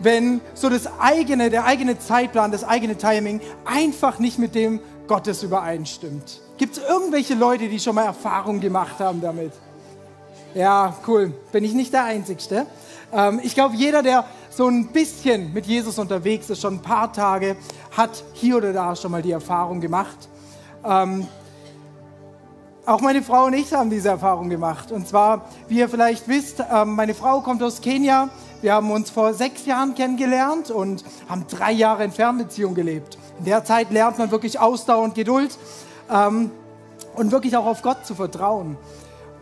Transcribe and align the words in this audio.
wenn 0.00 0.40
so 0.54 0.68
das 0.68 0.88
eigene, 0.98 1.50
der 1.50 1.64
eigene 1.64 1.98
Zeitplan, 1.98 2.52
das 2.52 2.64
eigene 2.64 2.96
Timing 2.96 3.40
einfach 3.64 4.18
nicht 4.18 4.38
mit 4.38 4.54
dem 4.54 4.80
Gottes 5.06 5.42
übereinstimmt? 5.42 6.40
Gibt 6.56 6.76
es 6.76 6.82
irgendwelche 6.82 7.34
Leute, 7.34 7.68
die 7.68 7.78
schon 7.78 7.94
mal 7.94 8.04
Erfahrung 8.04 8.60
gemacht 8.60 8.98
haben 8.98 9.20
damit? 9.20 9.52
Ja, 10.54 10.96
cool. 11.06 11.32
Bin 11.52 11.64
ich 11.64 11.74
nicht 11.74 11.92
der 11.92 12.04
Einzige. 12.04 12.66
Ähm, 13.12 13.40
ich 13.42 13.54
glaube, 13.54 13.76
jeder, 13.76 14.02
der 14.02 14.24
so 14.50 14.66
ein 14.66 14.88
bisschen 14.88 15.52
mit 15.52 15.66
Jesus 15.66 15.98
unterwegs 15.98 16.50
ist, 16.50 16.60
schon 16.60 16.74
ein 16.74 16.82
paar 16.82 17.12
Tage, 17.12 17.56
hat 17.96 18.24
hier 18.32 18.56
oder 18.56 18.72
da 18.72 18.96
schon 18.96 19.12
mal 19.12 19.22
die 19.22 19.30
Erfahrung 19.30 19.80
gemacht. 19.80 20.28
Ähm, 20.84 21.26
auch 22.86 23.00
meine 23.00 23.22
Frau 23.22 23.44
und 23.44 23.52
ich 23.52 23.72
haben 23.72 23.90
diese 23.90 24.08
Erfahrung 24.08 24.48
gemacht. 24.48 24.90
Und 24.90 25.06
zwar, 25.06 25.46
wie 25.68 25.78
ihr 25.78 25.88
vielleicht 25.88 26.26
wisst, 26.26 26.62
ähm, 26.72 26.96
meine 26.96 27.14
Frau 27.14 27.40
kommt 27.40 27.62
aus 27.62 27.80
Kenia. 27.80 28.28
Wir 28.62 28.74
haben 28.74 28.90
uns 28.90 29.08
vor 29.08 29.32
sechs 29.32 29.64
Jahren 29.64 29.94
kennengelernt 29.94 30.70
und 30.70 31.02
haben 31.28 31.46
drei 31.48 31.72
Jahre 31.72 32.04
in 32.04 32.12
Fernbeziehung 32.12 32.74
gelebt. 32.74 33.16
In 33.38 33.46
der 33.46 33.64
Zeit 33.64 33.90
lernt 33.90 34.18
man 34.18 34.30
wirklich 34.30 34.60
Ausdauer 34.60 35.02
und 35.02 35.14
Geduld 35.14 35.56
ähm, 36.10 36.50
und 37.14 37.32
wirklich 37.32 37.56
auch 37.56 37.64
auf 37.64 37.80
Gott 37.80 38.04
zu 38.04 38.14
vertrauen. 38.14 38.76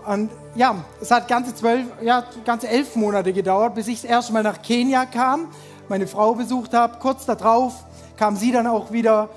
Und 0.07 0.31
ja, 0.55 0.77
es 1.01 1.11
hat 1.11 1.27
ganze 1.27 1.53
zwölf, 1.53 1.85
ja, 2.01 2.25
ganze 2.45 2.69
elf 2.69 2.95
Monate 2.95 3.33
gedauert, 3.33 3.75
bis 3.75 3.89
ich 3.89 4.03
das 4.03 4.11
erste 4.11 4.33
Mal 4.33 4.45
nach 4.45 4.63
Kenia 4.63 5.05
kam, 5.05 5.49
meine 5.89 6.07
Frau 6.07 6.35
besucht 6.35 6.73
habe. 6.73 6.99
Kurz 7.01 7.27
darauf 7.27 7.75
kam 8.17 8.37
sie 8.37 8.53
dann 8.53 8.69
auch 8.69 8.93
wieder 8.93 9.31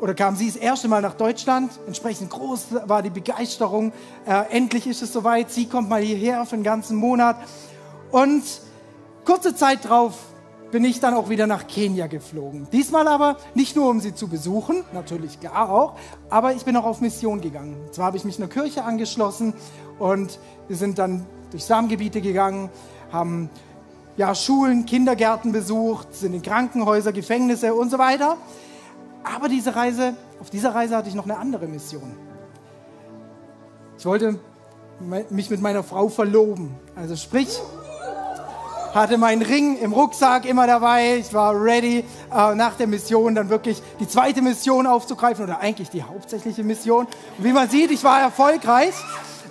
oder 0.00 0.14
kam 0.14 0.36
sie 0.36 0.46
das 0.46 0.54
erste 0.54 0.86
Mal 0.86 1.02
nach 1.02 1.14
Deutschland. 1.14 1.72
Entsprechend 1.88 2.30
groß 2.30 2.66
war 2.86 3.02
die 3.02 3.10
Begeisterung. 3.10 3.92
Äh, 4.26 4.44
endlich 4.56 4.86
ist 4.86 5.02
es 5.02 5.12
soweit. 5.12 5.50
Sie 5.50 5.66
kommt 5.66 5.88
mal 5.88 6.00
hierher 6.00 6.46
für 6.46 6.54
einen 6.54 6.62
ganzen 6.62 6.96
Monat. 6.96 7.36
Und 8.12 8.44
kurze 9.28 9.54
Zeit 9.54 9.86
drauf 9.86 10.14
bin 10.70 10.86
ich 10.86 11.00
dann 11.00 11.12
auch 11.12 11.28
wieder 11.28 11.46
nach 11.46 11.66
Kenia 11.66 12.06
geflogen. 12.06 12.66
Diesmal 12.72 13.06
aber 13.06 13.36
nicht 13.54 13.76
nur, 13.76 13.90
um 13.90 14.00
sie 14.00 14.14
zu 14.14 14.26
besuchen, 14.26 14.84
natürlich 14.94 15.38
klar 15.38 15.70
auch, 15.70 15.96
aber 16.30 16.54
ich 16.54 16.64
bin 16.64 16.74
auch 16.78 16.84
auf 16.84 17.02
Mission 17.02 17.42
gegangen. 17.42 17.76
Und 17.78 17.94
zwar 17.94 18.06
habe 18.06 18.16
ich 18.16 18.24
mich 18.24 18.38
in 18.38 18.44
einer 18.44 18.52
Kirche 18.52 18.84
angeschlossen 18.84 19.52
und 19.98 20.38
wir 20.66 20.76
sind 20.76 20.98
dann 20.98 21.26
durch 21.50 21.62
Samengebiete 21.66 22.22
gegangen, 22.22 22.70
haben 23.12 23.50
ja, 24.16 24.34
Schulen, 24.34 24.86
Kindergärten 24.86 25.52
besucht, 25.52 26.14
sind 26.14 26.32
in 26.32 26.40
Krankenhäuser, 26.40 27.12
Gefängnisse 27.12 27.74
und 27.74 27.90
so 27.90 27.98
weiter. 27.98 28.38
Aber 29.24 29.50
diese 29.50 29.76
Reise, 29.76 30.14
auf 30.40 30.48
dieser 30.48 30.74
Reise 30.74 30.96
hatte 30.96 31.10
ich 31.10 31.14
noch 31.14 31.24
eine 31.24 31.36
andere 31.36 31.66
Mission. 31.66 32.16
Ich 33.98 34.06
wollte 34.06 34.40
mich 35.28 35.50
mit 35.50 35.60
meiner 35.60 35.82
Frau 35.82 36.08
verloben. 36.08 36.74
Also 36.96 37.14
sprich, 37.14 37.60
hatte 38.94 39.18
meinen 39.18 39.42
Ring 39.42 39.76
im 39.78 39.92
Rucksack 39.92 40.44
immer 40.44 40.66
dabei. 40.66 41.16
Ich 41.16 41.32
war 41.32 41.54
ready, 41.60 42.04
äh, 42.34 42.54
nach 42.54 42.74
der 42.74 42.86
Mission 42.86 43.34
dann 43.34 43.48
wirklich 43.48 43.82
die 44.00 44.08
zweite 44.08 44.42
Mission 44.42 44.86
aufzugreifen 44.86 45.44
oder 45.44 45.60
eigentlich 45.60 45.90
die 45.90 46.02
hauptsächliche 46.02 46.64
Mission. 46.64 47.06
Und 47.06 47.44
wie 47.44 47.52
man 47.52 47.68
sieht, 47.68 47.90
ich 47.90 48.02
war 48.04 48.20
erfolgreich. 48.20 48.94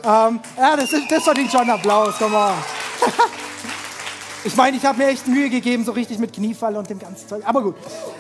Ähm, 0.04 0.40
ja, 0.58 0.76
das, 0.76 0.90
das 1.10 1.24
verdient 1.24 1.52
schon 1.52 1.62
einen 1.62 1.72
Applaus, 1.72 2.18
come 2.18 2.38
on. 2.38 2.54
ich 4.44 4.56
meine, 4.56 4.78
ich 4.78 4.86
habe 4.86 5.00
mir 5.00 5.08
echt 5.08 5.28
Mühe 5.28 5.50
gegeben, 5.50 5.86
so 5.86 5.92
richtig 5.92 6.20
mit 6.20 6.34
Kniefalle 6.34 6.78
und 6.78 6.90
dem 6.90 7.00
ganzen 7.00 7.28
Zeug. 7.28 7.44
Aber 7.46 7.62
gut. 7.62 7.76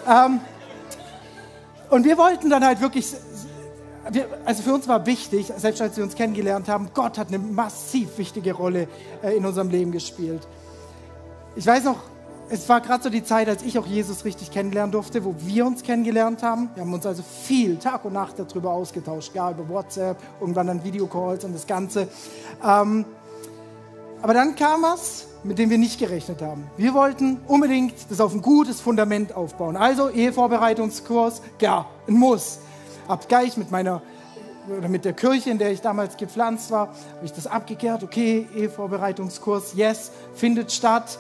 Ähm, 0.07 0.39
und 1.89 2.03
wir 2.03 2.17
wollten 2.17 2.49
dann 2.49 2.65
halt 2.65 2.81
wirklich, 2.81 3.07
also 4.45 4.63
für 4.63 4.73
uns 4.73 4.87
war 4.87 5.05
wichtig, 5.05 5.51
selbst 5.55 5.81
als 5.81 5.95
wir 5.95 6.03
uns 6.03 6.15
kennengelernt 6.15 6.67
haben, 6.67 6.89
Gott 6.93 7.17
hat 7.17 7.29
eine 7.29 7.39
massiv 7.39 8.17
wichtige 8.17 8.53
Rolle 8.53 8.87
äh, 9.23 9.37
in 9.37 9.45
unserem 9.45 9.69
Leben 9.69 9.91
gespielt. 9.91 10.47
Ich 11.57 11.65
weiß 11.65 11.85
noch, 11.85 11.97
es 12.51 12.69
war 12.69 12.81
gerade 12.81 13.01
so 13.01 13.09
die 13.09 13.23
Zeit, 13.23 13.49
als 13.49 13.63
ich 13.63 13.79
auch 13.79 13.87
Jesus 13.87 14.25
richtig 14.25 14.51
kennenlernen 14.51 14.91
durfte, 14.91 15.25
wo 15.25 15.33
wir 15.39 15.65
uns 15.65 15.81
kennengelernt 15.81 16.43
haben. 16.43 16.69
Wir 16.75 16.83
haben 16.83 16.93
uns 16.93 17.03
also 17.03 17.23
viel 17.23 17.77
Tag 17.77 18.05
und 18.05 18.13
Nacht 18.13 18.35
darüber 18.37 18.73
ausgetauscht, 18.73 19.33
ja, 19.33 19.49
über 19.49 19.67
WhatsApp, 19.67 20.17
irgendwann 20.39 20.67
dann 20.67 20.83
Videocalls 20.83 21.43
und 21.45 21.55
das 21.55 21.65
Ganze. 21.65 22.09
Ähm, 22.63 23.05
aber 24.21 24.35
dann 24.35 24.55
kam 24.55 24.83
was, 24.83 25.25
mit 25.43 25.57
dem 25.57 25.71
wir 25.71 25.79
nicht 25.79 25.99
gerechnet 25.99 26.43
haben. 26.43 26.69
Wir 26.77 26.93
wollten 26.93 27.39
unbedingt 27.47 27.95
das 28.11 28.21
auf 28.21 28.35
ein 28.35 28.43
gutes 28.43 28.79
Fundament 28.79 29.35
aufbauen. 29.35 29.77
Also 29.77 30.09
Ehevorbereitungskurs, 30.09 31.41
ja, 31.59 31.87
ein 32.07 32.13
Muss. 32.13 32.59
Hab 33.07 33.27
gleich 33.27 33.57
mit 33.57 33.71
meiner 33.71 34.03
oder 34.77 34.89
mit 34.89 35.05
der 35.05 35.13
Kirche, 35.13 35.49
in 35.49 35.57
der 35.57 35.71
ich 35.71 35.81
damals 35.81 36.17
gepflanzt 36.17 36.69
war, 36.69 36.89
habe 36.89 37.25
ich 37.25 37.33
das 37.33 37.47
abgekehrt. 37.47 38.03
Okay, 38.03 38.47
Ehevorbereitungskurs, 38.55 39.73
yes, 39.73 40.11
findet 40.35 40.71
statt. 40.71 41.17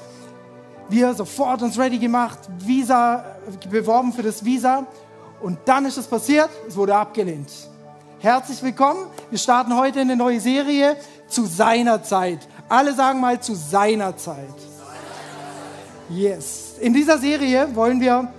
Wir 0.89 1.13
sofort 1.13 1.61
uns 1.63 1.77
ready 1.77 1.97
gemacht, 1.97 2.39
Visa, 2.59 3.25
beworben 3.69 4.13
für 4.13 4.23
das 4.23 4.45
Visa. 4.45 4.87
Und 5.41 5.59
dann 5.65 5.85
ist 5.85 5.97
es 5.97 6.07
passiert, 6.07 6.49
es 6.65 6.77
wurde 6.77 6.95
abgelehnt. 6.95 7.49
Herzlich 8.19 8.63
willkommen. 8.63 9.07
Wir 9.29 9.37
starten 9.37 9.75
heute 9.75 9.99
eine 9.99 10.15
neue 10.15 10.39
Serie 10.39 10.95
zu 11.27 11.45
seiner 11.45 12.03
Zeit. 12.03 12.47
Alle 12.69 12.93
sagen 12.93 13.19
mal 13.19 13.41
zu 13.41 13.53
seiner 13.53 14.15
Zeit. 14.15 14.55
Yes. 16.09 16.75
In 16.79 16.93
dieser 16.93 17.17
Serie 17.17 17.75
wollen 17.75 17.99
wir 17.99 18.31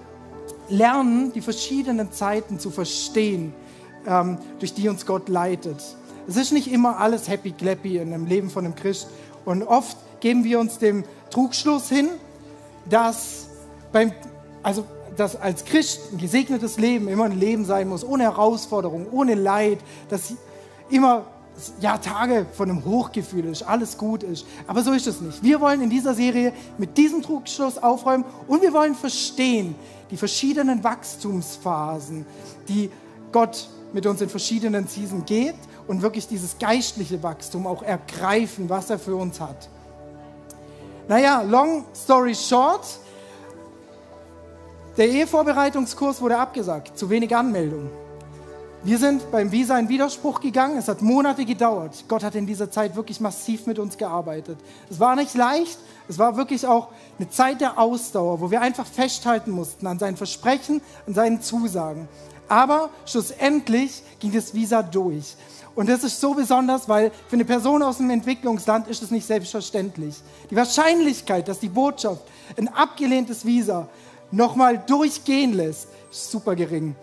lernen, 0.70 1.32
die 1.34 1.42
verschiedenen 1.42 2.12
Zeiten 2.12 2.58
zu 2.58 2.70
verstehen, 2.70 3.52
ähm, 4.06 4.38
durch 4.58 4.72
die 4.72 4.88
uns 4.88 5.04
Gott 5.04 5.28
leitet. 5.28 5.82
Es 6.26 6.36
ist 6.36 6.52
nicht 6.52 6.72
immer 6.72 6.98
alles 6.98 7.28
happy 7.28 7.52
clappy 7.52 7.98
in 7.98 8.10
dem 8.10 8.24
Leben 8.24 8.48
von 8.48 8.64
einem 8.64 8.74
Christ. 8.74 9.08
Und 9.44 9.62
oft 9.64 9.98
geben 10.20 10.44
wir 10.44 10.58
uns 10.58 10.78
dem 10.78 11.04
Trugschluss 11.30 11.90
hin, 11.90 12.08
dass 12.90 13.48
beim, 13.92 14.12
also 14.62 14.84
dass 15.16 15.36
als 15.36 15.64
Christ 15.64 16.12
ein 16.12 16.18
gesegnetes 16.18 16.78
Leben 16.78 17.08
immer 17.08 17.24
ein 17.24 17.38
Leben 17.38 17.64
sein 17.64 17.88
muss, 17.88 18.04
ohne 18.04 18.24
Herausforderung, 18.24 19.06
ohne 19.10 19.34
Leid, 19.34 19.78
dass 20.08 20.34
immer 20.90 21.26
ja, 21.80 21.98
Tage 21.98 22.46
von 22.52 22.70
einem 22.70 22.84
Hochgefühl 22.84 23.44
ist, 23.46 23.62
alles 23.62 23.98
gut 23.98 24.22
ist. 24.22 24.46
Aber 24.66 24.82
so 24.82 24.92
ist 24.92 25.06
es 25.06 25.20
nicht. 25.20 25.42
Wir 25.42 25.60
wollen 25.60 25.82
in 25.82 25.90
dieser 25.90 26.14
Serie 26.14 26.52
mit 26.78 26.96
diesem 26.96 27.22
Trugschluss 27.22 27.78
aufräumen 27.78 28.24
und 28.46 28.62
wir 28.62 28.72
wollen 28.72 28.94
verstehen 28.94 29.74
die 30.10 30.16
verschiedenen 30.16 30.82
Wachstumsphasen, 30.84 32.24
die 32.68 32.90
Gott 33.32 33.68
mit 33.92 34.06
uns 34.06 34.20
in 34.20 34.28
verschiedenen 34.28 34.86
Season 34.86 35.24
geht 35.24 35.56
und 35.86 36.02
wirklich 36.02 36.28
dieses 36.28 36.58
geistliche 36.58 37.22
Wachstum 37.22 37.66
auch 37.66 37.82
ergreifen, 37.82 38.68
was 38.68 38.90
er 38.90 38.98
für 38.98 39.16
uns 39.16 39.40
hat. 39.40 39.68
Naja, 41.08 41.40
long 41.40 41.86
story 41.94 42.34
short, 42.34 42.84
der 44.98 45.08
Ehevorbereitungskurs 45.08 46.20
wurde 46.20 46.36
abgesagt, 46.36 46.98
zu 46.98 47.08
wenig 47.08 47.34
Anmeldungen. 47.34 47.88
Wir 48.84 48.98
sind 48.98 49.30
beim 49.30 49.50
Visa 49.50 49.78
in 49.78 49.88
Widerspruch 49.88 50.38
gegangen. 50.40 50.76
Es 50.76 50.86
hat 50.86 51.00
Monate 51.00 51.46
gedauert. 51.46 52.04
Gott 52.08 52.22
hat 52.22 52.34
in 52.34 52.46
dieser 52.46 52.70
Zeit 52.70 52.94
wirklich 52.94 53.20
massiv 53.20 53.66
mit 53.66 53.78
uns 53.78 53.96
gearbeitet. 53.96 54.58
Es 54.90 55.00
war 55.00 55.16
nicht 55.16 55.34
leicht. 55.34 55.78
Es 56.08 56.18
war 56.18 56.36
wirklich 56.36 56.66
auch 56.66 56.88
eine 57.18 57.28
Zeit 57.30 57.62
der 57.62 57.78
Ausdauer, 57.78 58.40
wo 58.40 58.50
wir 58.50 58.60
einfach 58.60 58.86
festhalten 58.86 59.50
mussten 59.50 59.86
an 59.86 59.98
seinen 59.98 60.16
Versprechen, 60.16 60.82
an 61.06 61.14
seinen 61.14 61.40
Zusagen. 61.40 62.06
Aber 62.48 62.90
schlussendlich 63.06 64.02
ging 64.20 64.32
das 64.32 64.54
Visa 64.54 64.82
durch. 64.82 65.36
Und 65.78 65.88
das 65.88 66.02
ist 66.02 66.20
so 66.20 66.34
besonders, 66.34 66.88
weil 66.88 67.12
für 67.28 67.36
eine 67.36 67.44
Person 67.44 67.84
aus 67.84 68.00
einem 68.00 68.10
Entwicklungsland 68.10 68.88
ist 68.88 69.00
es 69.00 69.12
nicht 69.12 69.24
selbstverständlich. 69.24 70.16
Die 70.50 70.56
Wahrscheinlichkeit, 70.56 71.46
dass 71.46 71.60
die 71.60 71.68
Botschaft 71.68 72.24
ein 72.56 72.66
abgelehntes 72.66 73.44
Visa 73.46 73.86
nochmal 74.32 74.82
durchgehen 74.84 75.52
lässt, 75.52 75.86
ist 76.10 76.32
super 76.32 76.56
gering. 76.56 76.96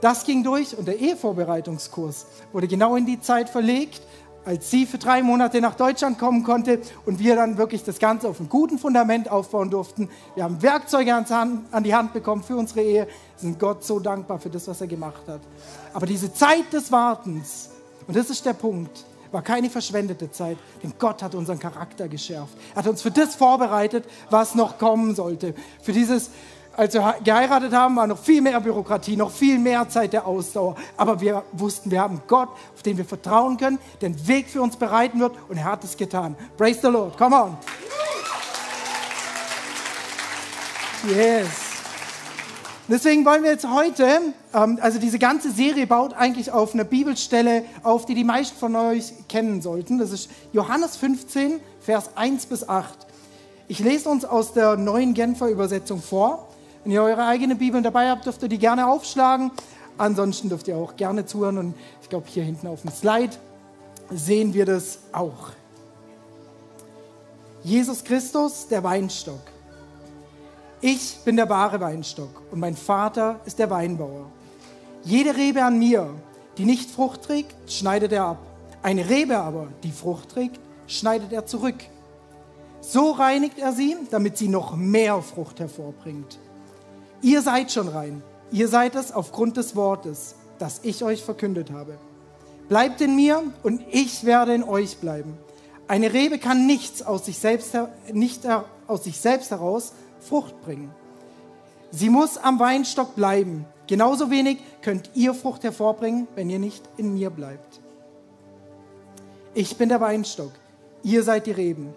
Das 0.00 0.24
ging 0.24 0.44
durch 0.44 0.78
und 0.78 0.86
der 0.86 1.00
Ehevorbereitungskurs 1.00 2.26
wurde 2.52 2.68
genau 2.68 2.94
in 2.94 3.04
die 3.04 3.20
Zeit 3.20 3.48
verlegt, 3.48 4.00
als 4.44 4.70
sie 4.70 4.86
für 4.86 4.98
drei 4.98 5.24
Monate 5.24 5.60
nach 5.60 5.74
Deutschland 5.74 6.16
kommen 6.16 6.44
konnte 6.44 6.78
und 7.06 7.18
wir 7.18 7.34
dann 7.34 7.58
wirklich 7.58 7.82
das 7.82 7.98
Ganze 7.98 8.28
auf 8.28 8.38
einem 8.38 8.48
guten 8.48 8.78
Fundament 8.78 9.28
aufbauen 9.28 9.70
durften. 9.70 10.08
Wir 10.36 10.44
haben 10.44 10.62
Werkzeuge 10.62 11.12
an 11.12 11.82
die 11.82 11.96
Hand 11.96 12.12
bekommen 12.12 12.44
für 12.44 12.54
unsere 12.54 12.82
Ehe, 12.82 13.08
sind 13.34 13.58
Gott 13.58 13.82
so 13.82 13.98
dankbar 13.98 14.38
für 14.38 14.50
das, 14.50 14.68
was 14.68 14.80
er 14.80 14.86
gemacht 14.86 15.22
hat. 15.26 15.40
Aber 15.92 16.06
diese 16.06 16.32
Zeit 16.32 16.72
des 16.72 16.92
Wartens, 16.92 17.70
und 18.06 18.16
das 18.16 18.30
ist 18.30 18.44
der 18.44 18.54
Punkt, 18.54 19.04
war 19.32 19.42
keine 19.42 19.70
verschwendete 19.70 20.30
Zeit, 20.30 20.58
denn 20.82 20.92
Gott 20.98 21.22
hat 21.22 21.34
unseren 21.34 21.58
Charakter 21.58 22.08
geschärft. 22.08 22.54
Er 22.74 22.76
hat 22.76 22.86
uns 22.88 23.02
für 23.02 23.10
das 23.10 23.36
vorbereitet, 23.36 24.04
was 24.28 24.54
noch 24.54 24.78
kommen 24.78 25.14
sollte. 25.14 25.54
Für 25.82 25.92
dieses 25.92 26.30
als 26.76 26.94
wir 26.94 27.16
geheiratet 27.24 27.72
haben, 27.74 27.96
war 27.96 28.06
noch 28.06 28.18
viel 28.18 28.40
mehr 28.40 28.60
Bürokratie, 28.60 29.16
noch 29.16 29.30
viel 29.30 29.58
mehr 29.58 29.88
Zeit 29.88 30.12
der 30.12 30.26
Ausdauer. 30.26 30.76
Aber 30.96 31.20
wir 31.20 31.42
wussten, 31.52 31.90
wir 31.90 32.00
haben 32.00 32.22
Gott, 32.26 32.48
auf 32.74 32.82
den 32.82 32.96
wir 32.96 33.04
vertrauen 33.04 33.56
können, 33.56 33.78
den 34.00 34.26
Weg 34.26 34.48
für 34.48 34.62
uns 34.62 34.76
bereiten 34.76 35.20
wird 35.20 35.36
und 35.48 35.58
er 35.58 35.64
hat 35.64 35.84
es 35.84 35.96
getan. 35.96 36.36
Praise 36.56 36.80
the 36.80 36.88
Lord, 36.88 37.18
come 37.18 37.36
on. 37.36 37.58
Yes. 41.06 41.69
Deswegen 42.90 43.24
wollen 43.24 43.44
wir 43.44 43.52
jetzt 43.52 43.70
heute, 43.70 44.04
ähm, 44.52 44.80
also 44.82 44.98
diese 44.98 45.20
ganze 45.20 45.52
Serie 45.52 45.86
baut 45.86 46.12
eigentlich 46.12 46.50
auf 46.50 46.74
eine 46.74 46.84
Bibelstelle 46.84 47.62
auf, 47.84 48.04
die 48.04 48.16
die 48.16 48.24
meisten 48.24 48.58
von 48.58 48.74
euch 48.74 49.12
kennen 49.28 49.62
sollten. 49.62 49.98
Das 49.98 50.10
ist 50.10 50.28
Johannes 50.52 50.96
15, 50.96 51.60
Vers 51.80 52.10
1 52.16 52.46
bis 52.46 52.68
8. 52.68 53.06
Ich 53.68 53.78
lese 53.78 54.08
uns 54.08 54.24
aus 54.24 54.54
der 54.54 54.76
neuen 54.76 55.14
Genfer 55.14 55.48
Übersetzung 55.50 56.02
vor. 56.02 56.48
Wenn 56.82 56.90
ihr 56.90 57.04
eure 57.04 57.24
eigene 57.26 57.54
Bibeln 57.54 57.84
dabei 57.84 58.10
habt, 58.10 58.26
dürft 58.26 58.42
ihr 58.42 58.48
die 58.48 58.58
gerne 58.58 58.88
aufschlagen. 58.88 59.52
Ansonsten 59.96 60.48
dürft 60.48 60.66
ihr 60.66 60.76
auch 60.76 60.96
gerne 60.96 61.24
zuhören. 61.24 61.58
Und 61.58 61.74
ich 62.02 62.08
glaube, 62.08 62.26
hier 62.28 62.42
hinten 62.42 62.66
auf 62.66 62.80
dem 62.82 62.90
Slide 62.90 63.36
sehen 64.10 64.52
wir 64.52 64.66
das 64.66 64.98
auch. 65.12 65.50
Jesus 67.62 68.02
Christus, 68.02 68.66
der 68.66 68.82
Weinstock. 68.82 69.38
Ich 70.82 71.18
bin 71.26 71.36
der 71.36 71.50
wahre 71.50 71.78
Weinstock 71.80 72.40
und 72.50 72.58
mein 72.58 72.74
Vater 72.74 73.40
ist 73.44 73.58
der 73.58 73.68
Weinbauer. 73.68 74.30
Jede 75.02 75.36
Rebe 75.36 75.62
an 75.62 75.78
mir, 75.78 76.08
die 76.56 76.64
nicht 76.64 76.90
Frucht 76.90 77.22
trägt, 77.22 77.54
schneidet 77.70 78.12
er 78.12 78.24
ab. 78.24 78.38
Eine 78.82 79.10
Rebe 79.10 79.36
aber, 79.36 79.68
die 79.82 79.92
Frucht 79.92 80.30
trägt, 80.30 80.58
schneidet 80.86 81.32
er 81.32 81.44
zurück. 81.44 81.76
So 82.80 83.10
reinigt 83.10 83.58
er 83.58 83.72
sie, 83.72 83.94
damit 84.10 84.38
sie 84.38 84.48
noch 84.48 84.74
mehr 84.74 85.20
Frucht 85.20 85.60
hervorbringt. 85.60 86.38
Ihr 87.20 87.42
seid 87.42 87.70
schon 87.70 87.88
rein. 87.88 88.22
Ihr 88.50 88.68
seid 88.68 88.94
es 88.94 89.12
aufgrund 89.12 89.58
des 89.58 89.76
Wortes, 89.76 90.34
das 90.58 90.80
ich 90.82 91.04
euch 91.04 91.22
verkündet 91.22 91.70
habe. 91.70 91.98
Bleibt 92.70 93.02
in 93.02 93.16
mir 93.16 93.42
und 93.62 93.82
ich 93.90 94.24
werde 94.24 94.54
in 94.54 94.64
euch 94.64 94.96
bleiben. 94.96 95.36
Eine 95.88 96.14
Rebe 96.14 96.38
kann 96.38 96.66
nichts 96.66 97.02
aus 97.02 97.26
sich 97.26 97.38
selbst, 97.38 97.76
nicht 98.10 98.48
aus 98.86 99.04
sich 99.04 99.18
selbst 99.18 99.50
heraus 99.50 99.92
Frucht 100.20 100.60
bringen. 100.62 100.90
Sie 101.90 102.08
muss 102.08 102.36
am 102.36 102.60
Weinstock 102.60 103.16
bleiben. 103.16 103.64
Genauso 103.86 104.30
wenig 104.30 104.58
könnt 104.82 105.10
ihr 105.14 105.34
Frucht 105.34 105.64
hervorbringen, 105.64 106.28
wenn 106.36 106.48
ihr 106.48 106.60
nicht 106.60 106.88
in 106.96 107.14
mir 107.14 107.30
bleibt. 107.30 107.80
Ich 109.54 109.76
bin 109.76 109.88
der 109.88 110.00
Weinstock, 110.00 110.52
ihr 111.02 111.24
seid 111.24 111.46
die 111.46 111.52
Reben. 111.52 111.92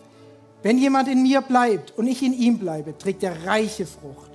Wenn 0.63 0.79
jemand 0.79 1.07
in 1.07 1.21
mir 1.21 1.41
bleibt 1.41 1.95
und 1.97 2.07
ich 2.07 2.23
in 2.23 2.33
ihm 2.33 2.57
bleibe, 2.57 2.97
trägt 2.97 3.21
er 3.21 3.45
reiche 3.45 3.85
Frucht. 3.85 4.31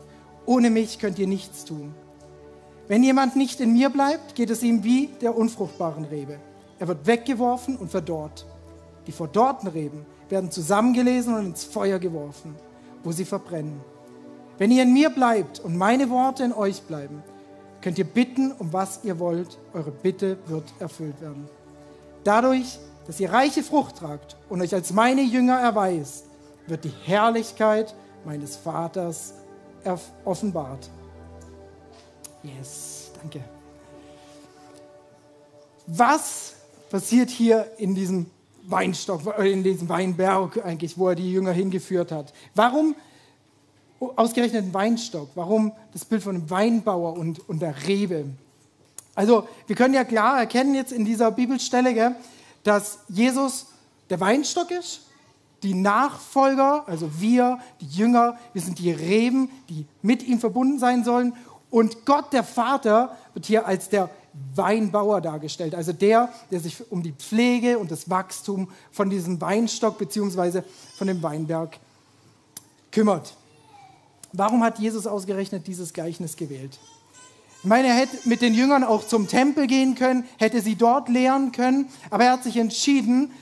Ohne 0.46 0.70
mich 0.70 0.98
könnt 0.98 1.18
ihr 1.18 1.26
nichts 1.26 1.64
tun. 1.64 1.94
Wenn 2.86 3.02
jemand 3.02 3.34
nicht 3.34 3.60
in 3.60 3.72
mir 3.72 3.90
bleibt, 3.90 4.34
geht 4.34 4.50
es 4.50 4.62
ihm 4.62 4.84
wie 4.84 5.08
der 5.20 5.36
unfruchtbaren 5.36 6.04
Rebe. 6.04 6.38
Er 6.78 6.86
wird 6.88 7.06
weggeworfen 7.06 7.76
und 7.76 7.90
verdorrt. 7.90 8.46
Die 9.06 9.12
verdorrten 9.12 9.68
Reben 9.68 10.06
werden 10.28 10.50
zusammengelesen 10.50 11.34
und 11.34 11.46
ins 11.46 11.64
Feuer 11.64 11.98
geworfen, 11.98 12.54
wo 13.04 13.12
sie 13.12 13.24
verbrennen. 13.24 13.80
Wenn 14.58 14.70
ihr 14.70 14.82
in 14.82 14.92
mir 14.92 15.10
bleibt 15.10 15.60
und 15.60 15.76
meine 15.76 16.10
Worte 16.10 16.44
in 16.44 16.52
euch 16.52 16.82
bleiben, 16.82 17.22
könnt 17.80 17.98
ihr 17.98 18.04
bitten, 18.04 18.52
um 18.52 18.72
was 18.72 19.00
ihr 19.04 19.18
wollt. 19.18 19.58
Eure 19.72 19.92
Bitte 19.92 20.38
wird 20.46 20.64
erfüllt 20.80 21.20
werden. 21.20 21.48
Dadurch, 22.24 22.78
dass 23.06 23.20
ihr 23.20 23.32
reiche 23.32 23.62
Frucht 23.62 23.98
tragt 23.98 24.36
und 24.48 24.60
euch 24.60 24.74
als 24.74 24.92
meine 24.92 25.22
Jünger 25.22 25.58
erweist, 25.60 26.26
wird 26.66 26.84
die 26.84 26.92
Herrlichkeit 27.04 27.94
meines 28.24 28.56
Vaters 28.56 29.34
offenbart. 30.24 30.90
Yes, 32.42 33.12
danke. 33.20 33.40
Was 35.86 36.54
passiert 36.90 37.30
hier 37.30 37.70
in 37.78 37.94
diesem 37.94 38.26
Weinstock, 38.70 39.38
in 39.38 39.62
diesem 39.62 39.88
Weinberg 39.88 40.64
eigentlich, 40.64 40.98
wo 40.98 41.08
er 41.08 41.14
die 41.14 41.30
Jünger 41.30 41.52
hingeführt 41.52 42.12
hat? 42.12 42.32
Warum 42.54 42.94
ausgerechnet 44.16 44.64
ein 44.64 44.74
Weinstock? 44.74 45.30
Warum 45.34 45.72
das 45.92 46.04
Bild 46.04 46.22
von 46.22 46.36
einem 46.36 46.50
Weinbauer 46.50 47.14
und, 47.14 47.48
und 47.48 47.60
der 47.60 47.74
Rebe? 47.86 48.26
Also, 49.14 49.48
wir 49.66 49.74
können 49.74 49.94
ja 49.94 50.04
klar 50.04 50.38
erkennen 50.38 50.74
jetzt 50.74 50.92
in 50.92 51.04
dieser 51.04 51.30
Bibelstelle, 51.30 51.94
gell, 51.94 52.14
dass 52.62 53.00
Jesus 53.08 53.66
der 54.10 54.20
Weinstock 54.20 54.70
ist 54.70 55.02
die 55.62 55.74
Nachfolger, 55.74 56.84
also 56.86 57.20
wir, 57.20 57.58
die 57.80 57.86
Jünger, 57.86 58.38
wir 58.52 58.62
sind 58.62 58.78
die 58.78 58.90
Reben, 58.90 59.50
die 59.68 59.86
mit 60.02 60.22
ihm 60.22 60.38
verbunden 60.38 60.78
sein 60.78 61.04
sollen. 61.04 61.34
Und 61.70 62.06
Gott, 62.06 62.32
der 62.32 62.44
Vater, 62.44 63.16
wird 63.34 63.46
hier 63.46 63.66
als 63.66 63.88
der 63.88 64.08
Weinbauer 64.54 65.20
dargestellt, 65.20 65.74
also 65.74 65.92
der, 65.92 66.32
der 66.50 66.60
sich 66.60 66.90
um 66.90 67.02
die 67.02 67.12
Pflege 67.12 67.78
und 67.78 67.90
das 67.90 68.08
Wachstum 68.10 68.68
von 68.92 69.10
diesem 69.10 69.40
Weinstock 69.40 69.98
bzw. 69.98 70.62
von 70.96 71.06
dem 71.06 71.22
Weinberg 71.22 71.78
kümmert. 72.90 73.34
Warum 74.32 74.62
hat 74.62 74.78
Jesus 74.78 75.06
ausgerechnet 75.06 75.66
dieses 75.66 75.92
Gleichnis 75.92 76.36
gewählt? 76.36 76.78
Ich 77.60 77.68
meine, 77.68 77.88
er 77.88 77.94
hätte 77.94 78.28
mit 78.28 78.40
den 78.40 78.54
Jüngern 78.54 78.84
auch 78.84 79.06
zum 79.06 79.26
Tempel 79.26 79.66
gehen 79.66 79.94
können, 79.94 80.24
hätte 80.38 80.60
sie 80.60 80.76
dort 80.76 81.08
lehren 81.08 81.50
können, 81.50 81.88
aber 82.10 82.24
er 82.24 82.32
hat 82.32 82.44
sich 82.44 82.56
entschieden, 82.56 83.32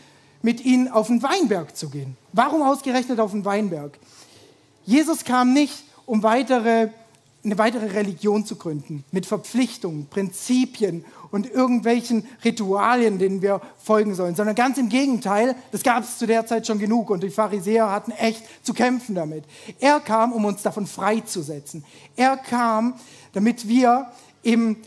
mit 0.42 0.64
ihnen 0.64 0.88
auf 0.88 1.08
den 1.08 1.22
Weinberg 1.22 1.76
zu 1.76 1.90
gehen. 1.90 2.16
Warum 2.32 2.62
ausgerechnet 2.62 3.20
auf 3.20 3.32
den 3.32 3.44
Weinberg? 3.44 3.98
Jesus 4.84 5.24
kam 5.24 5.52
nicht, 5.52 5.84
um 6.06 6.22
weitere, 6.22 6.88
eine 7.46 7.58
weitere 7.58 7.86
Religion 7.86 8.44
zu 8.44 8.56
gründen, 8.56 9.04
mit 9.12 9.24
Verpflichtungen, 9.24 10.08
Prinzipien 10.08 11.04
und 11.30 11.48
irgendwelchen 11.48 12.26
Ritualien, 12.44 13.18
denen 13.18 13.40
wir 13.40 13.62
folgen 13.78 14.16
sollen, 14.16 14.34
sondern 14.34 14.56
ganz 14.56 14.78
im 14.78 14.88
Gegenteil, 14.88 15.54
das 15.70 15.84
gab 15.84 16.02
es 16.02 16.18
zu 16.18 16.26
der 16.26 16.44
Zeit 16.44 16.66
schon 16.66 16.80
genug 16.80 17.08
und 17.08 17.22
die 17.22 17.30
Pharisäer 17.30 17.90
hatten 17.90 18.10
echt 18.10 18.42
zu 18.64 18.74
kämpfen 18.74 19.14
damit. 19.14 19.44
Er 19.78 20.00
kam, 20.00 20.32
um 20.32 20.44
uns 20.44 20.62
davon 20.62 20.88
freizusetzen. 20.88 21.84
Er 22.16 22.36
kam, 22.36 22.94
damit 23.32 23.68
wir 23.68 24.10
eben 24.42 24.78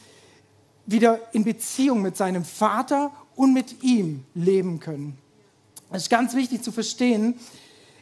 wieder 0.85 1.19
in 1.31 1.45
Beziehung 1.45 2.01
mit 2.01 2.17
seinem 2.17 2.43
Vater 2.43 3.11
und 3.37 3.53
mit 3.53 3.83
ihm 3.83 4.25
leben 4.33 4.81
können. 4.81 5.17
Es 5.91 6.03
ist 6.03 6.09
ganz 6.09 6.35
wichtig 6.35 6.61
zu 6.61 6.73
verstehen. 6.73 7.35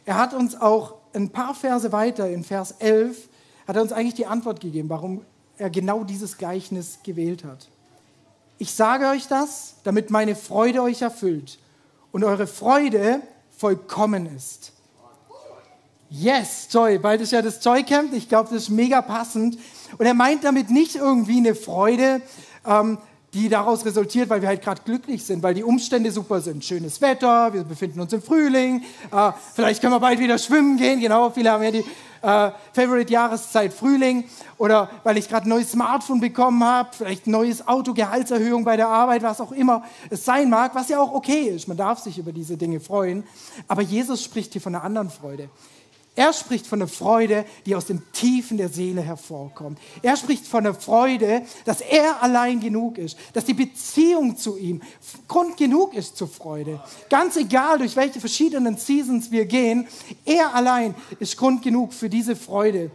Er 0.04 0.16
hat 0.16 0.34
uns 0.34 0.60
auch 0.60 0.94
ein 1.14 1.30
paar 1.30 1.54
Verse 1.54 1.92
weiter, 1.92 2.28
in 2.28 2.42
Vers 2.42 2.72
11, 2.80 3.28
hat 3.68 3.76
er 3.76 3.82
uns 3.82 3.92
eigentlich 3.92 4.14
die 4.14 4.26
Antwort 4.26 4.60
gegeben, 4.60 4.88
warum 4.88 5.20
er 5.58 5.68
genau 5.68 6.02
dieses 6.02 6.38
Gleichnis 6.38 7.00
gewählt 7.02 7.44
hat. 7.44 7.68
Ich 8.56 8.72
sage 8.72 9.06
euch 9.08 9.28
das, 9.28 9.74
damit 9.84 10.10
meine 10.10 10.34
Freude 10.34 10.82
euch 10.82 11.02
erfüllt 11.02 11.58
und 12.10 12.24
eure 12.24 12.46
Freude 12.46 13.20
vollkommen 13.56 14.34
ist. 14.34 14.72
Yes, 16.08 16.68
Joy. 16.70 16.98
Bald 16.98 17.20
ist 17.20 17.32
ja 17.32 17.42
das 17.42 17.62
Joy 17.62 17.82
Camp. 17.82 18.14
Ich 18.14 18.30
glaube, 18.30 18.48
das 18.50 18.62
ist 18.64 18.70
mega 18.70 19.02
passend. 19.02 19.58
Und 19.98 20.06
er 20.06 20.14
meint 20.14 20.44
damit 20.44 20.70
nicht 20.70 20.96
irgendwie 20.96 21.36
eine 21.36 21.54
Freude, 21.54 22.22
ähm, 22.64 22.96
die 23.34 23.50
daraus 23.50 23.84
resultiert, 23.84 24.30
weil 24.30 24.40
wir 24.40 24.48
halt 24.48 24.62
gerade 24.62 24.80
glücklich 24.82 25.22
sind, 25.24 25.42
weil 25.42 25.52
die 25.52 25.62
Umstände 25.62 26.10
super 26.10 26.40
sind. 26.40 26.64
Schönes 26.64 27.02
Wetter, 27.02 27.52
wir 27.52 27.64
befinden 27.64 28.00
uns 28.00 28.14
im 28.14 28.22
Frühling, 28.22 28.82
äh, 29.12 29.32
vielleicht 29.54 29.82
können 29.82 29.92
wir 29.92 30.00
bald 30.00 30.18
wieder 30.18 30.38
schwimmen 30.38 30.78
gehen, 30.78 30.98
genau, 31.00 31.28
viele 31.28 31.50
haben 31.50 31.62
ja 31.62 31.70
die 31.70 31.84
äh, 32.22 32.50
Favorite-Jahreszeit 32.72 33.72
Frühling 33.72 34.24
oder 34.56 34.90
weil 35.04 35.16
ich 35.18 35.28
gerade 35.28 35.46
ein 35.46 35.50
neues 35.50 35.72
Smartphone 35.72 36.20
bekommen 36.20 36.62
habe, 36.64 36.90
vielleicht 36.92 37.26
ein 37.26 37.30
neues 37.30 37.66
Auto, 37.66 37.94
Gehaltserhöhung 37.94 38.64
bei 38.64 38.76
der 38.76 38.88
Arbeit, 38.88 39.22
was 39.22 39.40
auch 39.40 39.52
immer 39.52 39.84
es 40.10 40.24
sein 40.24 40.50
mag, 40.50 40.74
was 40.74 40.88
ja 40.88 41.00
auch 41.00 41.12
okay 41.12 41.42
ist. 41.42 41.68
Man 41.68 41.76
darf 41.76 42.00
sich 42.00 42.18
über 42.18 42.32
diese 42.32 42.56
Dinge 42.56 42.80
freuen. 42.80 43.24
Aber 43.66 43.82
Jesus 43.82 44.22
spricht 44.22 44.52
hier 44.52 44.62
von 44.62 44.74
einer 44.74 44.84
anderen 44.84 45.10
Freude. 45.10 45.48
Er 46.18 46.32
spricht 46.32 46.66
von 46.66 46.80
der 46.80 46.88
Freude, 46.88 47.44
die 47.64 47.76
aus 47.76 47.86
dem 47.86 48.02
Tiefen 48.10 48.56
der 48.56 48.70
Seele 48.70 49.02
hervorkommt. 49.02 49.78
Er 50.02 50.16
spricht 50.16 50.48
von 50.48 50.64
der 50.64 50.74
Freude, 50.74 51.42
dass 51.64 51.80
er 51.80 52.20
allein 52.20 52.58
genug 52.58 52.98
ist, 52.98 53.16
dass 53.34 53.44
die 53.44 53.54
Beziehung 53.54 54.36
zu 54.36 54.58
ihm 54.58 54.82
Grund 55.28 55.56
genug 55.56 55.94
ist 55.94 56.16
zur 56.16 56.26
Freude. 56.26 56.82
Ganz 57.08 57.36
egal, 57.36 57.78
durch 57.78 57.94
welche 57.94 58.18
verschiedenen 58.18 58.76
Seasons 58.76 59.30
wir 59.30 59.46
gehen, 59.46 59.86
er 60.24 60.56
allein 60.56 60.96
ist 61.20 61.36
Grund 61.36 61.62
genug 61.62 61.92
für 61.92 62.08
diese 62.08 62.34
Freude. 62.34 62.90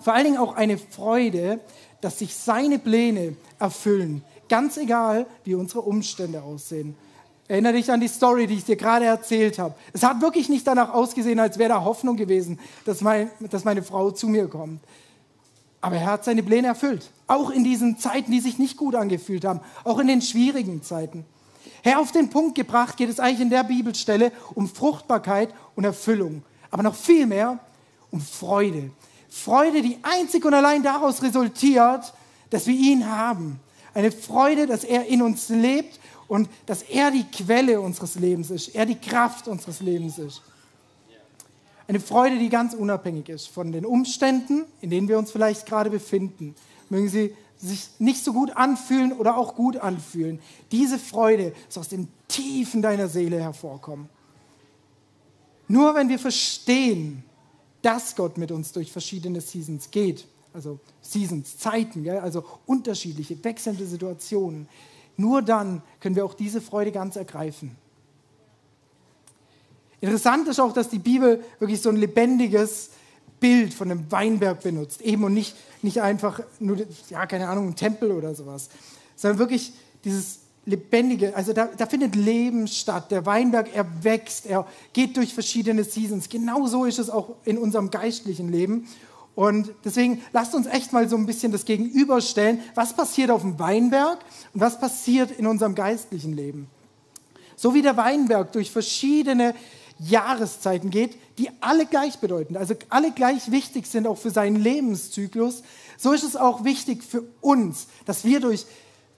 Vor 0.00 0.12
allen 0.12 0.24
Dingen 0.24 0.38
auch 0.38 0.56
eine 0.56 0.78
Freude, 0.78 1.60
dass 2.00 2.18
sich 2.18 2.34
seine 2.34 2.80
Pläne 2.80 3.36
erfüllen, 3.60 4.24
ganz 4.48 4.78
egal, 4.78 5.26
wie 5.44 5.54
unsere 5.54 5.82
Umstände 5.82 6.42
aussehen. 6.42 6.96
Erinnere 7.48 7.74
dich 7.74 7.90
an 7.90 8.00
die 8.00 8.08
Story, 8.08 8.46
die 8.46 8.54
ich 8.54 8.64
dir 8.64 8.76
gerade 8.76 9.04
erzählt 9.04 9.58
habe. 9.58 9.74
Es 9.92 10.02
hat 10.02 10.20
wirklich 10.20 10.48
nicht 10.48 10.66
danach 10.66 10.92
ausgesehen, 10.92 11.38
als 11.38 11.58
wäre 11.58 11.68
da 11.68 11.84
Hoffnung 11.84 12.16
gewesen, 12.16 12.58
dass, 12.84 13.00
mein, 13.00 13.30
dass 13.50 13.64
meine 13.64 13.82
Frau 13.82 14.10
zu 14.10 14.26
mir 14.28 14.48
kommt. 14.48 14.80
Aber 15.80 15.96
er 15.96 16.06
hat 16.06 16.24
seine 16.24 16.42
Pläne 16.42 16.66
erfüllt. 16.68 17.10
Auch 17.28 17.50
in 17.50 17.62
diesen 17.62 17.98
Zeiten, 17.98 18.32
die 18.32 18.40
sich 18.40 18.58
nicht 18.58 18.76
gut 18.76 18.96
angefühlt 18.96 19.44
haben. 19.44 19.60
Auch 19.84 20.00
in 20.00 20.08
den 20.08 20.22
schwierigen 20.22 20.82
Zeiten. 20.82 21.24
Herr, 21.82 22.00
auf 22.00 22.10
den 22.10 22.30
Punkt 22.30 22.56
gebracht 22.56 22.96
geht 22.96 23.08
es 23.08 23.20
eigentlich 23.20 23.42
in 23.42 23.50
der 23.50 23.62
Bibelstelle 23.62 24.32
um 24.54 24.68
Fruchtbarkeit 24.68 25.54
und 25.76 25.84
Erfüllung. 25.84 26.42
Aber 26.72 26.82
noch 26.82 26.96
viel 26.96 27.26
mehr 27.26 27.60
um 28.10 28.20
Freude. 28.20 28.90
Freude, 29.28 29.82
die 29.82 29.98
einzig 30.02 30.44
und 30.44 30.54
allein 30.54 30.82
daraus 30.82 31.22
resultiert, 31.22 32.12
dass 32.50 32.66
wir 32.66 32.74
ihn 32.74 33.08
haben. 33.08 33.60
Eine 33.94 34.10
Freude, 34.10 34.66
dass 34.66 34.82
er 34.82 35.06
in 35.06 35.22
uns 35.22 35.48
lebt 35.48 36.00
und 36.28 36.48
dass 36.66 36.82
er 36.82 37.10
die 37.10 37.24
Quelle 37.24 37.80
unseres 37.80 38.16
Lebens 38.16 38.50
ist, 38.50 38.74
er 38.74 38.86
die 38.86 38.96
Kraft 38.96 39.48
unseres 39.48 39.80
Lebens 39.80 40.18
ist. 40.18 40.42
Eine 41.88 42.00
Freude, 42.00 42.38
die 42.38 42.48
ganz 42.48 42.74
unabhängig 42.74 43.28
ist 43.28 43.46
von 43.46 43.70
den 43.70 43.86
Umständen, 43.86 44.64
in 44.80 44.90
denen 44.90 45.08
wir 45.08 45.18
uns 45.18 45.30
vielleicht 45.30 45.66
gerade 45.66 45.88
befinden. 45.88 46.54
Mögen 46.88 47.08
sie 47.08 47.34
sich 47.58 47.88
nicht 47.98 48.24
so 48.24 48.32
gut 48.32 48.50
anfühlen 48.56 49.12
oder 49.12 49.36
auch 49.36 49.54
gut 49.54 49.76
anfühlen. 49.76 50.40
Diese 50.72 50.98
Freude 50.98 51.54
soll 51.68 51.82
aus 51.82 51.88
den 51.88 52.08
Tiefen 52.28 52.82
deiner 52.82 53.08
Seele 53.08 53.40
hervorkommen. 53.40 54.08
Nur 55.68 55.94
wenn 55.94 56.08
wir 56.08 56.18
verstehen, 56.18 57.24
dass 57.82 58.16
Gott 58.16 58.36
mit 58.36 58.50
uns 58.50 58.72
durch 58.72 58.90
verschiedene 58.90 59.40
Seasons 59.40 59.90
geht, 59.90 60.26
also 60.52 60.80
Seasons, 61.00 61.58
Zeiten, 61.58 62.08
also 62.08 62.44
unterschiedliche, 62.66 63.42
wechselnde 63.44 63.86
Situationen, 63.86 64.68
nur 65.16 65.42
dann 65.42 65.82
können 66.00 66.16
wir 66.16 66.24
auch 66.24 66.34
diese 66.34 66.60
Freude 66.60 66.92
ganz 66.92 67.16
ergreifen. 67.16 67.76
Interessant 70.00 70.46
ist 70.48 70.60
auch, 70.60 70.72
dass 70.72 70.88
die 70.88 70.98
Bibel 70.98 71.42
wirklich 71.58 71.80
so 71.80 71.88
ein 71.88 71.96
lebendiges 71.96 72.90
Bild 73.40 73.74
von 73.74 73.90
einem 73.90 74.10
Weinberg 74.10 74.62
benutzt, 74.62 75.00
eben 75.00 75.24
und 75.24 75.34
nicht, 75.34 75.56
nicht 75.82 76.00
einfach 76.00 76.40
nur, 76.58 76.78
ja, 77.08 77.26
keine 77.26 77.48
Ahnung, 77.48 77.68
ein 77.68 77.76
Tempel 77.76 78.10
oder 78.12 78.34
sowas, 78.34 78.68
sondern 79.14 79.38
wirklich 79.38 79.72
dieses 80.04 80.40
lebendige, 80.66 81.34
also 81.34 81.52
da, 81.52 81.66
da 81.76 81.86
findet 81.86 82.14
Leben 82.16 82.66
statt. 82.66 83.10
Der 83.10 83.24
Weinberg, 83.24 83.74
er 83.74 83.86
wächst, 84.02 84.46
er 84.46 84.66
geht 84.92 85.16
durch 85.16 85.32
verschiedene 85.32 85.84
Seasons. 85.84 86.28
Genauso 86.28 86.84
ist 86.84 86.98
es 86.98 87.08
auch 87.08 87.36
in 87.44 87.56
unserem 87.56 87.90
geistlichen 87.90 88.50
Leben. 88.50 88.88
Und 89.36 89.70
deswegen 89.84 90.22
lasst 90.32 90.54
uns 90.54 90.66
echt 90.66 90.94
mal 90.94 91.08
so 91.08 91.16
ein 91.16 91.26
bisschen 91.26 91.52
das 91.52 91.66
Gegenüberstellen. 91.66 92.60
Was 92.74 92.94
passiert 92.94 93.30
auf 93.30 93.42
dem 93.42 93.58
Weinberg 93.58 94.18
und 94.54 94.60
was 94.62 94.80
passiert 94.80 95.30
in 95.30 95.46
unserem 95.46 95.74
geistlichen 95.74 96.34
Leben? 96.34 96.68
So 97.54 97.74
wie 97.74 97.82
der 97.82 97.98
Weinberg 97.98 98.52
durch 98.52 98.70
verschiedene 98.70 99.54
Jahreszeiten 99.98 100.88
geht, 100.88 101.18
die 101.36 101.50
alle 101.60 101.84
gleichbedeutend, 101.84 102.56
also 102.56 102.74
alle 102.88 103.12
gleich 103.12 103.50
wichtig 103.50 103.86
sind 103.86 104.06
auch 104.06 104.18
für 104.18 104.30
seinen 104.30 104.56
Lebenszyklus, 104.56 105.62
so 105.98 106.12
ist 106.12 106.24
es 106.24 106.36
auch 106.36 106.64
wichtig 106.64 107.04
für 107.04 107.24
uns, 107.42 107.88
dass 108.06 108.24
wir 108.24 108.40
durch 108.40 108.64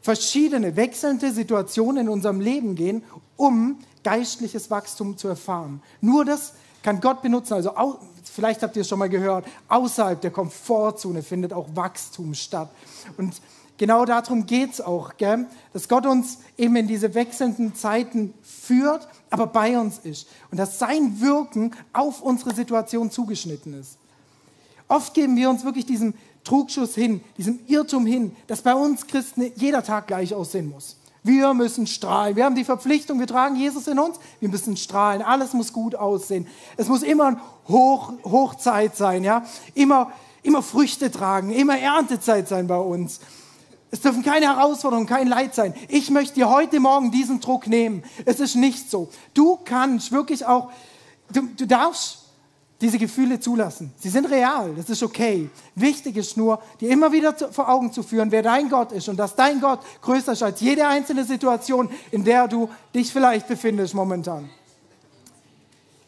verschiedene 0.01 0.75
wechselnde 0.75 1.33
Situationen 1.33 2.07
in 2.07 2.09
unserem 2.09 2.41
Leben 2.41 2.75
gehen, 2.75 3.05
um 3.37 3.79
geistliches 4.03 4.69
Wachstum 4.69 5.17
zu 5.17 5.29
erfahren. 5.29 5.81
Nur 6.01 6.25
das 6.25 6.55
kann 6.83 7.01
Gott 7.01 7.23
benutzen. 7.23 7.55
Also 7.55 7.77
vielleicht 8.38 8.62
habt 8.62 8.76
ihr 8.76 8.83
es 8.83 8.88
schon 8.88 9.00
mal 9.00 9.09
gehört, 9.09 9.47
außerhalb 9.66 10.21
der 10.21 10.30
Komfortzone 10.30 11.25
findet 11.25 11.52
auch 11.52 11.66
Wachstum 11.75 12.35
statt. 12.35 12.71
Und 13.16 13.35
genau 13.78 14.04
darum 14.04 14.47
geht 14.47 14.75
es 14.75 14.80
auch, 14.80 15.16
gell? 15.16 15.47
dass 15.73 15.88
Gott 15.88 16.07
uns 16.07 16.38
eben 16.57 16.76
in 16.76 16.87
diese 16.87 17.14
wechselnden 17.14 17.75
Zeiten 17.75 18.33
führt, 18.45 19.09
aber 19.30 19.49
bei 19.49 19.76
uns 19.76 19.99
ist. 19.99 20.28
Und 20.52 20.59
dass 20.59 20.78
sein 20.78 21.21
Wirken 21.21 21.73
auf 21.92 22.23
unsere 22.23 22.54
Situation 22.54 23.11
zugeschnitten 23.11 23.75
ist. 23.75 23.99
Oft 24.87 25.14
geben 25.14 25.35
wir 25.35 25.50
uns 25.50 25.64
wirklich 25.64 25.87
diesem 25.87 26.14
Trugschuss 26.45 26.95
hin, 26.95 27.21
diesem 27.38 27.59
Irrtum 27.66 28.07
hin, 28.07 28.37
dass 28.47 28.62
bei 28.62 28.73
uns 28.73 29.04
Christen 29.09 29.50
jeder 29.57 29.83
Tag 29.83 30.07
gleich 30.07 30.33
aussehen 30.33 30.71
muss. 30.71 30.97
Wir 31.28 31.52
müssen 31.52 31.87
strahlen. 31.87 32.37
Wir 32.37 32.47
haben 32.47 32.54
die 32.54 32.64
Verpflichtung, 32.64 33.20
wir 33.20 33.26
tragen 33.26 33.54
Jesus 33.54 33.87
in 33.87 33.99
uns. 33.99 34.18
Wir 34.40 34.49
müssen 34.49 34.78
strahlen. 34.78 35.20
Alles 35.20 35.52
muss 35.52 35.75
gut 35.75 35.94
aussehen. 35.94 36.47
Es 36.78 36.88
muss 36.88 37.02
immer 37.02 37.38
Hoch, 37.68 38.14
Hochzeit 38.25 38.97
sein, 38.97 39.23
ja. 39.25 39.44
Immer, 39.75 40.11
immer 40.42 40.62
Früchte 40.62 41.11
tragen, 41.11 41.50
immer 41.50 41.78
Erntezeit 41.78 42.49
sein 42.49 42.66
bei 42.66 42.78
uns. 42.78 43.20
Es 43.90 44.00
dürfen 44.00 44.23
keine 44.23 44.47
Herausforderungen, 44.47 45.06
kein 45.06 45.28
Leid 45.28 45.54
sein. 45.54 45.75
Ich 45.88 46.08
möchte 46.08 46.35
dir 46.35 46.49
heute 46.49 46.80
Morgen 46.80 47.11
diesen 47.11 47.40
Druck 47.40 47.66
nehmen. 47.66 48.04
Es 48.25 48.40
ist 48.40 48.54
nicht 48.56 48.90
so. 48.90 49.11
Du 49.35 49.58
kannst 49.62 50.12
wirklich 50.12 50.47
auch, 50.47 50.70
du, 51.30 51.42
du 51.42 51.66
darfst 51.66 52.18
diese 52.80 52.99
Gefühle 52.99 53.40
zulassen. 53.40 53.92
Sie 53.99 54.08
sind 54.08 54.26
real, 54.26 54.73
das 54.76 54.88
ist 54.88 55.02
okay. 55.02 55.50
Wichtig 55.75 56.16
ist 56.16 56.37
nur, 56.37 56.62
dir 56.80 56.90
immer 56.90 57.11
wieder 57.11 57.35
vor 57.35 57.68
Augen 57.68 57.92
zu 57.92 58.02
führen, 58.02 58.30
wer 58.30 58.42
dein 58.42 58.68
Gott 58.68 58.92
ist 58.92 59.08
und 59.08 59.16
dass 59.16 59.35
dein 59.35 59.61
Gott 59.61 59.80
größer 60.00 60.32
ist 60.32 60.42
als 60.42 60.61
jede 60.61 60.87
einzelne 60.87 61.25
Situation, 61.25 61.88
in 62.12 62.25
der 62.25 62.47
du 62.47 62.68
dich 62.94 63.12
vielleicht 63.12 63.49
befindest 63.49 63.94
momentan. 63.94 64.49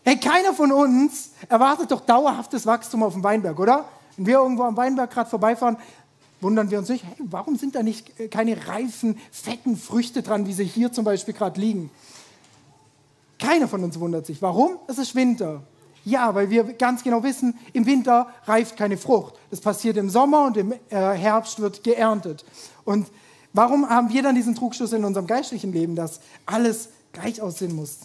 Hey, 0.05 0.17
keiner 0.17 0.55
von 0.55 0.71
uns 0.73 1.31
erwartet 1.49 1.91
doch 1.91 2.01
dauerhaftes 2.01 2.65
Wachstum 2.67 3.03
auf 3.03 3.15
dem 3.15 3.25
Weinberg, 3.25 3.59
oder? 3.59 3.85
Wenn 4.17 4.27
wir 4.27 4.35
irgendwo 4.39 4.63
am 4.63 4.77
Weinberg 4.77 5.11
gerade 5.11 5.29
vorbeifahren, 5.29 5.77
wundern 6.41 6.71
wir 6.71 6.79
uns 6.79 6.89
nicht, 6.89 7.05
hey, 7.05 7.17
warum 7.19 7.57
sind 7.57 7.75
da 7.75 7.83
nicht 7.83 8.19
äh, 8.19 8.29
keine 8.29 8.67
reifen, 8.69 9.19
fetten 9.31 9.77
Früchte 9.77 10.23
dran, 10.23 10.47
wie 10.47 10.53
sie 10.53 10.65
hier 10.65 10.93
zum 10.93 11.05
Beispiel 11.05 11.35
gerade 11.35 11.61
liegen? 11.61 11.91
Keiner 13.39 13.69
von 13.69 13.83
uns 13.83 13.99
wundert 13.99 14.27
sich. 14.27 14.41
Warum? 14.41 14.79
Es 14.87 14.99
ist 14.99 15.15
Winter. 15.15 15.63
Ja, 16.05 16.35
weil 16.35 16.51
wir 16.51 16.65
ganz 16.75 17.03
genau 17.05 17.23
wissen, 17.23 17.59
im 17.73 17.87
Winter 17.87 18.29
reift 18.47 18.77
keine 18.77 18.97
Frucht. 18.97 19.35
Das 19.51 19.61
passiert 19.61 19.97
im 19.97 20.09
Sommer 20.09 20.47
und 20.47 20.57
im 20.57 20.73
äh, 20.73 20.77
Herbst 20.89 21.61
wird 21.61 21.85
geerntet. 21.85 22.45
Und 22.85 23.09
warum 23.53 23.89
haben 23.89 24.09
wir 24.11 24.23
dann 24.23 24.35
diesen 24.35 24.55
Trugschluss 24.55 24.93
in 24.93 25.05
unserem 25.05 25.27
geistlichen 25.27 25.73
Leben, 25.73 25.97
dass 25.97 26.21
alles 26.47 26.89
gleich 27.13 27.43
aussehen 27.43 27.75
muss? 27.75 27.99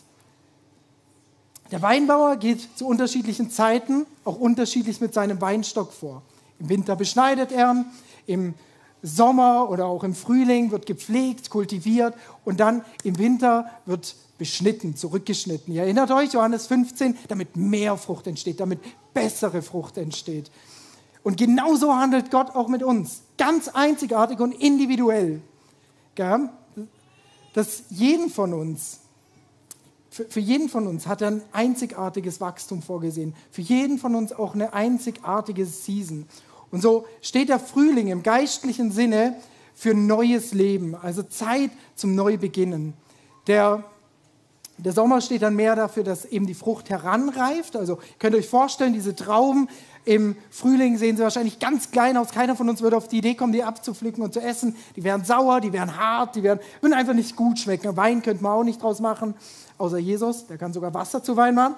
Der 1.71 1.81
Weinbauer 1.81 2.35
geht 2.35 2.67
zu 2.77 2.85
unterschiedlichen 2.85 3.49
Zeiten 3.49 4.05
auch 4.23 4.37
unterschiedlich 4.37 5.01
mit 5.01 5.13
seinem 5.13 5.41
Weinstock 5.41 5.93
vor. 5.93 6.21
Im 6.59 6.69
Winter 6.69 6.95
beschneidet 6.95 7.51
er, 7.51 7.85
im 8.27 8.53
Sommer 9.01 9.69
oder 9.69 9.85
auch 9.85 10.03
im 10.03 10.15
Frühling 10.15 10.71
wird 10.71 10.85
gepflegt, 10.85 11.49
kultiviert 11.49 12.15
und 12.43 12.59
dann 12.59 12.83
im 13.03 13.17
Winter 13.17 13.69
wird 13.85 14.15
beschnitten, 14.37 14.95
zurückgeschnitten. 14.95 15.73
Ihr 15.73 15.83
erinnert 15.83 16.11
euch, 16.11 16.33
Johannes 16.33 16.67
15, 16.67 17.17
damit 17.27 17.55
mehr 17.55 17.97
Frucht 17.97 18.27
entsteht, 18.27 18.59
damit 18.59 18.79
bessere 19.13 19.61
Frucht 19.61 19.97
entsteht. 19.97 20.51
Und 21.23 21.37
genauso 21.37 21.95
handelt 21.95 22.29
Gott 22.29 22.53
auch 22.53 22.67
mit 22.67 22.83
uns, 22.83 23.21
ganz 23.37 23.67
einzigartig 23.69 24.39
und 24.39 24.51
individuell. 24.51 25.41
Dass 27.53 27.83
jeden 27.89 28.29
von 28.29 28.53
uns, 28.53 28.99
für 30.09 30.39
jeden 30.39 30.69
von 30.69 30.85
uns 30.87 31.07
hat 31.07 31.21
er 31.21 31.29
ein 31.29 31.41
einzigartiges 31.51 32.39
Wachstum 32.41 32.81
vorgesehen, 32.81 33.33
für 33.51 33.61
jeden 33.61 33.97
von 33.97 34.15
uns 34.15 34.33
auch 34.33 34.53
eine 34.53 34.73
einzigartige 34.73 35.65
Season. 35.65 36.27
Und 36.71 36.81
so 36.81 37.05
steht 37.21 37.49
der 37.49 37.59
Frühling 37.59 38.07
im 38.09 38.21
geistlichen 38.21 38.91
Sinne 38.91 39.35
für 39.73 39.93
neues 39.93 40.53
Leben, 40.53 40.95
also 40.95 41.23
Zeit 41.23 41.71
zum 41.95 42.15
Neubeginnen. 42.15 42.93
Der 43.47 43.83
der 44.77 44.91
Sommer 44.91 45.21
steht 45.21 45.41
dann 45.41 45.55
mehr 45.55 45.75
dafür, 45.75 46.03
dass 46.03 46.25
eben 46.25 46.45
die 46.45 46.53
Frucht 46.53 46.89
heranreift. 46.89 47.75
Also 47.75 47.99
könnt 48.19 48.35
ihr 48.35 48.39
euch 48.39 48.49
vorstellen, 48.49 48.93
diese 48.93 49.15
Trauben 49.15 49.69
im 50.03 50.35
Frühling 50.51 50.97
sehen 50.97 51.17
sie 51.17 51.23
wahrscheinlich 51.23 51.59
ganz 51.59 51.91
klein 51.91 52.17
aus. 52.17 52.29
Keiner 52.29 52.55
von 52.55 52.69
uns 52.69 52.81
würde 52.81 52.97
auf 52.97 53.07
die 53.07 53.17
Idee 53.17 53.35
kommen, 53.35 53.53
die 53.53 53.63
abzupflücken 53.63 54.23
und 54.23 54.33
zu 54.33 54.41
essen. 54.41 54.75
Die 54.95 55.03
wären 55.03 55.23
sauer, 55.23 55.61
die 55.61 55.73
wären 55.73 55.97
hart, 55.97 56.35
die 56.35 56.43
wären, 56.43 56.59
würden 56.81 56.93
einfach 56.93 57.13
nicht 57.13 57.35
gut 57.35 57.57
schmecken. 57.57 57.95
Wein 57.95 58.21
könnte 58.21 58.43
man 58.43 58.51
auch 58.51 58.63
nicht 58.63 58.83
draus 58.83 58.99
machen, 58.99 59.33
außer 59.77 59.97
Jesus. 59.97 60.45
Der 60.47 60.57
kann 60.57 60.73
sogar 60.73 60.93
Wasser 60.93 61.23
zu 61.23 61.35
Wein 61.37 61.55
machen. 61.55 61.75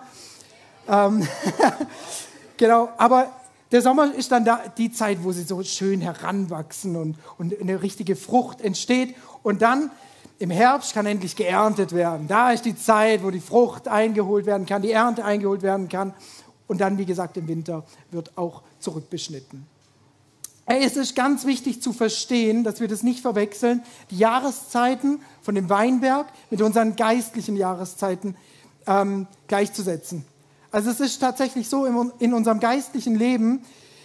Ähm 0.89 1.27
genau, 2.57 2.89
aber 2.97 3.31
der 3.71 3.81
Sommer 3.81 4.13
ist 4.13 4.31
dann 4.31 4.43
da, 4.43 4.61
die 4.77 4.91
Zeit, 4.91 5.23
wo 5.23 5.31
sie 5.31 5.43
so 5.43 5.61
schön 5.63 6.01
heranwachsen 6.01 6.95
und, 6.95 7.17
und 7.37 7.59
eine 7.59 7.81
richtige 7.81 8.15
Frucht 8.15 8.59
entsteht. 8.59 9.15
Und 9.43 9.61
dann 9.61 9.91
im 10.39 10.51
Herbst 10.51 10.93
kann 10.93 11.05
endlich 11.05 11.35
geerntet 11.35 11.93
werden. 11.93 12.27
Da 12.27 12.51
ist 12.51 12.65
die 12.65 12.75
Zeit, 12.75 13.23
wo 13.23 13.31
die 13.31 13.39
Frucht 13.39 13.87
eingeholt 13.87 14.45
werden 14.45 14.65
kann, 14.65 14.81
die 14.81 14.91
Ernte 14.91 15.25
eingeholt 15.25 15.61
werden 15.61 15.89
kann. 15.89 16.13
Und 16.67 16.81
dann, 16.81 16.97
wie 16.97 17.05
gesagt, 17.05 17.37
im 17.37 17.47
Winter 17.47 17.85
wird 18.11 18.37
auch 18.37 18.61
zurückbeschnitten. 18.79 19.65
Es 20.65 20.97
ist 20.97 21.15
ganz 21.15 21.45
wichtig 21.45 21.81
zu 21.81 21.93
verstehen, 21.93 22.65
dass 22.65 22.81
wir 22.81 22.89
das 22.89 23.01
nicht 23.01 23.21
verwechseln, 23.21 23.83
die 24.11 24.17
Jahreszeiten 24.17 25.21
von 25.41 25.55
dem 25.55 25.69
Weinberg 25.69 26.27
mit 26.49 26.61
unseren 26.61 26.97
geistlichen 26.97 27.55
Jahreszeiten 27.55 28.35
ähm, 28.85 29.27
gleichzusetzen. 29.47 30.25
Also 30.69 30.89
es 30.89 30.99
ist 30.99 31.19
tatsächlich 31.19 31.69
so, 31.69 31.85
in 32.19 32.33
unserem 32.33 32.59
geistlichen 32.59 33.15
Leben 33.15 33.61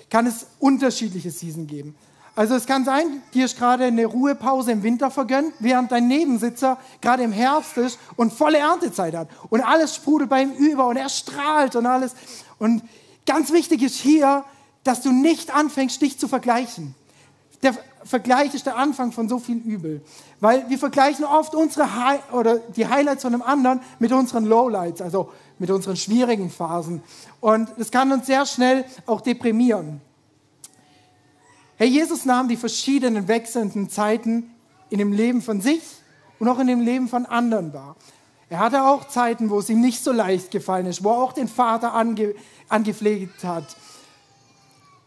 kann 0.08 0.26
es 0.26 0.46
unterschiedliche 0.60 1.32
Season 1.32 1.66
geben. 1.66 1.96
Also 2.34 2.54
es 2.54 2.66
kann 2.66 2.84
sein, 2.84 3.22
dir 3.34 3.44
ist 3.44 3.58
gerade 3.58 3.84
eine 3.84 4.06
Ruhepause 4.06 4.72
im 4.72 4.82
Winter 4.82 5.10
vergönnt, 5.10 5.52
während 5.58 5.92
dein 5.92 6.08
Nebensitzer 6.08 6.78
gerade 7.02 7.22
im 7.22 7.32
Herbst 7.32 7.76
ist 7.76 7.98
und 8.16 8.32
volle 8.32 8.58
Erntezeit 8.58 9.14
hat. 9.14 9.28
Und 9.50 9.60
alles 9.60 9.94
sprudelt 9.94 10.30
bei 10.30 10.42
ihm 10.42 10.52
über 10.52 10.86
und 10.88 10.96
er 10.96 11.10
strahlt 11.10 11.76
und 11.76 11.84
alles. 11.84 12.14
Und 12.58 12.82
ganz 13.26 13.52
wichtig 13.52 13.82
ist 13.82 13.96
hier, 13.96 14.44
dass 14.82 15.02
du 15.02 15.12
nicht 15.12 15.54
anfängst, 15.54 16.00
dich 16.00 16.18
zu 16.18 16.26
vergleichen. 16.26 16.94
Der 17.62 17.74
Vergleich 18.04 18.54
ist 18.54 18.66
der 18.66 18.76
Anfang 18.76 19.12
von 19.12 19.28
so 19.28 19.38
viel 19.38 19.58
Übel. 19.58 20.02
Weil 20.40 20.68
wir 20.70 20.78
vergleichen 20.78 21.24
oft 21.24 21.54
unsere 21.54 21.94
High 21.94 22.32
oder 22.32 22.58
die 22.58 22.88
Highlights 22.88 23.22
von 23.22 23.34
einem 23.34 23.42
anderen 23.42 23.80
mit 23.98 24.10
unseren 24.10 24.46
Lowlights, 24.46 25.02
also 25.02 25.30
mit 25.58 25.70
unseren 25.70 25.96
schwierigen 25.96 26.50
Phasen. 26.50 27.02
Und 27.40 27.68
das 27.76 27.90
kann 27.90 28.10
uns 28.10 28.26
sehr 28.26 28.46
schnell 28.46 28.84
auch 29.06 29.20
deprimieren. 29.20 30.00
Herr 31.82 31.88
Jesus 31.88 32.24
nahm 32.24 32.46
die 32.46 32.56
verschiedenen 32.56 33.26
wechselnden 33.26 33.90
Zeiten 33.90 34.54
in 34.88 34.98
dem 34.98 35.10
Leben 35.10 35.42
von 35.42 35.60
sich 35.60 35.82
und 36.38 36.46
auch 36.46 36.60
in 36.60 36.68
dem 36.68 36.80
Leben 36.80 37.08
von 37.08 37.26
anderen 37.26 37.72
wahr. 37.72 37.96
Er 38.48 38.60
hatte 38.60 38.84
auch 38.84 39.08
Zeiten, 39.08 39.50
wo 39.50 39.58
es 39.58 39.68
ihm 39.68 39.80
nicht 39.80 40.04
so 40.04 40.12
leicht 40.12 40.52
gefallen 40.52 40.86
ist, 40.86 41.02
wo 41.02 41.10
er 41.10 41.16
auch 41.16 41.32
den 41.32 41.48
Vater 41.48 41.92
ange, 41.92 42.36
angepflegt 42.68 43.42
hat. 43.42 43.64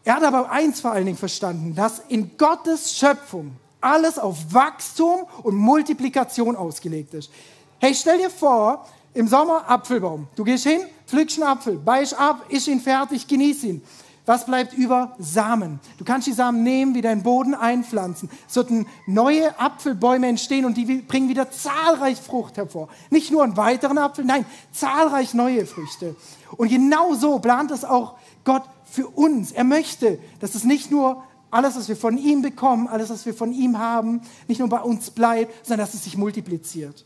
Er 0.04 0.16
hat 0.16 0.22
aber 0.22 0.50
eins 0.50 0.82
vor 0.82 0.92
allen 0.92 1.06
Dingen 1.06 1.16
verstanden, 1.16 1.74
dass 1.74 2.02
in 2.10 2.36
Gottes 2.36 2.94
Schöpfung 2.94 3.56
alles 3.80 4.18
auf 4.18 4.36
Wachstum 4.52 5.20
und 5.44 5.54
Multiplikation 5.54 6.56
ausgelegt 6.56 7.14
ist. 7.14 7.30
Hey, 7.78 7.94
stell 7.94 8.18
dir 8.18 8.28
vor, 8.28 8.86
im 9.14 9.28
Sommer 9.28 9.64
Apfelbaum. 9.66 10.28
Du 10.36 10.44
gehst 10.44 10.66
hin, 10.66 10.82
pflückst 11.06 11.40
einen 11.40 11.48
Apfel, 11.48 11.78
beißt 11.78 12.20
ab, 12.20 12.44
isch 12.50 12.68
ihn 12.68 12.80
fertig, 12.80 13.26
genieß 13.26 13.64
ihn. 13.64 13.82
Was 14.26 14.44
bleibt 14.44 14.74
über? 14.74 15.14
Samen. 15.20 15.78
Du 15.98 16.04
kannst 16.04 16.26
die 16.26 16.32
Samen 16.32 16.64
nehmen, 16.64 16.96
wieder 16.96 17.12
in 17.12 17.20
den 17.20 17.24
Boden 17.24 17.54
einpflanzen. 17.54 18.28
Es 18.48 18.54
sollten 18.54 18.86
neue 19.06 19.58
Apfelbäume 19.58 20.26
entstehen 20.26 20.64
und 20.64 20.76
die 20.76 20.84
bringen 20.84 21.28
wieder 21.28 21.52
zahlreich 21.52 22.20
Frucht 22.20 22.56
hervor. 22.56 22.88
Nicht 23.10 23.30
nur 23.30 23.44
einen 23.44 23.56
weiteren 23.56 23.98
Apfel, 23.98 24.24
nein, 24.24 24.44
zahlreich 24.72 25.32
neue 25.32 25.64
Früchte. 25.64 26.16
Und 26.56 26.68
genau 26.68 27.14
so 27.14 27.38
plant 27.38 27.70
es 27.70 27.84
auch 27.84 28.16
Gott 28.42 28.64
für 28.84 29.06
uns. 29.06 29.52
Er 29.52 29.64
möchte, 29.64 30.18
dass 30.40 30.56
es 30.56 30.64
nicht 30.64 30.90
nur 30.90 31.22
alles, 31.52 31.76
was 31.76 31.88
wir 31.88 31.96
von 31.96 32.18
ihm 32.18 32.42
bekommen, 32.42 32.88
alles, 32.88 33.10
was 33.10 33.26
wir 33.26 33.34
von 33.34 33.52
ihm 33.52 33.78
haben, 33.78 34.22
nicht 34.48 34.58
nur 34.58 34.68
bei 34.68 34.80
uns 34.80 35.10
bleibt, 35.10 35.64
sondern 35.64 35.86
dass 35.86 35.94
es 35.94 36.02
sich 36.02 36.16
multipliziert. 36.16 37.04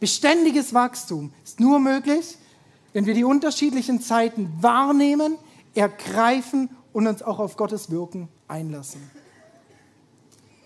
Beständiges 0.00 0.74
Wachstum 0.74 1.32
ist 1.44 1.60
nur 1.60 1.78
möglich, 1.78 2.38
wenn 2.92 3.06
wir 3.06 3.14
die 3.14 3.22
unterschiedlichen 3.22 4.00
Zeiten 4.00 4.52
wahrnehmen, 4.60 5.36
ergreifen 5.74 6.70
und 6.92 7.06
uns 7.06 7.22
auch 7.22 7.38
auf 7.38 7.56
Gottes 7.56 7.90
Wirken 7.90 8.28
einlassen. 8.48 9.10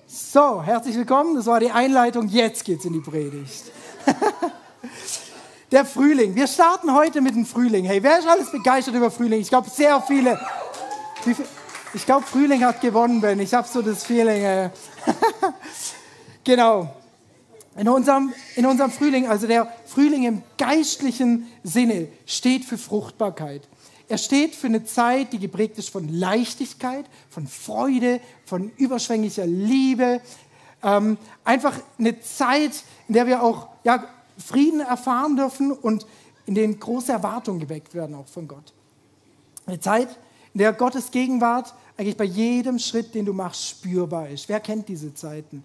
So, 0.07 0.63
herzlich 0.63 0.97
willkommen. 0.97 1.35
Das 1.35 1.47
war 1.47 1.61
die 1.61 1.71
Einleitung. 1.71 2.29
Jetzt 2.29 2.65
geht's 2.65 2.85
in 2.85 2.93
die 2.93 3.01
Predigt. 3.01 3.73
Der 5.73 5.85
Frühling. 5.85 6.37
Wir 6.37 6.47
starten 6.47 6.95
heute 6.95 7.21
mit 7.21 7.35
dem 7.35 7.45
Frühling. 7.45 7.85
Hey, 7.85 8.01
wer 8.01 8.21
ist 8.21 8.29
alles 8.29 8.53
begeistert 8.53 8.95
über 8.95 9.11
Frühling? 9.11 9.41
Ich 9.41 9.49
glaube, 9.49 9.69
sehr 9.69 10.01
viele. 10.03 10.39
Ich 11.95 12.07
glaube, 12.07 12.25
Frühling 12.25 12.65
hat 12.65 12.81
gewonnen, 12.81 13.21
Ben. 13.21 13.41
Ich 13.41 13.53
habe 13.55 13.67
so 13.67 13.83
das 13.83 14.05
Feeling. 14.05 14.71
genau. 16.45 16.95
In 17.77 17.89
unserem, 17.89 18.33
in 18.55 18.67
unserem 18.67 18.93
Frühling, 18.93 19.27
also 19.27 19.49
der 19.49 19.73
Frühling 19.87 20.23
im 20.23 20.43
geistlichen 20.59 21.49
Sinne, 21.65 22.07
steht 22.25 22.65
für 22.65 22.79
Fruchtbarkeit. 22.79 23.63
Er 24.09 24.19
steht 24.19 24.55
für 24.55 24.67
eine 24.67 24.85
Zeit, 24.85 25.33
die 25.33 25.39
geprägt 25.39 25.79
ist 25.79 25.89
von 25.89 26.09
Leichtigkeit, 26.09 27.07
von 27.31 27.47
Freude, 27.47 28.21
von 28.45 28.71
überschwänglicher 28.77 29.47
Liebe. 29.47 30.21
Ähm, 30.83 31.17
einfach 31.45 31.79
eine 31.99 32.21
Zeit, 32.21 32.73
in 33.09 33.15
der 33.15 33.27
wir 33.27 33.43
auch 33.43 33.69
ja, 33.85 34.05
Frieden 34.37 34.81
erfahren 34.81 35.37
dürfen 35.37 35.73
und 35.73 36.07
in 36.47 36.55
denen 36.55 36.79
große 36.79 37.13
Erwartungen 37.13 37.61
geweckt 37.61 37.95
werden, 37.95 38.15
auch 38.15 38.27
von 38.27 38.47
Gott. 38.47 38.75
Eine 39.67 39.81
Zeit, 39.81 40.09
in 40.53 40.59
der 40.59 40.75
Gottes 40.75 41.11
Gegenwart 41.11 41.75
eigentlich 41.97 42.17
bei 42.17 42.25
jedem 42.25 42.79
Schritt, 42.79 43.15
den 43.15 43.25
du 43.25 43.33
machst, 43.33 43.67
spürbar 43.67 44.29
ist. 44.29 44.49
Wer 44.49 44.61
kennt 44.61 44.89
diese 44.89 45.15
Zeiten? 45.15 45.65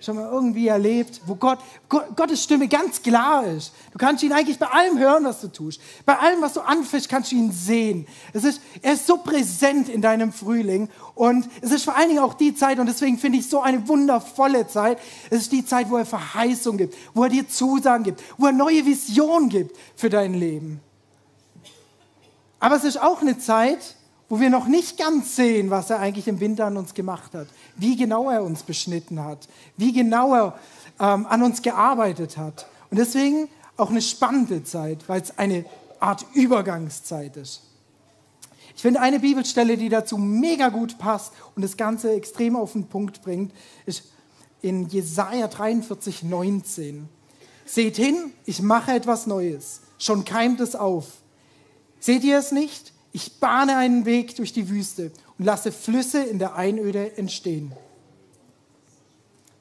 Schon 0.00 0.16
mal 0.16 0.30
irgendwie 0.30 0.68
erlebt, 0.68 1.22
wo 1.26 1.34
Gott, 1.34 1.58
Gottes 1.88 2.42
Stimme 2.42 2.68
ganz 2.68 3.02
klar 3.02 3.46
ist. 3.46 3.72
Du 3.92 3.98
kannst 3.98 4.22
ihn 4.22 4.32
eigentlich 4.32 4.58
bei 4.58 4.66
allem 4.66 4.98
hören, 4.98 5.24
was 5.24 5.40
du 5.40 5.48
tust. 5.48 5.80
Bei 6.04 6.18
allem, 6.18 6.42
was 6.42 6.52
du 6.52 6.60
anfischst, 6.60 7.08
kannst 7.08 7.32
du 7.32 7.36
ihn 7.36 7.50
sehen. 7.50 8.06
Es 8.32 8.44
ist, 8.44 8.60
er 8.82 8.92
ist 8.92 9.06
so 9.06 9.16
präsent 9.16 9.88
in 9.88 10.02
deinem 10.02 10.32
Frühling 10.32 10.88
und 11.14 11.48
es 11.62 11.72
ist 11.72 11.84
vor 11.84 11.96
allen 11.96 12.08
Dingen 12.08 12.20
auch 12.20 12.34
die 12.34 12.54
Zeit 12.54 12.78
und 12.78 12.86
deswegen 12.86 13.18
finde 13.18 13.38
ich 13.38 13.48
so 13.48 13.60
eine 13.62 13.88
wundervolle 13.88 14.68
Zeit. 14.68 14.98
Es 15.30 15.42
ist 15.42 15.52
die 15.52 15.64
Zeit, 15.64 15.90
wo 15.90 15.96
er 15.96 16.06
Verheißung 16.06 16.76
gibt, 16.76 16.94
wo 17.14 17.24
er 17.24 17.30
dir 17.30 17.48
Zusagen 17.48 18.04
gibt, 18.04 18.22
wo 18.36 18.46
er 18.46 18.52
neue 18.52 18.84
Visionen 18.84 19.48
gibt 19.48 19.76
für 19.96 20.10
dein 20.10 20.34
Leben. 20.34 20.80
Aber 22.60 22.76
es 22.76 22.84
ist 22.84 23.00
auch 23.00 23.20
eine 23.22 23.38
Zeit, 23.38 23.95
wo 24.28 24.40
wir 24.40 24.50
noch 24.50 24.66
nicht 24.66 24.98
ganz 24.98 25.36
sehen, 25.36 25.70
was 25.70 25.90
er 25.90 26.00
eigentlich 26.00 26.28
im 26.28 26.40
Winter 26.40 26.66
an 26.66 26.76
uns 26.76 26.94
gemacht 26.94 27.34
hat, 27.34 27.46
wie 27.76 27.96
genau 27.96 28.30
er 28.30 28.42
uns 28.42 28.62
beschnitten 28.62 29.22
hat, 29.22 29.48
wie 29.76 29.92
genau 29.92 30.34
er 30.34 30.58
ähm, 30.98 31.26
an 31.26 31.42
uns 31.42 31.62
gearbeitet 31.62 32.36
hat. 32.36 32.66
Und 32.90 32.98
deswegen 32.98 33.48
auch 33.76 33.90
eine 33.90 34.02
spannende 34.02 34.64
Zeit, 34.64 35.08
weil 35.08 35.20
es 35.20 35.38
eine 35.38 35.64
Art 36.00 36.24
Übergangszeit 36.34 37.36
ist. 37.36 37.62
Ich 38.74 38.82
finde 38.82 39.00
eine 39.00 39.20
Bibelstelle, 39.20 39.76
die 39.76 39.88
dazu 39.88 40.18
mega 40.18 40.68
gut 40.68 40.98
passt 40.98 41.32
und 41.54 41.62
das 41.62 41.76
Ganze 41.76 42.12
extrem 42.12 42.56
auf 42.56 42.72
den 42.72 42.86
Punkt 42.86 43.22
bringt, 43.22 43.52
ist 43.86 44.04
in 44.60 44.88
Jesaja 44.88 45.48
43, 45.48 46.24
19. 46.24 47.08
Seht 47.64 47.96
hin, 47.96 48.32
ich 48.44 48.60
mache 48.60 48.92
etwas 48.92 49.26
Neues. 49.26 49.80
Schon 49.98 50.24
keimt 50.24 50.60
es 50.60 50.76
auf. 50.76 51.06
Seht 52.00 52.22
ihr 52.22 52.38
es 52.38 52.52
nicht? 52.52 52.92
Ich 53.16 53.40
bahne 53.40 53.78
einen 53.78 54.04
Weg 54.04 54.36
durch 54.36 54.52
die 54.52 54.68
Wüste 54.68 55.10
und 55.38 55.46
lasse 55.46 55.72
Flüsse 55.72 56.22
in 56.22 56.38
der 56.38 56.54
Einöde 56.54 57.16
entstehen. 57.16 57.72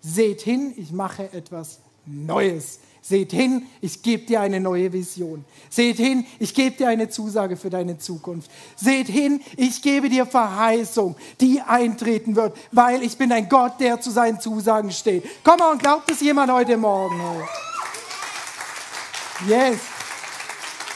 Seht 0.01 0.41
hin, 0.41 0.73
ich 0.75 0.91
mache 0.91 1.31
etwas 1.31 1.79
Neues. 2.05 2.79
Seht 3.01 3.31
hin, 3.31 3.65
ich 3.79 4.03
gebe 4.03 4.25
dir 4.25 4.41
eine 4.41 4.59
neue 4.59 4.91
Vision. 4.91 5.45
Seht 5.69 5.95
hin, 5.95 6.25
ich 6.37 6.53
gebe 6.53 6.75
dir 6.75 6.89
eine 6.89 7.07
Zusage 7.07 7.55
für 7.55 7.69
deine 7.69 7.97
Zukunft. 7.97 8.51
Seht 8.75 9.07
hin, 9.07 9.39
ich 9.55 9.81
gebe 9.81 10.09
dir 10.09 10.25
Verheißung, 10.25 11.15
die 11.39 11.61
eintreten 11.61 12.35
wird, 12.35 12.57
weil 12.73 13.03
ich 13.03 13.17
bin 13.17 13.31
ein 13.31 13.47
Gott, 13.47 13.79
der 13.79 14.01
zu 14.01 14.11
seinen 14.11 14.41
Zusagen 14.41 14.91
steht. 14.91 15.23
Komm 15.45 15.59
mal 15.59 15.71
und 15.71 15.81
glaubt 15.81 16.11
es 16.11 16.19
jemand 16.19 16.51
heute 16.51 16.75
Morgen. 16.75 17.21
Yes. 19.47 19.94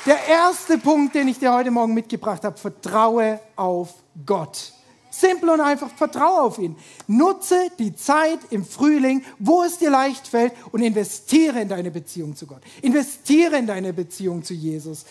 Der 0.10 0.28
erste 0.28 0.80
Punkt, 0.80 1.13
den 1.13 1.28
ich 1.28 1.38
dir 1.38 1.54
heute 1.54 1.69
Morgen 1.69 1.93
mitgebracht 1.93 2.43
habe, 2.43 2.58
vertraue 2.58 3.39
auf 3.56 3.93
Gott. 4.26 4.74
Simpel 5.12 5.50
und 5.50 5.62
einfach, 5.62 5.91
vertraue 5.91 6.41
auf 6.41 6.58
ihn. 6.58 6.76
Nutze 7.06 7.69
die 7.78 7.95
Zeit 7.95 8.39
im 8.50 8.65
Frühling, 8.65 9.24
wo 9.38 9.62
es 9.62 9.78
dir 9.78 9.91
leicht 9.91 10.28
fällt 10.28 10.54
und 10.72 10.82
investiere 10.82 11.62
in 11.62 11.69
deine 11.69 11.91
Beziehung 11.91 12.36
zu 12.36 12.48
Gott. 12.48 12.63
Investiere 12.82 13.60
in 13.60 13.67
deine 13.67 13.93
Beziehung 13.93 14.43
zu 14.43 14.56
Jesus. 14.56 15.06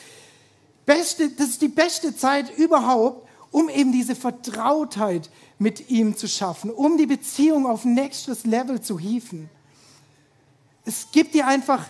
Beste, 0.84 1.28
das 1.28 1.50
ist 1.50 1.62
die 1.62 1.68
beste 1.68 2.16
Zeit 2.16 2.58
überhaupt, 2.58 3.28
um 3.52 3.68
eben 3.68 3.92
diese 3.92 4.16
Vertrautheit 4.16 5.30
mit 5.60 5.90
ihm 5.90 6.16
zu 6.16 6.26
schaffen, 6.26 6.72
um 6.72 6.98
die 6.98 7.06
Beziehung 7.06 7.68
auf 7.68 7.84
nächstes 7.84 8.46
Level 8.46 8.80
zu 8.80 8.98
hieven. 8.98 9.48
Es 10.84 11.12
gibt 11.12 11.34
dir 11.34 11.46
einfach 11.46 11.84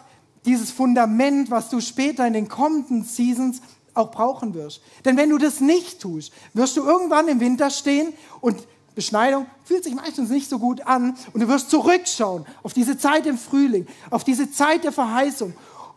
dieses 0.45 0.71
Fundament, 0.71 1.51
was 1.51 1.69
du 1.69 1.81
später 1.81 2.27
in 2.27 2.33
den 2.33 2.49
kommenden 2.49 3.05
Seasons 3.05 3.61
auch 3.95 4.11
brauchen 4.11 4.55
wirst. 4.55 4.81
Denn 5.05 5.17
wenn 5.17 5.31
du 5.31 5.39
das 5.39 5.61
nicht 5.61 6.01
tust, 6.01 6.33
wirst 6.55 6.77
du 6.77 6.85
irgendwann 6.85 7.29
im 7.29 7.41
Winter 7.41 7.71
stehen 7.71 8.13
und 8.41 8.67
Beschneidung 8.95 9.47
fühlt 9.65 9.85
sich 9.85 9.95
meistens 9.95 10.29
nicht 10.29 10.49
so 10.51 10.59
gut 10.59 10.81
an 10.87 11.17
und 11.33 11.41
du 11.41 11.49
wirst 11.49 11.71
zurückschauen 11.71 12.45
auf 12.63 12.73
diese 12.73 12.99
Zeit 12.99 13.27
im 13.27 13.39
Frühling, 13.39 13.87
auf 14.11 14.25
diese 14.25 14.51
Zeit 14.51 14.83
der 14.85 14.93
Verheißung 14.93 15.55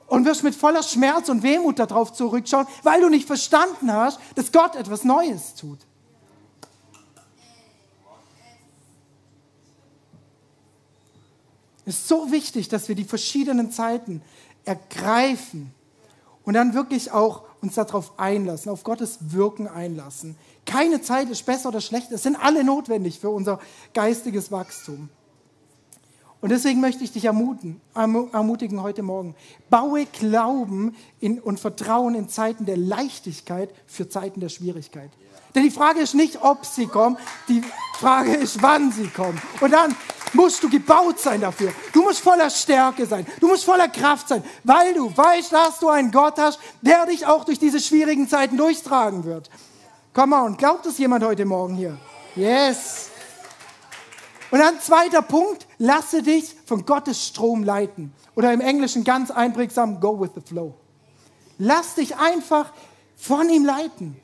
und 0.07 0.25
wirst 0.25 0.43
mit 0.43 0.53
voller 0.53 0.83
Schmerz 0.83 1.29
und 1.29 1.41
Wehmut 1.41 1.79
darauf 1.79 2.13
zurückschauen, 2.13 2.67
weil 2.83 3.01
du 3.01 3.09
nicht 3.09 3.25
verstanden 3.25 3.91
hast, 3.91 4.19
dass 4.35 4.51
Gott 4.51 4.75
etwas 4.75 5.03
Neues 5.03 5.55
tut. 5.55 5.79
Es 11.85 11.97
ist 11.97 12.07
so 12.07 12.31
wichtig, 12.31 12.69
dass 12.69 12.87
wir 12.87 12.95
die 12.95 13.03
verschiedenen 13.03 13.71
Zeiten 13.71 14.21
ergreifen 14.65 15.73
und 16.43 16.53
dann 16.53 16.73
wirklich 16.73 17.11
auch 17.11 17.43
uns 17.61 17.75
darauf 17.75 18.19
einlassen, 18.19 18.71
auf 18.71 18.83
Gottes 18.83 19.17
Wirken 19.21 19.67
einlassen. 19.67 20.35
Keine 20.65 21.01
Zeit 21.01 21.29
ist 21.29 21.45
besser 21.45 21.69
oder 21.69 21.81
schlechter, 21.81 22.15
es 22.15 22.23
sind 22.23 22.35
alle 22.35 22.63
notwendig 22.63 23.19
für 23.19 23.29
unser 23.29 23.59
geistiges 23.93 24.51
Wachstum. 24.51 25.09
Und 26.41 26.49
deswegen 26.49 26.81
möchte 26.81 27.03
ich 27.03 27.11
dich 27.11 27.25
ermutigen, 27.25 27.79
ermutigen 27.93 28.81
heute 28.81 29.03
Morgen. 29.03 29.35
Baue 29.69 30.07
Glauben 30.07 30.95
in, 31.19 31.39
und 31.39 31.59
Vertrauen 31.59 32.15
in 32.15 32.29
Zeiten 32.29 32.65
der 32.65 32.77
Leichtigkeit 32.77 33.69
für 33.85 34.09
Zeiten 34.09 34.39
der 34.39 34.49
Schwierigkeit. 34.49 35.11
Denn 35.53 35.63
die 35.63 35.69
Frage 35.69 35.99
ist 35.99 36.15
nicht, 36.15 36.41
ob 36.41 36.65
sie 36.65 36.87
kommen, 36.87 37.17
die 37.47 37.61
Frage 37.99 38.33
ist, 38.33 38.63
wann 38.63 38.91
sie 38.91 39.07
kommen. 39.07 39.39
Und 39.59 39.71
dann 39.71 39.95
musst 40.33 40.63
du 40.63 40.69
gebaut 40.69 41.19
sein 41.19 41.41
dafür. 41.41 41.71
Du 41.93 42.03
musst 42.03 42.19
voller 42.19 42.49
Stärke 42.49 43.05
sein. 43.05 43.25
Du 43.39 43.47
musst 43.47 43.65
voller 43.65 43.87
Kraft 43.87 44.27
sein, 44.27 44.43
weil 44.63 44.93
du 44.93 45.15
weißt, 45.15 45.51
dass 45.51 45.79
du 45.79 45.89
einen 45.89 46.11
Gott 46.11 46.37
hast, 46.37 46.59
der 46.81 47.05
dich 47.05 47.25
auch 47.25 47.45
durch 47.45 47.59
diese 47.59 47.79
schwierigen 47.79 48.27
Zeiten 48.27 48.57
durchtragen 48.57 49.23
wird. 49.23 49.49
Komm 50.13 50.31
mal, 50.31 50.45
und 50.45 50.57
glaubt 50.57 50.85
es 50.85 50.97
jemand 50.97 51.23
heute 51.23 51.45
Morgen 51.45 51.75
hier? 51.75 51.97
Yes. 52.35 53.09
Und 54.51 54.59
dann 54.59 54.79
zweiter 54.81 55.21
Punkt, 55.21 55.65
lasse 55.77 56.21
dich 56.21 56.55
von 56.65 56.85
Gottes 56.85 57.25
Strom 57.27 57.63
leiten. 57.63 58.13
Oder 58.35 58.51
im 58.53 58.61
Englischen 58.61 59.03
ganz 59.03 59.31
einprägsam, 59.31 59.99
go 59.99 60.19
with 60.19 60.31
the 60.35 60.41
flow. 60.41 60.75
Lass 61.57 61.95
dich 61.95 62.17
einfach 62.17 62.73
von 63.15 63.49
ihm 63.49 63.65
leiten. 63.65 64.19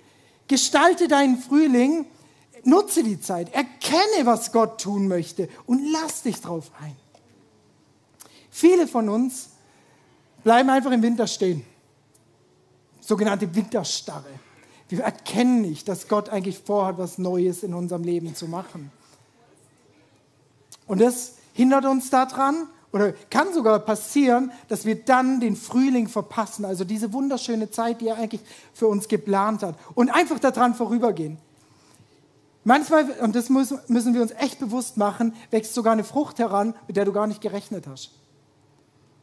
Gestalte 0.47 1.07
deinen 1.07 1.37
Frühling, 1.37 2.05
nutze 2.63 3.03
die 3.03 3.19
Zeit, 3.19 3.53
erkenne, 3.53 4.25
was 4.25 4.51
Gott 4.51 4.81
tun 4.81 5.07
möchte 5.07 5.49
und 5.65 5.81
lass 5.91 6.23
dich 6.23 6.41
drauf 6.41 6.71
ein. 6.81 6.95
Viele 8.49 8.87
von 8.87 9.09
uns 9.09 9.49
bleiben 10.43 10.69
einfach 10.69 10.91
im 10.91 11.01
Winter 11.01 11.27
stehen. 11.27 11.63
Sogenannte 12.99 13.53
Winterstarre. 13.53 14.25
Wir 14.89 15.03
erkennen 15.03 15.61
nicht, 15.61 15.87
dass 15.87 16.07
Gott 16.07 16.29
eigentlich 16.29 16.59
vorhat, 16.59 16.97
was 16.97 17.17
Neues 17.17 17.63
in 17.63 17.73
unserem 17.73 18.03
Leben 18.03 18.35
zu 18.35 18.47
machen. 18.47 18.91
Und 20.87 21.01
das 21.01 21.33
hindert 21.53 21.85
uns 21.85 22.09
daran, 22.09 22.67
oder 22.93 23.11
kann 23.29 23.53
sogar 23.53 23.79
passieren, 23.79 24.51
dass 24.69 24.85
wir 24.85 24.95
dann 25.03 25.39
den 25.39 25.55
Frühling 25.55 26.07
verpassen, 26.07 26.63
also 26.65 26.83
diese 26.83 27.11
wunderschöne 27.11 27.69
Zeit, 27.69 28.01
die 28.01 28.07
er 28.07 28.17
eigentlich 28.17 28.41
für 28.73 28.87
uns 28.87 29.07
geplant 29.07 29.61
hat, 29.61 29.75
und 29.93 30.09
einfach 30.09 30.39
daran 30.39 30.73
vorübergehen. 30.73 31.37
Manchmal, 32.67 33.09
und 33.21 33.33
das 33.33 33.47
müssen 33.47 34.13
wir 34.13 34.21
uns 34.21 34.31
echt 34.31 34.59
bewusst 34.59 34.97
machen, 34.97 35.33
wächst 35.51 35.73
sogar 35.73 35.93
eine 35.93 36.03
Frucht 36.03 36.37
heran, 36.37 36.75
mit 36.85 36.97
der 36.97 37.05
du 37.05 37.13
gar 37.13 37.25
nicht 37.25 37.39
gerechnet 37.39 37.87
hast. 37.87 38.11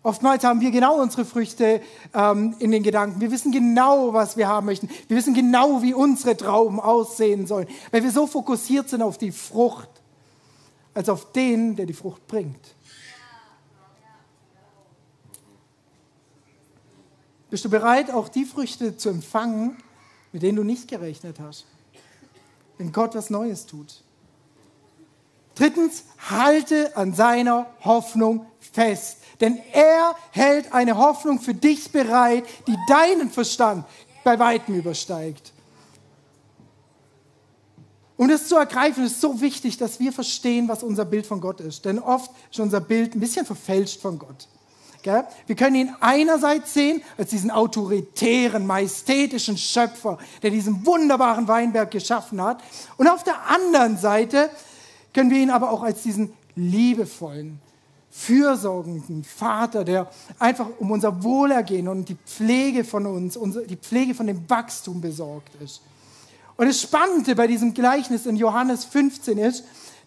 Oftmals 0.03 0.45
haben 0.45 0.63
wir 0.63 0.71
genau 0.71 0.99
unsere 0.99 1.27
Früchte 1.27 1.83
ähm, 2.15 2.57
in 2.59 2.71
den 2.71 2.83
Gedanken. 2.83 3.21
Wir 3.21 3.31
wissen 3.31 3.53
genau, 3.53 4.15
was 4.15 4.39
wir 4.39 4.49
haben 4.49 4.65
möchten. 4.65 4.89
Wir 5.09 5.19
wissen 5.19 5.35
genau, 5.35 5.83
wie 5.83 5.93
unsere 5.93 6.35
Trauben 6.39 6.81
aussehen 6.81 7.47
sollen, 7.47 7.69
weil 7.91 8.03
wir 8.03 8.11
so 8.11 8.27
fokussiert 8.27 8.89
sind 8.89 9.03
auf 9.03 9.19
die 9.19 9.31
Frucht, 9.31 9.91
als 10.95 11.11
auf 11.11 11.31
den, 11.33 11.77
der 11.77 11.85
die 11.85 11.93
Frucht 11.93 12.27
bringt. 12.27 12.75
Bist 17.51 17.67
du 17.67 17.69
bereit, 17.69 18.11
auch 18.11 18.31
die 18.31 18.47
Früchte 18.47 18.97
zu 18.97 19.11
empfangen, 19.11 19.77
mit 20.33 20.43
denen 20.43 20.57
du 20.57 20.65
nicht 20.65 20.89
gerechnet 20.89 21.41
hast? 21.41 21.67
Wenn 22.79 22.93
Gott 22.93 23.15
was 23.15 23.31
Neues 23.31 23.67
tut. 23.67 24.03
Drittens, 25.55 26.05
halte 26.31 26.97
an 26.97 27.15
seiner 27.15 27.67
Hoffnung 27.85 28.47
fest. 28.59 29.19
Denn 29.41 29.59
er 29.73 30.17
hält 30.31 30.73
eine 30.73 30.97
Hoffnung 30.97 31.41
für 31.41 31.55
dich 31.55 31.93
bereit, 31.93 32.45
die 32.67 32.77
deinen 32.89 33.31
Verstand 33.31 33.85
bei 34.25 34.39
weitem 34.39 34.75
übersteigt. 34.75 35.53
Um 38.17 38.29
das 38.29 38.49
zu 38.49 38.57
ergreifen, 38.57 39.05
ist 39.05 39.21
so 39.21 39.41
wichtig, 39.41 39.77
dass 39.77 39.99
wir 39.99 40.13
verstehen, 40.13 40.69
was 40.69 40.83
unser 40.83 41.05
Bild 41.05 41.27
von 41.27 41.41
Gott 41.41 41.61
ist. 41.61 41.85
Denn 41.85 41.99
oft 41.99 42.31
ist 42.51 42.61
unser 42.61 42.81
Bild 42.81 43.15
ein 43.15 43.21
bisschen 43.21 43.45
verfälscht 43.45 44.01
von 44.01 44.19
Gott. 44.19 44.49
Wir 45.05 45.57
können 45.57 45.77
ihn 45.77 45.97
einerseits 46.01 46.75
sehen 46.75 47.03
als 47.19 47.31
diesen 47.31 47.51
autoritären, 47.51 48.67
majestätischen 48.67 49.59
Schöpfer, 49.59 50.19
der 50.43 50.51
diesen 50.51 50.85
wunderbaren 50.87 51.47
Weinberg 51.47 51.91
geschaffen 51.91 52.41
hat. 52.43 52.63
Und 52.97 53.09
auf 53.09 53.23
der 53.23 53.49
anderen 53.49 53.99
Seite 53.99 54.51
können 55.13 55.31
wir 55.31 55.39
ihn 55.39 55.51
aber 55.51 55.71
auch 55.71 55.83
als 55.83 56.03
diesen 56.03 56.33
liebevollen, 56.57 57.61
fürsorgenden 58.11 59.25
Vater, 59.25 59.85
der 59.85 60.09
einfach 60.39 60.69
um 60.79 60.91
unser 60.91 61.23
Wohlergehen 61.23 61.89
und 61.89 62.09
die 62.09 62.17
Pflege 62.27 62.85
von 62.85 63.07
uns, 63.07 63.39
die 63.69 63.77
Pflege 63.77 64.15
von 64.15 64.27
dem 64.27 64.49
Wachstum 64.49 65.01
besorgt 65.01 65.55
ist. 65.63 65.83
Und 66.57 66.69
das 66.69 66.81
Spannende 66.81 67.35
bei 67.35 67.47
diesem 67.47 67.75
Gleichnis 67.75 68.27
in 68.27 68.37
Johannes 68.37 68.85
15 68.85 69.39
ist, 69.39 69.65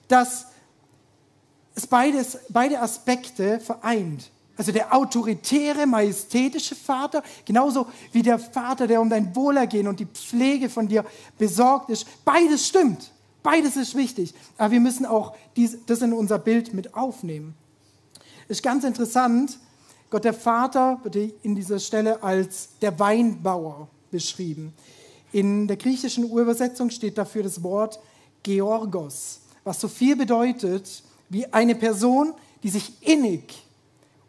dass 0.08 0.48
es 1.76 1.86
beides, 1.86 2.40
beide 2.50 2.82
Aspekte 2.82 3.60
vereint. 3.60 4.32
Also 4.58 4.72
der 4.72 4.94
autoritäre, 4.94 5.86
majestätische 5.86 6.76
Vater, 6.76 7.22
genauso 7.46 7.88
wie 8.12 8.24
der 8.24 8.40
Vater, 8.40 8.88
der 8.88 9.00
um 9.00 9.10
dein 9.10 9.36
Wohlergehen 9.36 9.88
und 9.88 10.00
die 10.00 10.08
Pflege 10.08 10.68
von 10.70 10.88
dir 10.88 11.06
besorgt 11.38 11.92
ist. 11.92 12.08
Beides 12.26 12.68
stimmt. 12.68 13.12
Beides 13.44 13.76
ist 13.76 13.96
wichtig. 13.96 14.34
Aber 14.58 14.72
wir 14.72 14.80
müssen 14.80 15.06
auch 15.06 15.36
das 15.86 16.02
in 16.02 16.12
unser 16.12 16.40
Bild 16.40 16.74
mit 16.74 16.96
aufnehmen. 16.96 17.54
Ist 18.48 18.64
ganz 18.64 18.84
interessant. 18.84 19.60
Gott 20.10 20.24
der 20.24 20.34
Vater 20.34 21.00
wird 21.04 21.16
in 21.44 21.54
dieser 21.54 21.80
Stelle 21.80 22.24
als 22.24 22.70
der 22.82 22.98
Weinbauer 22.98 23.88
beschrieben. 24.10 24.74
In 25.32 25.68
der 25.68 25.78
griechischen 25.78 26.24
Urübersetzung 26.24 26.90
steht 26.90 27.18
dafür 27.18 27.44
das 27.44 27.62
Wort 27.62 28.00
Georgos, 28.42 29.42
was 29.64 29.80
so 29.80 29.88
viel 29.88 30.16
bedeutet 30.16 31.04
wie 31.30 31.46
eine 31.54 31.76
Person, 31.76 32.34
die 32.64 32.70
sich 32.70 32.94
innig 33.02 33.67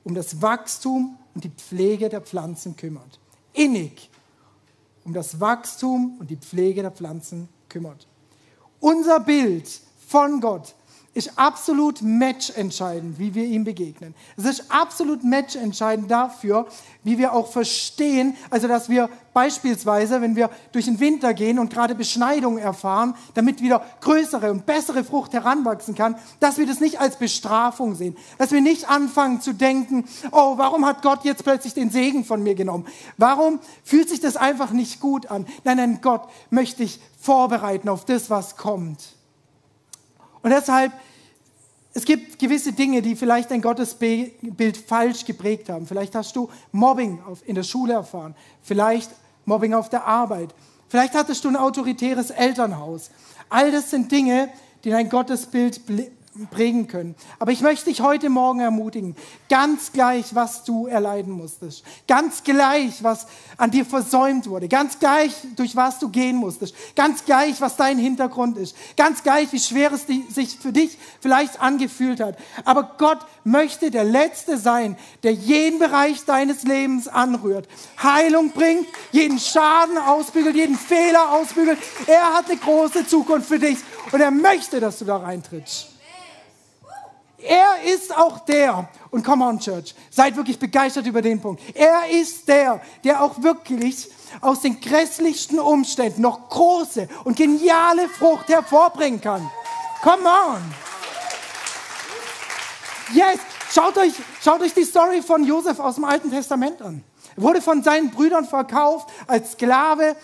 um 0.08 0.14
das 0.14 0.40
Wachstum 0.40 1.18
und 1.34 1.44
die 1.44 1.50
Pflege 1.50 2.08
der 2.08 2.22
Pflanzen 2.22 2.76
kümmert. 2.76 3.20
Innig 3.52 4.08
um 5.04 5.12
das 5.12 5.38
Wachstum 5.38 6.16
und 6.18 6.30
die 6.30 6.36
Pflege 6.36 6.80
der 6.80 6.90
Pflanzen 6.90 7.48
kümmert. 7.68 8.06
Unser 8.80 9.20
Bild 9.20 9.68
von 10.06 10.40
Gott 10.40 10.74
ist 11.14 11.36
absolut 11.36 12.00
matchentscheidend, 12.02 13.18
wie 13.18 13.34
wir 13.34 13.44
ihm 13.44 13.64
begegnen. 13.64 14.14
Es 14.36 14.44
ist 14.44 14.70
absolut 14.70 15.24
matchentscheidend 15.24 16.10
dafür, 16.10 16.68
wie 17.02 17.18
wir 17.18 17.32
auch 17.32 17.50
verstehen, 17.50 18.36
also 18.50 18.68
dass 18.68 18.88
wir 18.88 19.08
beispielsweise, 19.32 20.20
wenn 20.20 20.36
wir 20.36 20.50
durch 20.72 20.84
den 20.84 21.00
Winter 21.00 21.34
gehen 21.34 21.58
und 21.58 21.72
gerade 21.72 21.94
Beschneidung 21.94 22.58
erfahren, 22.58 23.14
damit 23.34 23.62
wieder 23.62 23.84
größere 24.00 24.50
und 24.50 24.66
bessere 24.66 25.02
Frucht 25.02 25.32
heranwachsen 25.32 25.94
kann, 25.94 26.16
dass 26.40 26.58
wir 26.58 26.66
das 26.66 26.80
nicht 26.80 27.00
als 27.00 27.16
Bestrafung 27.16 27.94
sehen, 27.94 28.16
dass 28.36 28.52
wir 28.52 28.60
nicht 28.60 28.88
anfangen 28.88 29.40
zu 29.40 29.54
denken, 29.54 30.04
oh, 30.30 30.58
warum 30.58 30.86
hat 30.86 31.02
Gott 31.02 31.24
jetzt 31.24 31.42
plötzlich 31.42 31.74
den 31.74 31.90
Segen 31.90 32.24
von 32.24 32.42
mir 32.42 32.54
genommen? 32.54 32.86
Warum 33.16 33.60
fühlt 33.82 34.08
sich 34.08 34.20
das 34.20 34.36
einfach 34.36 34.70
nicht 34.70 35.00
gut 35.00 35.30
an? 35.30 35.46
Nein, 35.64 35.78
nein, 35.78 35.98
Gott 36.00 36.28
möchte 36.50 36.82
dich 36.82 37.00
vorbereiten 37.20 37.88
auf 37.88 38.04
das, 38.04 38.30
was 38.30 38.56
kommt. 38.56 39.17
Und 40.48 40.54
deshalb 40.54 40.92
es 41.92 42.06
gibt 42.06 42.38
gewisse 42.38 42.72
Dinge, 42.72 43.02
die 43.02 43.16
vielleicht 43.16 43.50
dein 43.50 43.60
Gottesbild 43.60 44.76
falsch 44.78 45.26
geprägt 45.26 45.68
haben. 45.68 45.86
Vielleicht 45.86 46.14
hast 46.14 46.34
du 46.36 46.48
Mobbing 46.72 47.18
in 47.44 47.54
der 47.54 47.64
Schule 47.64 47.92
erfahren, 47.92 48.34
vielleicht 48.62 49.10
Mobbing 49.44 49.74
auf 49.74 49.90
der 49.90 50.06
Arbeit, 50.06 50.54
vielleicht 50.88 51.12
hattest 51.14 51.44
du 51.44 51.48
ein 51.48 51.56
autoritäres 51.56 52.30
Elternhaus. 52.30 53.10
All 53.50 53.70
das 53.72 53.90
sind 53.90 54.10
Dinge, 54.10 54.48
die 54.84 54.90
dein 54.90 55.10
Gottesbild 55.10 55.82
prägen 56.46 56.86
können. 56.86 57.14
Aber 57.38 57.52
ich 57.52 57.60
möchte 57.60 57.86
dich 57.86 58.00
heute 58.00 58.30
Morgen 58.30 58.60
ermutigen, 58.60 59.16
ganz 59.48 59.92
gleich, 59.92 60.34
was 60.34 60.64
du 60.64 60.86
erleiden 60.86 61.32
musstest, 61.32 61.84
ganz 62.06 62.44
gleich, 62.44 63.02
was 63.02 63.26
an 63.56 63.70
dir 63.70 63.84
versäumt 63.84 64.48
wurde, 64.48 64.68
ganz 64.68 64.98
gleich, 64.98 65.32
durch 65.56 65.76
was 65.76 65.98
du 65.98 66.08
gehen 66.08 66.36
musstest, 66.36 66.74
ganz 66.94 67.24
gleich, 67.24 67.60
was 67.60 67.76
dein 67.76 67.98
Hintergrund 67.98 68.56
ist, 68.56 68.76
ganz 68.96 69.22
gleich, 69.22 69.52
wie 69.52 69.58
schwer 69.58 69.92
es 69.92 70.06
sich 70.06 70.58
für 70.58 70.72
dich 70.72 70.96
vielleicht 71.20 71.60
angefühlt 71.60 72.20
hat. 72.20 72.38
Aber 72.64 72.94
Gott 72.98 73.18
möchte 73.44 73.90
der 73.90 74.04
Letzte 74.04 74.58
sein, 74.58 74.96
der 75.22 75.32
jeden 75.32 75.78
Bereich 75.78 76.24
deines 76.24 76.62
Lebens 76.62 77.08
anrührt, 77.08 77.68
Heilung 78.02 78.50
bringt, 78.50 78.86
jeden 79.12 79.38
Schaden 79.38 79.98
ausbügelt, 79.98 80.54
jeden 80.54 80.76
Fehler 80.76 81.32
ausbügelt. 81.32 81.78
Er 82.06 82.34
hat 82.34 82.46
eine 82.46 82.58
große 82.58 83.06
Zukunft 83.06 83.48
für 83.48 83.58
dich 83.58 83.78
und 84.12 84.20
er 84.20 84.30
möchte, 84.30 84.80
dass 84.80 84.98
du 84.98 85.04
da 85.04 85.16
reintrittst. 85.18 85.97
Er 87.40 87.82
ist 87.84 88.16
auch 88.16 88.40
der, 88.40 88.88
und 89.10 89.24
come 89.24 89.44
on 89.44 89.60
Church, 89.60 89.94
seid 90.10 90.36
wirklich 90.36 90.58
begeistert 90.58 91.06
über 91.06 91.22
den 91.22 91.40
Punkt. 91.40 91.62
Er 91.74 92.10
ist 92.10 92.48
der, 92.48 92.80
der 93.04 93.22
auch 93.22 93.40
wirklich 93.42 94.10
aus 94.40 94.60
den 94.60 94.80
grässlichsten 94.80 95.60
Umständen 95.60 96.22
noch 96.22 96.48
große 96.48 97.08
und 97.24 97.36
geniale 97.36 98.08
Frucht 98.08 98.48
hervorbringen 98.48 99.20
kann. 99.20 99.48
Come 100.02 100.28
on. 100.28 100.62
Yes, 103.14 103.38
schaut 103.72 103.96
euch, 103.96 104.14
schaut 104.42 104.60
euch 104.60 104.74
die 104.74 104.84
Story 104.84 105.22
von 105.22 105.44
Josef 105.44 105.78
aus 105.78 105.94
dem 105.94 106.04
Alten 106.04 106.30
Testament 106.30 106.82
an. 106.82 107.04
Er 107.36 107.42
wurde 107.42 107.62
von 107.62 107.84
seinen 107.84 108.10
Brüdern 108.10 108.46
verkauft 108.46 109.08
als 109.28 109.52
Sklave, 109.52 110.16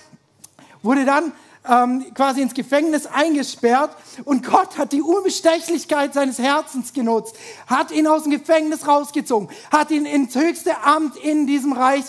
wurde 0.82 1.04
dann 1.04 1.32
ähm, 1.68 2.12
quasi 2.14 2.42
ins 2.42 2.54
Gefängnis 2.54 3.06
eingesperrt 3.06 3.96
und 4.24 4.44
Gott 4.44 4.76
hat 4.76 4.92
die 4.92 5.02
Unbestechlichkeit 5.02 6.14
seines 6.14 6.38
Herzens 6.38 6.92
genutzt, 6.92 7.36
hat 7.66 7.90
ihn 7.90 8.06
aus 8.06 8.24
dem 8.24 8.32
Gefängnis 8.32 8.86
rausgezogen, 8.86 9.48
hat 9.70 9.90
ihn 9.90 10.06
ins 10.06 10.34
höchste 10.34 10.82
Amt 10.82 11.16
in 11.16 11.46
diesem 11.46 11.72
Reich, 11.72 12.04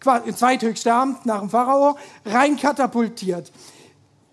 quasi 0.00 0.28
ins 0.28 0.38
zweithöchste 0.38 0.92
Amt 0.92 1.26
nach 1.26 1.40
dem 1.40 1.50
Pharao, 1.50 1.96
reinkatapultiert. 2.24 3.50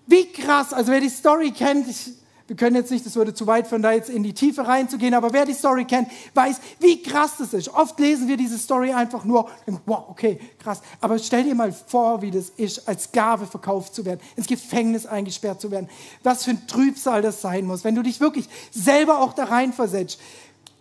Wie 0.07 0.31
krass, 0.31 0.73
also 0.73 0.91
wer 0.91 1.01
die 1.01 1.09
Story 1.09 1.51
kennt, 1.51 1.87
ich 1.87 2.13
wir 2.47 2.55
können 2.55 2.75
jetzt 2.75 2.91
nicht, 2.91 3.05
das 3.05 3.15
würde 3.15 3.33
zu 3.33 3.47
weit 3.47 3.65
von 3.65 3.81
da 3.81 3.91
jetzt 3.91 4.09
in 4.09 4.21
die 4.21 4.33
Tiefe 4.33 4.67
reinzugehen, 4.67 5.15
aber 5.15 5.33
wer 5.33 5.45
die 5.45 5.53
Story 5.53 5.85
kennt, 5.85 6.09
weiß, 6.35 6.61
wie 6.79 7.01
krass 7.01 7.37
das 7.39 7.53
ist. 7.53 7.69
Oft 7.69 7.99
lesen 7.99 8.27
wir 8.27 8.37
diese 8.37 8.59
Story 8.59 8.93
einfach 8.93 9.25
nur, 9.25 9.49
wow, 9.85 10.05
okay, 10.09 10.39
krass. 10.59 10.81
Aber 11.01 11.17
stell 11.17 11.43
dir 11.43 11.55
mal 11.55 11.71
vor, 11.71 12.21
wie 12.21 12.29
das 12.29 12.49
ist, 12.49 12.87
als 12.87 13.05
Sklave 13.05 13.47
verkauft 13.47 13.95
zu 13.95 14.05
werden, 14.05 14.19
ins 14.35 14.45
Gefängnis 14.45 15.07
eingesperrt 15.07 15.59
zu 15.59 15.71
werden. 15.71 15.89
Was 16.21 16.43
für 16.43 16.51
ein 16.51 16.67
Trübsal 16.67 17.23
das 17.23 17.41
sein 17.41 17.65
muss, 17.65 17.83
wenn 17.83 17.95
du 17.95 18.03
dich 18.03 18.19
wirklich 18.19 18.47
selber 18.71 19.21
auch 19.21 19.33
da 19.33 19.45
reinversetzt. 19.45 20.19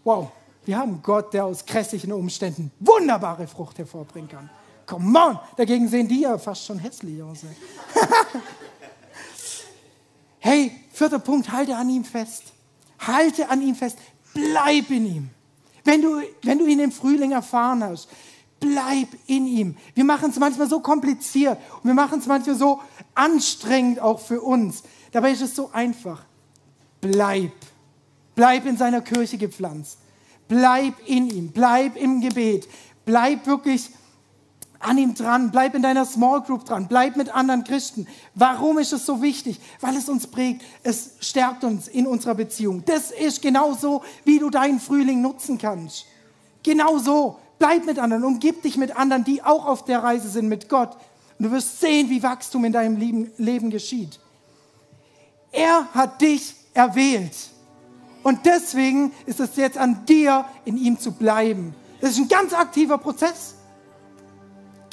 Wow, 0.05 0.29
wir 0.67 0.77
haben 0.77 1.01
Gott, 1.03 1.33
der 1.33 1.47
aus 1.47 1.65
grässlichen 1.65 2.13
Umständen 2.13 2.73
wunderbare 2.81 3.47
Frucht 3.47 3.79
hervorbringen 3.79 4.29
kann. 4.29 4.51
Come 4.87 5.19
on! 5.19 5.39
Dagegen 5.57 5.89
sehen 5.89 6.09
die 6.09 6.21
ja 6.21 6.37
fast 6.37 6.67
schon 6.67 6.79
hässlich 6.79 7.23
aus. 7.23 7.39
Hey, 10.45 10.71
Vierter 10.93 11.19
Punkt, 11.19 11.51
halte 11.51 11.75
an 11.75 11.89
ihm 11.89 12.05
fest. 12.05 12.45
Halte 13.01 13.49
an 13.49 13.63
ihm 13.63 13.75
fest. 13.75 13.99
Bleib 14.35 14.91
in 14.91 15.07
ihm. 15.07 15.31
Wenn 15.85 16.03
du, 16.03 16.23
wenn 16.43 16.59
du 16.59 16.67
ihn 16.67 16.81
im 16.81 16.93
Frühling 16.93 17.33
erfahren 17.33 17.83
hast, 17.83 18.09
bleib 18.61 19.09
in 19.27 19.47
ihm. 19.47 19.77
Wir 19.95 20.05
machen 20.05 20.31
es 20.31 20.39
manchmal 20.39 20.69
so 20.69 20.81
kompliziert 20.81 21.59
und 21.83 21.85
wir 21.85 21.95
machen 21.95 22.19
es 22.19 22.27
manchmal 22.27 22.57
so 22.57 22.81
anstrengend 23.15 24.01
auch 24.01 24.21
für 24.21 24.41
uns. 24.41 24.83
Dabei 25.13 25.33
ist 25.33 25.41
es 25.41 25.57
so 25.57 25.71
einfach. 25.73 26.25
Bleib. 27.01 27.53
Bleib 28.35 28.67
in 28.67 28.77
seiner 28.77 29.01
Kirche 29.01 29.39
gepflanzt. 29.39 29.99
Bleib 30.47 30.95
in 31.07 31.29
ihm. 31.31 31.53
Bleib 31.53 31.97
im 31.97 32.21
Gebet. 32.21 32.69
Bleib 33.05 33.47
wirklich 33.47 33.91
an 34.85 34.99
ihm 34.99 35.15
dran, 35.15 35.51
bleib 35.51 35.75
in 35.75 35.83
deiner 35.83 36.05
Small 36.05 36.43
Group 36.43 36.65
dran, 36.65 36.87
bleib 36.89 37.17
mit 37.17 37.35
anderen 37.35 37.65
Christen. 37.65 38.07
Warum 38.35 38.79
ist 38.79 38.93
es 38.93 39.07
so 39.07 39.23
wichtig? 39.23 39.61
Weil 39.81 39.97
es 39.97 40.09
uns 40.09 40.27
prägt, 40.27 40.63
es 40.83 41.13
stärkt 41.21 41.65
uns 41.65 41.89
in 41.89 42.07
unserer 42.07 42.35
Beziehung. 42.35 42.85
Das 42.85 43.11
ist 43.11 43.43
genauso, 43.43 44.03
wie 44.25 44.39
du 44.39 44.51
deinen 44.51 44.81
Frühling 44.81 45.23
nutzen 45.23 45.59
kannst. 45.59 46.07
Genau 46.63 46.99
so. 46.99 47.39
Bleib 47.59 47.87
mit 47.87 47.99
anderen, 47.99 48.25
umgib 48.25 48.63
dich 48.63 48.77
mit 48.77 48.97
anderen, 48.97 49.25
die 49.25 49.43
auch 49.43 49.67
auf 49.67 49.85
der 49.85 50.03
Reise 50.03 50.29
sind 50.29 50.49
mit 50.49 50.69
Gott. 50.69 50.97
Und 51.39 51.47
du 51.47 51.51
wirst 51.53 51.81
sehen, 51.81 52.11
wie 52.11 52.23
Wachstum 52.23 52.65
in 52.65 52.73
deinem 52.73 52.97
Leben 53.39 53.71
geschieht. 53.71 54.19
Er 55.53 55.87
hat 55.95 56.21
dich 56.21 56.55
erwählt. 56.75 57.33
Und 58.25 58.45
deswegen 58.45 59.13
ist 59.25 59.39
es 59.39 59.55
jetzt 59.57 59.79
an 59.79 60.05
dir, 60.07 60.45
in 60.65 60.77
ihm 60.77 60.99
zu 60.99 61.13
bleiben. 61.13 61.75
Das 62.01 62.11
ist 62.11 62.19
ein 62.19 62.29
ganz 62.29 62.53
aktiver 62.53 62.99
Prozess. 62.99 63.55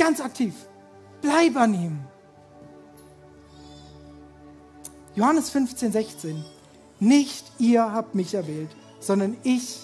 Ganz 0.02 0.20
aktiv. 0.20 0.56
Bleib 1.22 1.56
an 1.58 1.76
ihm. 1.76 2.00
Johannes 5.14 5.52
15, 5.52 5.92
16. 5.92 6.44
Nicht 7.00 7.46
ihr 7.60 7.94
habt 7.94 8.16
mich 8.16 8.34
erwählt, 8.34 8.72
sondern 9.00 9.38
ich 9.44 9.82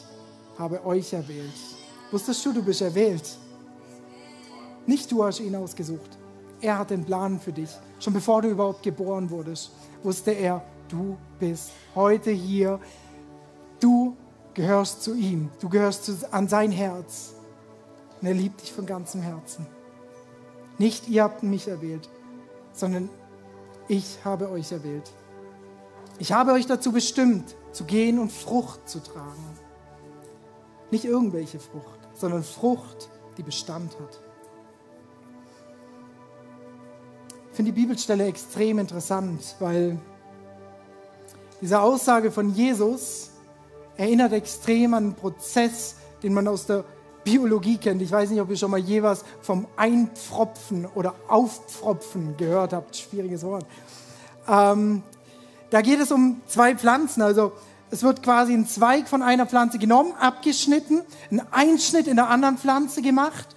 habe 0.58 0.84
euch 0.84 1.14
erwählt. 1.14 1.54
Wusstest 2.10 2.44
du, 2.44 2.52
du 2.52 2.64
bist 2.64 2.82
erwählt? 2.82 3.38
Nicht 4.88 5.12
du 5.12 5.24
hast 5.24 5.40
ihn 5.40 5.56
ausgesucht. 5.56 6.18
Er 6.62 6.80
hat 6.80 6.90
den 6.90 7.06
Plan 7.06 7.40
für 7.40 7.54
dich. 7.54 7.70
Schon 8.00 8.14
bevor 8.14 8.42
du 8.42 8.50
überhaupt 8.50 8.82
geboren 8.82 9.30
wurdest, 9.30 9.70
wusste 10.02 10.32
er, 10.32 10.64
du 10.90 11.16
bist 11.40 11.70
heute 11.94 12.32
hier. 12.32 12.80
Du 13.80 14.18
gehörst 14.56 15.04
zu 15.04 15.14
ihm. 15.14 15.52
Du 15.60 15.70
gehörst 15.70 16.06
zu, 16.06 16.18
an 16.32 16.48
sein 16.48 16.72
Herz. 16.72 17.36
Und 18.20 18.28
er 18.28 18.34
liebt 18.34 18.64
dich 18.64 18.74
von 18.74 18.88
ganzem 18.88 19.22
Herzen. 19.22 19.77
Nicht 20.78 21.08
ihr 21.08 21.24
habt 21.24 21.44
mich 21.44 21.68
erwählt, 21.68 22.10
sondern 22.74 23.10
ich 23.88 24.20
habe 24.24 24.50
euch 24.52 24.72
erwählt. 24.72 25.12
Ich 26.20 26.32
habe 26.32 26.52
euch 26.52 26.66
dazu 26.66 26.92
bestimmt, 26.92 27.56
zu 27.72 27.86
gehen 27.86 28.20
und 28.20 28.32
Frucht 28.32 28.88
zu 28.88 29.00
tragen. 29.02 29.44
Nicht 30.92 31.06
irgendwelche 31.06 31.60
Frucht, 31.60 32.00
sondern 32.14 32.44
Frucht, 32.44 33.10
die 33.38 33.44
Bestand 33.44 33.98
hat. 34.00 34.20
Ich 37.52 37.56
finde 37.56 37.72
die 37.72 37.82
Bibelstelle 37.82 38.26
extrem 38.26 38.80
interessant, 38.80 39.56
weil 39.60 40.00
diese 41.60 41.80
Aussage 41.80 42.32
von 42.32 42.54
Jesus 42.54 43.32
erinnert 43.96 44.34
extrem 44.34 44.94
an 44.94 45.06
einen 45.06 45.14
Prozess, 45.16 45.96
den 46.22 46.34
man 46.34 46.48
aus 46.48 46.68
der 46.68 46.84
Biologie 47.28 47.78
kennt. 47.78 48.02
Ich 48.02 48.10
weiß 48.10 48.30
nicht, 48.30 48.40
ob 48.40 48.50
ihr 48.50 48.56
schon 48.56 48.72
mal 48.72 48.80
je 48.80 49.04
was 49.04 49.26
vom 49.42 49.68
Einpfropfen 49.76 50.86
oder 50.86 51.14
Aufpfropfen 51.28 52.38
gehört 52.38 52.72
habt. 52.72 52.96
Schwieriges 52.96 53.44
Wort. 53.44 53.66
Ähm, 54.48 55.04
da 55.70 55.82
geht 55.82 56.00
es 56.00 56.10
um 56.14 56.40
zwei 56.48 56.74
Pflanzen. 56.76 57.22
Also 57.22 57.52
es 57.92 58.02
wird 58.02 58.24
quasi 58.24 58.54
ein 58.54 58.66
Zweig 58.66 59.10
von 59.10 59.22
einer 59.22 59.46
Pflanze 59.46 59.78
genommen, 59.78 60.14
abgeschnitten, 60.18 61.02
ein 61.30 61.42
Einschnitt 61.52 62.08
in 62.08 62.16
der 62.16 62.30
anderen 62.30 62.58
Pflanze 62.58 63.02
gemacht 63.02 63.48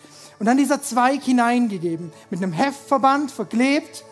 und 0.41 0.47
dann 0.47 0.57
dieser 0.57 0.83
Zweig 0.83 1.23
hineingegeben, 1.23 2.11
mit 2.29 2.43
einem 2.43 2.53
Heftverband 2.53 3.31
verklebt. 3.31 4.05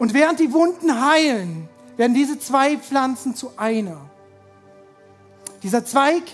Und 0.00 0.14
während 0.14 0.40
die 0.40 0.52
Wunden 0.52 1.00
heilen, 1.00 1.68
werden 1.96 2.14
diese 2.14 2.40
zwei 2.40 2.76
Pflanzen 2.76 3.36
zu 3.36 3.52
einer. 3.56 4.00
Dieser 5.62 5.84
Zweig 5.84 6.24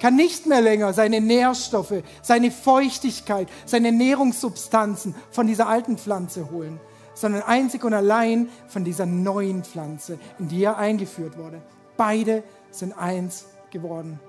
kann 0.00 0.16
nicht 0.16 0.46
mehr 0.46 0.60
länger 0.60 0.92
seine 0.92 1.20
Nährstoffe, 1.20 2.02
seine 2.22 2.50
Feuchtigkeit, 2.50 3.48
seine 3.64 3.92
Nährungssubstanzen 3.92 5.14
von 5.30 5.46
dieser 5.46 5.68
alten 5.68 5.98
Pflanze 5.98 6.50
holen, 6.50 6.80
sondern 7.14 7.42
einzig 7.42 7.84
und 7.84 7.94
allein 7.94 8.48
von 8.68 8.84
dieser 8.84 9.06
neuen 9.06 9.64
Pflanze, 9.64 10.18
in 10.38 10.48
die 10.48 10.62
er 10.62 10.76
eingeführt 10.76 11.38
wurde. 11.38 11.62
Beide 11.96 12.42
sind 12.70 12.92
eins 12.92 13.46
geworden. 13.70 14.20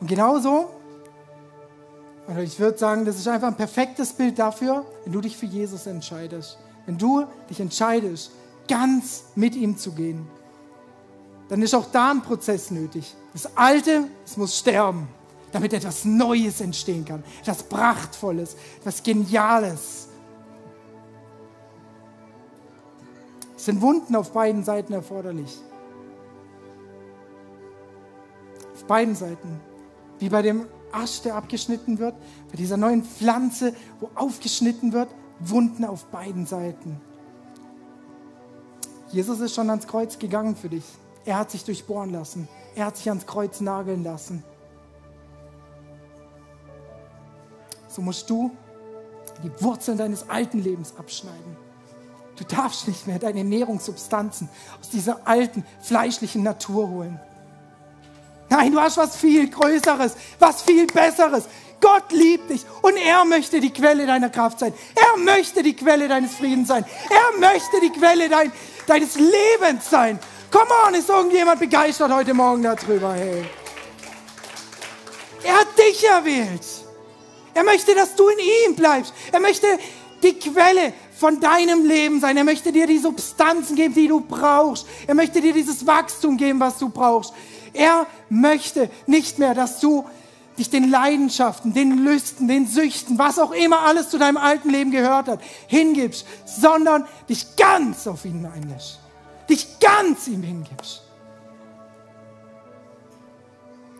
Und 0.00 0.08
genauso, 0.08 0.70
also 2.26 2.40
ich 2.40 2.58
würde 2.58 2.78
sagen, 2.78 3.04
das 3.04 3.16
ist 3.16 3.28
einfach 3.28 3.48
ein 3.48 3.56
perfektes 3.56 4.12
Bild 4.12 4.38
dafür, 4.38 4.84
wenn 5.04 5.12
du 5.12 5.20
dich 5.20 5.36
für 5.36 5.46
Jesus 5.46 5.86
entscheidest. 5.86 6.58
Wenn 6.86 6.98
du 6.98 7.24
dich 7.48 7.60
entscheidest, 7.60 8.32
ganz 8.66 9.24
mit 9.34 9.54
ihm 9.54 9.76
zu 9.76 9.92
gehen, 9.92 10.26
dann 11.50 11.62
ist 11.62 11.74
auch 11.74 11.86
da 11.90 12.12
ein 12.12 12.22
Prozess 12.22 12.70
nötig. 12.70 13.12
Das 13.32 13.56
Alte, 13.56 14.04
es 14.24 14.36
muss 14.36 14.56
sterben, 14.56 15.08
damit 15.50 15.72
etwas 15.72 16.04
Neues 16.04 16.60
entstehen 16.60 17.04
kann, 17.04 17.24
etwas 17.40 17.64
Prachtvolles, 17.64 18.56
etwas 18.78 19.02
Geniales. 19.02 20.08
Es 23.56 23.64
sind 23.64 23.80
Wunden 23.80 24.14
auf 24.14 24.30
beiden 24.30 24.62
Seiten 24.62 24.92
erforderlich. 24.92 25.58
Auf 28.72 28.84
beiden 28.84 29.16
Seiten. 29.16 29.60
Wie 30.20 30.28
bei 30.28 30.42
dem 30.42 30.66
Ast, 30.92 31.24
der 31.24 31.34
abgeschnitten 31.34 31.98
wird, 31.98 32.14
bei 32.48 32.56
dieser 32.58 32.76
neuen 32.76 33.02
Pflanze, 33.02 33.74
wo 33.98 34.08
aufgeschnitten 34.14 34.92
wird, 34.92 35.08
Wunden 35.40 35.84
auf 35.84 36.04
beiden 36.06 36.46
Seiten. 36.46 37.00
Jesus 39.10 39.40
ist 39.40 39.56
schon 39.56 39.68
ans 39.68 39.88
Kreuz 39.88 40.16
gegangen 40.16 40.54
für 40.54 40.68
dich. 40.68 40.84
Er 41.24 41.38
hat 41.38 41.50
sich 41.50 41.64
durchbohren 41.64 42.10
lassen. 42.10 42.48
Er 42.74 42.86
hat 42.86 42.96
sich 42.96 43.08
ans 43.08 43.26
Kreuz 43.26 43.60
nageln 43.60 44.04
lassen. 44.04 44.42
So 47.88 48.02
musst 48.02 48.30
du 48.30 48.50
die 49.42 49.62
Wurzeln 49.62 49.98
deines 49.98 50.28
alten 50.28 50.62
Lebens 50.62 50.94
abschneiden. 50.96 51.56
Du 52.36 52.44
darfst 52.44 52.88
nicht 52.88 53.06
mehr 53.06 53.18
deine 53.18 53.40
Ernährungssubstanzen 53.40 54.48
aus 54.80 54.88
dieser 54.88 55.26
alten 55.26 55.64
fleischlichen 55.80 56.42
Natur 56.42 56.88
holen. 56.88 57.20
Nein, 58.48 58.72
du 58.72 58.80
hast 58.80 58.96
was 58.96 59.16
viel 59.16 59.48
Größeres, 59.48 60.16
was 60.38 60.62
viel 60.62 60.86
Besseres. 60.86 61.44
Gott 61.80 62.12
liebt 62.12 62.50
dich 62.50 62.64
und 62.82 62.96
er 62.96 63.24
möchte 63.24 63.60
die 63.60 63.72
Quelle 63.72 64.06
deiner 64.06 64.28
Kraft 64.28 64.58
sein. 64.58 64.74
Er 64.94 65.22
möchte 65.22 65.62
die 65.62 65.74
Quelle 65.74 66.08
deines 66.08 66.34
Friedens 66.34 66.68
sein. 66.68 66.84
Er 67.08 67.38
möchte 67.38 67.80
die 67.80 67.90
Quelle 67.90 68.28
dein, 68.28 68.52
deines 68.86 69.16
Lebens 69.16 69.88
sein. 69.88 70.18
Come 70.50 70.70
on, 70.86 70.94
ist 70.94 71.08
irgendjemand 71.08 71.60
begeistert 71.60 72.12
heute 72.12 72.34
Morgen 72.34 72.62
darüber, 72.62 73.12
hey? 73.14 73.44
Er 75.44 75.60
hat 75.60 75.68
dich 75.78 76.04
erwählt. 76.04 76.66
Er 77.54 77.64
möchte, 77.64 77.94
dass 77.94 78.14
du 78.16 78.28
in 78.28 78.38
ihm 78.38 78.74
bleibst. 78.74 79.14
Er 79.32 79.40
möchte 79.40 79.66
die 80.22 80.34
Quelle 80.34 80.92
von 81.16 81.40
deinem 81.40 81.86
Leben 81.86 82.20
sein. 82.20 82.36
Er 82.36 82.44
möchte 82.44 82.72
dir 82.72 82.86
die 82.86 82.98
Substanzen 82.98 83.76
geben, 83.76 83.94
die 83.94 84.08
du 84.08 84.20
brauchst. 84.20 84.86
Er 85.06 85.14
möchte 85.14 85.40
dir 85.40 85.52
dieses 85.52 85.86
Wachstum 85.86 86.36
geben, 86.36 86.60
was 86.60 86.78
du 86.78 86.88
brauchst. 86.88 87.32
Er 87.72 88.06
möchte 88.28 88.90
nicht 89.06 89.38
mehr, 89.38 89.54
dass 89.54 89.80
du 89.80 90.04
dich 90.58 90.70
den 90.70 90.90
Leidenschaften, 90.90 91.72
den 91.72 92.04
Lüsten, 92.04 92.48
den 92.48 92.66
Süchten, 92.66 93.18
was 93.18 93.38
auch 93.38 93.52
immer 93.52 93.80
alles 93.80 94.10
zu 94.10 94.18
deinem 94.18 94.36
alten 94.36 94.70
Leben 94.70 94.90
gehört 94.90 95.28
hat, 95.28 95.40
hingibst, 95.66 96.26
sondern 96.44 97.06
dich 97.28 97.56
ganz 97.56 98.06
auf 98.06 98.24
ihn 98.24 98.46
einlässt. 98.46 98.99
Dich 99.50 99.80
ganz 99.80 100.28
ihm 100.28 100.42
hingibst. 100.42 101.02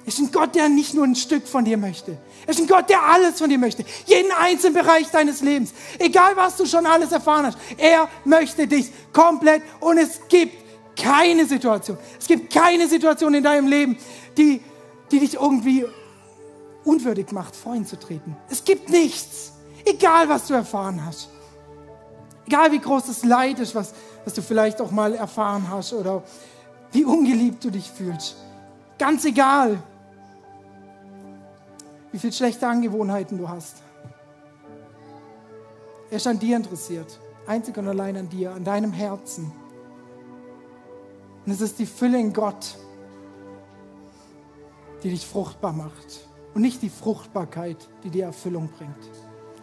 Er 0.05 0.09
ist 0.09 0.19
ein 0.19 0.31
Gott, 0.31 0.55
der 0.55 0.69
nicht 0.69 0.95
nur 0.95 1.05
ein 1.05 1.17
Stück 1.17 1.47
von 1.47 1.65
dir 1.65 1.77
möchte. 1.77 2.17
Er 2.47 2.51
ist 2.51 2.61
ein 2.61 2.67
Gott, 2.67 2.89
der 2.89 3.03
alles 3.03 3.39
von 3.39 3.51
dir 3.51 3.59
möchte. 3.59 3.85
Jeden 4.07 4.31
einzelnen 4.33 4.75
Bereich 4.75 5.11
deines 5.11 5.41
Lebens. 5.41 5.73
Egal, 5.99 6.37
was 6.37 6.57
du 6.57 6.67
schon 6.67 6.87
alles 6.87 7.13
erfahren 7.13 7.47
hast. 7.47 7.59
Er 7.77 8.09
möchte 8.25 8.67
dich 8.67 8.91
komplett 9.13 9.63
und 9.81 9.99
es 9.99 10.21
gibt 10.29 10.55
keine 10.97 11.47
Situation. 11.47 11.99
Es 12.19 12.27
gibt 12.27 12.53
keine 12.53 12.89
Situation 12.89 13.35
in 13.35 13.43
deinem 13.43 13.69
Leben, 13.69 13.99
die, 14.37 14.61
die 15.11 15.19
dich 15.19 15.35
irgendwie 15.35 15.85
unwürdig 16.85 17.33
macht, 17.33 17.57
vor 17.57 17.75
ihn 17.75 17.87
zu 17.87 17.99
treten. 17.99 18.37
Es 18.49 18.65
gibt 18.65 18.89
nichts. 18.89 19.53
Egal, 19.85 20.29
was 20.29 20.47
du 20.47 20.55
erfahren 20.55 21.05
hast. 21.05 21.29
Egal, 22.51 22.73
wie 22.73 22.81
groß 22.81 23.07
das 23.07 23.25
Leid 23.25 23.61
ist, 23.61 23.77
was, 23.77 23.95
was 24.25 24.35
du 24.35 24.43
vielleicht 24.43 24.81
auch 24.81 24.91
mal 24.91 25.15
erfahren 25.15 25.71
hast 25.71 25.93
oder 25.93 26.25
wie 26.91 27.05
ungeliebt 27.05 27.63
du 27.63 27.71
dich 27.71 27.89
fühlst. 27.89 28.39
Ganz 28.99 29.25
egal, 29.25 29.81
wie 32.11 32.19
viele 32.19 32.33
schlechte 32.33 32.67
Angewohnheiten 32.67 33.39
du 33.39 33.49
hast. 33.49 33.85
Er 36.11 36.17
ist 36.17 36.27
an 36.27 36.41
dir 36.41 36.57
interessiert. 36.57 37.21
Einzig 37.47 37.79
und 37.79 37.87
allein 37.87 38.17
an 38.17 38.29
dir, 38.29 38.51
an 38.51 38.65
deinem 38.65 38.93
Herzen. 38.93 39.53
Und 41.47 41.53
es 41.53 41.61
ist 41.61 41.79
die 41.79 41.87
Fülle 41.87 42.19
in 42.19 42.33
Gott, 42.33 42.77
die 45.05 45.11
dich 45.11 45.25
fruchtbar 45.25 45.73
macht. 45.73 46.27
Und 46.55 46.63
nicht 46.63 46.83
die 46.83 46.91
Fruchtbarkeit, 46.91 47.89
die 48.03 48.11
dir 48.11 48.25
Erfüllung 48.25 48.71
bringt. 48.77 49.09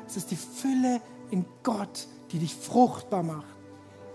Es 0.07 0.15
ist 0.15 0.31
die 0.31 0.37
Fülle 0.37 1.01
in 1.31 1.45
Gott, 1.63 2.07
die 2.31 2.39
dich 2.39 2.55
fruchtbar 2.55 3.23
macht. 3.23 3.45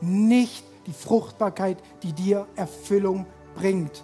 Nicht 0.01 0.64
die 0.87 0.92
Fruchtbarkeit, 0.92 1.79
die 2.03 2.12
dir 2.12 2.46
Erfüllung 2.57 3.27
bringt. 3.55 4.03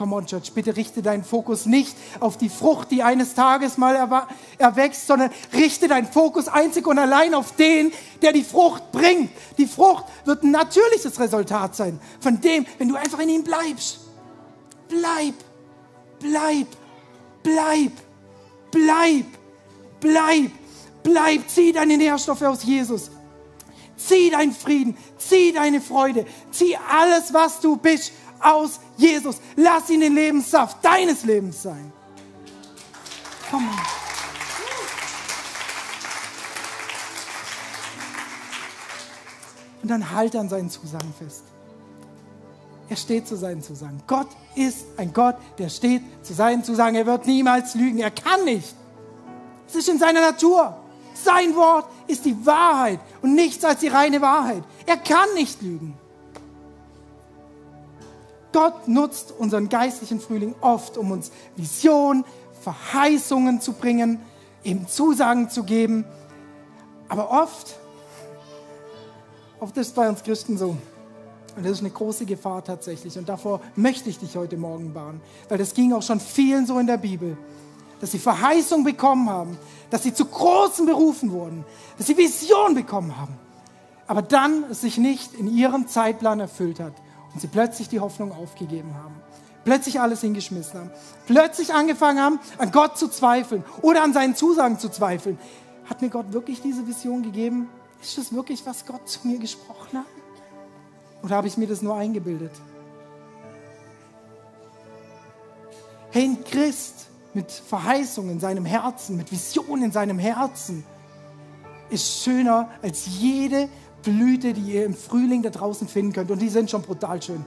Come 0.00 0.16
on, 0.16 0.24
Church, 0.24 0.52
bitte 0.54 0.76
richte 0.76 1.02
deinen 1.02 1.24
Fokus 1.24 1.66
nicht 1.66 1.94
auf 2.20 2.38
die 2.38 2.48
Frucht, 2.48 2.90
die 2.90 3.02
eines 3.02 3.34
Tages 3.34 3.76
mal 3.76 4.26
erwächst, 4.56 5.06
sondern 5.06 5.30
richte 5.52 5.88
deinen 5.88 6.06
Fokus 6.06 6.48
einzig 6.48 6.86
und 6.86 6.98
allein 6.98 7.34
auf 7.34 7.54
den, 7.54 7.92
der 8.22 8.32
die 8.32 8.42
Frucht 8.42 8.92
bringt. 8.92 9.30
Die 9.58 9.66
Frucht 9.66 10.06
wird 10.24 10.42
ein 10.42 10.52
natürliches 10.52 11.20
Resultat 11.20 11.76
sein 11.76 12.00
von 12.20 12.40
dem, 12.40 12.64
wenn 12.78 12.88
du 12.88 12.96
einfach 12.96 13.18
in 13.18 13.28
ihm 13.28 13.44
bleibst. 13.44 13.98
Bleib, 14.88 15.34
bleib, 16.18 16.68
bleib, 17.42 17.92
bleib, 18.70 19.26
bleib, 20.00 20.50
bleib. 21.02 21.40
Zieh 21.48 21.72
deine 21.72 21.98
Nährstoffe 21.98 22.42
aus 22.42 22.64
Jesus. 22.64 23.10
Zieh 24.06 24.30
deinen 24.30 24.52
Frieden, 24.52 24.96
zieh 25.18 25.52
deine 25.52 25.80
Freude, 25.80 26.26
zieh 26.50 26.76
alles, 26.90 27.34
was 27.34 27.60
du 27.60 27.76
bist, 27.76 28.12
aus 28.40 28.80
Jesus. 28.96 29.36
Lass 29.56 29.90
ihn 29.90 30.00
den 30.00 30.14
Lebenssaft 30.14 30.82
deines 30.82 31.24
Lebens 31.24 31.62
sein. 31.62 31.92
Komm 33.50 33.68
on. 33.68 33.74
Und 39.82 39.90
dann 39.90 40.10
halt 40.10 40.36
an 40.36 40.48
seinen 40.48 40.70
Zusagen 40.70 41.12
fest. 41.18 41.44
Er 42.88 42.96
steht 42.96 43.28
zu 43.28 43.36
seinen 43.36 43.62
Zusagen. 43.62 44.02
Gott 44.06 44.28
ist 44.54 44.84
ein 44.96 45.12
Gott, 45.12 45.36
der 45.58 45.68
steht 45.68 46.02
zu 46.22 46.34
seinen 46.34 46.64
Zusagen. 46.64 46.96
Er 46.96 47.06
wird 47.06 47.26
niemals 47.26 47.74
lügen. 47.74 47.98
Er 47.98 48.10
kann 48.10 48.44
nicht. 48.44 48.74
Es 49.68 49.76
ist 49.76 49.88
in 49.88 49.98
seiner 49.98 50.20
Natur. 50.20 50.76
Sein 51.24 51.54
Wort 51.54 51.86
ist 52.06 52.24
die 52.24 52.46
Wahrheit 52.46 53.00
und 53.22 53.34
nichts 53.34 53.64
als 53.64 53.80
die 53.80 53.88
reine 53.88 54.20
Wahrheit. 54.20 54.62
Er 54.86 54.96
kann 54.96 55.32
nicht 55.34 55.60
lügen. 55.62 55.96
Gott 58.52 58.88
nutzt 58.88 59.32
unseren 59.38 59.68
geistlichen 59.68 60.20
Frühling 60.20 60.54
oft, 60.60 60.96
um 60.96 61.12
uns 61.12 61.30
Visionen, 61.56 62.24
Verheißungen 62.62 63.60
zu 63.60 63.72
bringen, 63.72 64.20
ihm 64.64 64.88
Zusagen 64.88 65.50
zu 65.50 65.62
geben. 65.62 66.04
Aber 67.08 67.30
oft, 67.30 67.76
oft 69.60 69.76
ist 69.76 69.88
es 69.88 69.92
bei 69.92 70.08
uns 70.08 70.22
Christen 70.22 70.58
so. 70.58 70.76
Und 71.56 71.64
das 71.64 71.72
ist 71.72 71.80
eine 71.80 71.90
große 71.90 72.26
Gefahr 72.26 72.64
tatsächlich. 72.64 73.18
Und 73.18 73.28
davor 73.28 73.60
möchte 73.76 74.08
ich 74.08 74.18
dich 74.18 74.36
heute 74.36 74.56
Morgen 74.56 74.94
warnen. 74.94 75.20
Weil 75.48 75.58
das 75.58 75.74
ging 75.74 75.92
auch 75.92 76.02
schon 76.02 76.20
vielen 76.20 76.66
so 76.66 76.78
in 76.78 76.86
der 76.86 76.96
Bibel. 76.96 77.36
Dass 78.00 78.12
sie 78.12 78.18
Verheißung 78.18 78.84
bekommen 78.84 79.28
haben. 79.28 79.58
Dass 79.90 80.02
sie 80.02 80.14
zu 80.14 80.24
großen 80.24 80.86
berufen 80.86 81.32
wurden. 81.32 81.64
Dass 81.98 82.06
sie 82.06 82.16
Vision 82.16 82.74
bekommen 82.74 83.16
haben. 83.16 83.38
Aber 84.06 84.22
dann 84.22 84.64
es 84.70 84.80
sich 84.80 84.98
nicht 84.98 85.34
in 85.34 85.46
ihrem 85.46 85.86
Zeitplan 85.86 86.40
erfüllt 86.40 86.80
hat 86.80 86.94
und 87.32 87.40
sie 87.40 87.46
plötzlich 87.46 87.88
die 87.88 88.00
Hoffnung 88.00 88.32
aufgegeben 88.32 88.94
haben. 88.94 89.14
Plötzlich 89.64 90.00
alles 90.00 90.22
hingeschmissen 90.22 90.80
haben. 90.80 90.90
Plötzlich 91.26 91.74
angefangen 91.74 92.18
haben, 92.18 92.40
an 92.58 92.72
Gott 92.72 92.98
zu 92.98 93.08
zweifeln 93.08 93.62
oder 93.82 94.02
an 94.02 94.12
seinen 94.12 94.34
Zusagen 94.34 94.78
zu 94.78 94.88
zweifeln. 94.88 95.38
Hat 95.84 96.02
mir 96.02 96.08
Gott 96.08 96.32
wirklich 96.32 96.62
diese 96.62 96.86
Vision 96.86 97.22
gegeben? 97.22 97.68
Ist 98.02 98.16
das 98.16 98.32
wirklich, 98.32 98.64
was 98.64 98.86
Gott 98.86 99.08
zu 99.08 99.28
mir 99.28 99.38
gesprochen 99.38 99.98
hat? 99.98 100.06
Oder 101.22 101.36
habe 101.36 101.46
ich 101.46 101.56
mir 101.56 101.66
das 101.66 101.82
nur 101.82 101.94
eingebildet? 101.94 102.52
Hey, 106.10 106.24
ein 106.24 106.42
Christ 106.42 107.09
mit 107.34 107.50
Verheißung 107.50 108.30
in 108.30 108.40
seinem 108.40 108.64
Herzen, 108.64 109.16
mit 109.16 109.30
Vision 109.30 109.82
in 109.82 109.92
seinem 109.92 110.18
Herzen, 110.18 110.84
ist 111.90 112.22
schöner 112.22 112.70
als 112.82 113.06
jede 113.06 113.68
Blüte, 114.02 114.52
die 114.52 114.72
ihr 114.72 114.84
im 114.84 114.94
Frühling 114.94 115.42
da 115.42 115.50
draußen 115.50 115.88
finden 115.88 116.12
könnt. 116.12 116.30
Und 116.30 116.40
die 116.40 116.48
sind 116.48 116.70
schon 116.70 116.82
brutal 116.82 117.20
schön. 117.20 117.44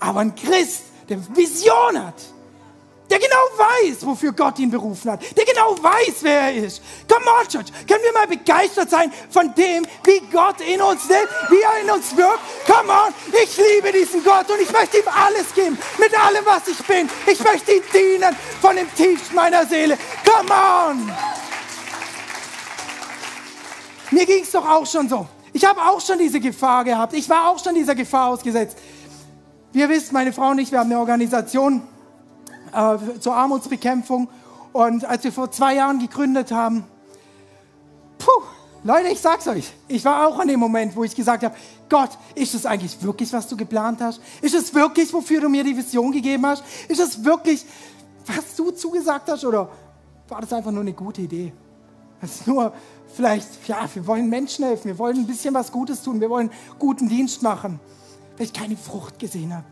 Aber 0.00 0.20
ein 0.20 0.34
Christ, 0.34 0.84
der 1.08 1.18
Vision 1.36 2.06
hat, 2.06 2.22
der 3.10 3.18
genau 3.18 3.36
weiß, 3.56 4.04
wofür 4.04 4.32
Gott 4.32 4.58
ihn 4.58 4.70
berufen 4.70 5.10
hat, 5.10 5.20
der 5.36 5.44
genau 5.44 5.76
weiß, 5.82 6.16
wer 6.22 6.40
er 6.40 6.54
ist. 6.54 6.82
Come 7.08 7.24
on, 7.26 7.48
Church, 7.48 7.72
können 7.86 8.02
wir 8.02 8.12
mal 8.12 8.26
begeistert 8.26 8.90
sein 8.90 9.12
von 9.30 9.54
dem, 9.54 9.86
wie 10.04 10.20
Gott 10.30 10.60
in 10.60 10.80
uns 10.80 11.08
lebt, 11.08 11.28
wie 11.48 11.60
er 11.60 11.82
in 11.82 11.90
uns 11.90 12.16
wirkt. 12.16 12.40
Come 12.66 12.92
on, 12.92 13.14
ich 13.42 13.56
liebe 13.56 13.92
diesen 13.92 14.22
Gott 14.22 14.50
und 14.50 14.60
ich 14.60 14.70
möchte 14.72 14.98
ihm 14.98 15.08
alles 15.08 15.54
geben, 15.54 15.78
mit 15.98 16.18
allem, 16.18 16.44
was 16.44 16.68
ich 16.68 16.78
bin. 16.86 17.08
Ich 17.26 17.42
möchte 17.42 17.72
ihm 17.72 17.82
dienen 17.92 18.36
von 18.60 18.76
dem 18.76 18.92
tiefsten 18.94 19.34
meiner 19.34 19.64
Seele. 19.66 19.96
Come 20.24 20.50
on! 20.52 21.12
Mir 24.10 24.26
ging 24.26 24.42
es 24.42 24.50
doch 24.52 24.66
auch 24.66 24.86
schon 24.86 25.08
so. 25.08 25.26
Ich 25.52 25.64
habe 25.64 25.80
auch 25.80 26.00
schon 26.00 26.18
diese 26.18 26.40
Gefahr 26.40 26.84
gehabt. 26.84 27.12
Ich 27.14 27.28
war 27.28 27.48
auch 27.48 27.62
schon 27.62 27.74
dieser 27.74 27.94
Gefahr 27.94 28.28
ausgesetzt. 28.28 28.78
Wie 29.72 29.80
ihr 29.80 29.88
wisst, 29.88 30.12
meine 30.12 30.32
Frau 30.32 30.50
und 30.50 30.58
ich, 30.58 30.72
wir 30.72 30.78
haben 30.78 30.90
eine 30.90 30.98
Organisation 30.98 31.82
äh, 32.72 33.20
zur 33.20 33.34
Armutsbekämpfung. 33.34 34.28
Und 34.72 35.04
als 35.04 35.24
wir 35.24 35.32
vor 35.32 35.50
zwei 35.50 35.74
Jahren 35.74 35.98
gegründet 35.98 36.52
haben, 36.52 36.84
puh, 38.18 38.42
Leute, 38.84 39.08
ich 39.08 39.20
sag's 39.20 39.48
euch, 39.48 39.72
ich 39.88 40.04
war 40.04 40.28
auch 40.28 40.38
an 40.38 40.48
dem 40.48 40.60
Moment, 40.60 40.94
wo 40.94 41.02
ich 41.02 41.14
gesagt 41.14 41.42
habe, 41.42 41.54
Gott, 41.88 42.10
ist 42.34 42.54
es 42.54 42.64
eigentlich 42.64 43.02
wirklich, 43.02 43.32
was 43.32 43.48
du 43.48 43.56
geplant 43.56 44.00
hast? 44.00 44.20
Ist 44.40 44.54
es 44.54 44.72
wirklich, 44.72 45.12
wofür 45.12 45.40
du 45.40 45.48
mir 45.48 45.64
die 45.64 45.76
Vision 45.76 46.12
gegeben 46.12 46.46
hast? 46.46 46.62
Ist 46.86 47.00
es 47.00 47.24
wirklich, 47.24 47.64
was 48.26 48.54
du 48.56 48.70
zugesagt 48.70 49.28
hast? 49.30 49.44
Oder 49.44 49.68
war 50.28 50.40
das 50.40 50.52
einfach 50.52 50.70
nur 50.70 50.82
eine 50.82 50.92
gute 50.92 51.22
Idee? 51.22 51.52
Das 52.20 52.36
ist 52.36 52.46
nur 52.46 52.72
vielleicht, 53.14 53.66
ja, 53.66 53.88
wir 53.92 54.06
wollen 54.06 54.28
Menschen 54.28 54.64
helfen, 54.64 54.88
wir 54.88 54.98
wollen 54.98 55.16
ein 55.16 55.26
bisschen 55.26 55.54
was 55.54 55.72
Gutes 55.72 56.02
tun, 56.02 56.20
wir 56.20 56.30
wollen 56.30 56.50
guten 56.78 57.08
Dienst 57.08 57.42
machen, 57.42 57.80
weil 58.36 58.46
ich 58.46 58.52
keine 58.52 58.76
Frucht 58.76 59.18
gesehen 59.18 59.54
habe. 59.54 59.64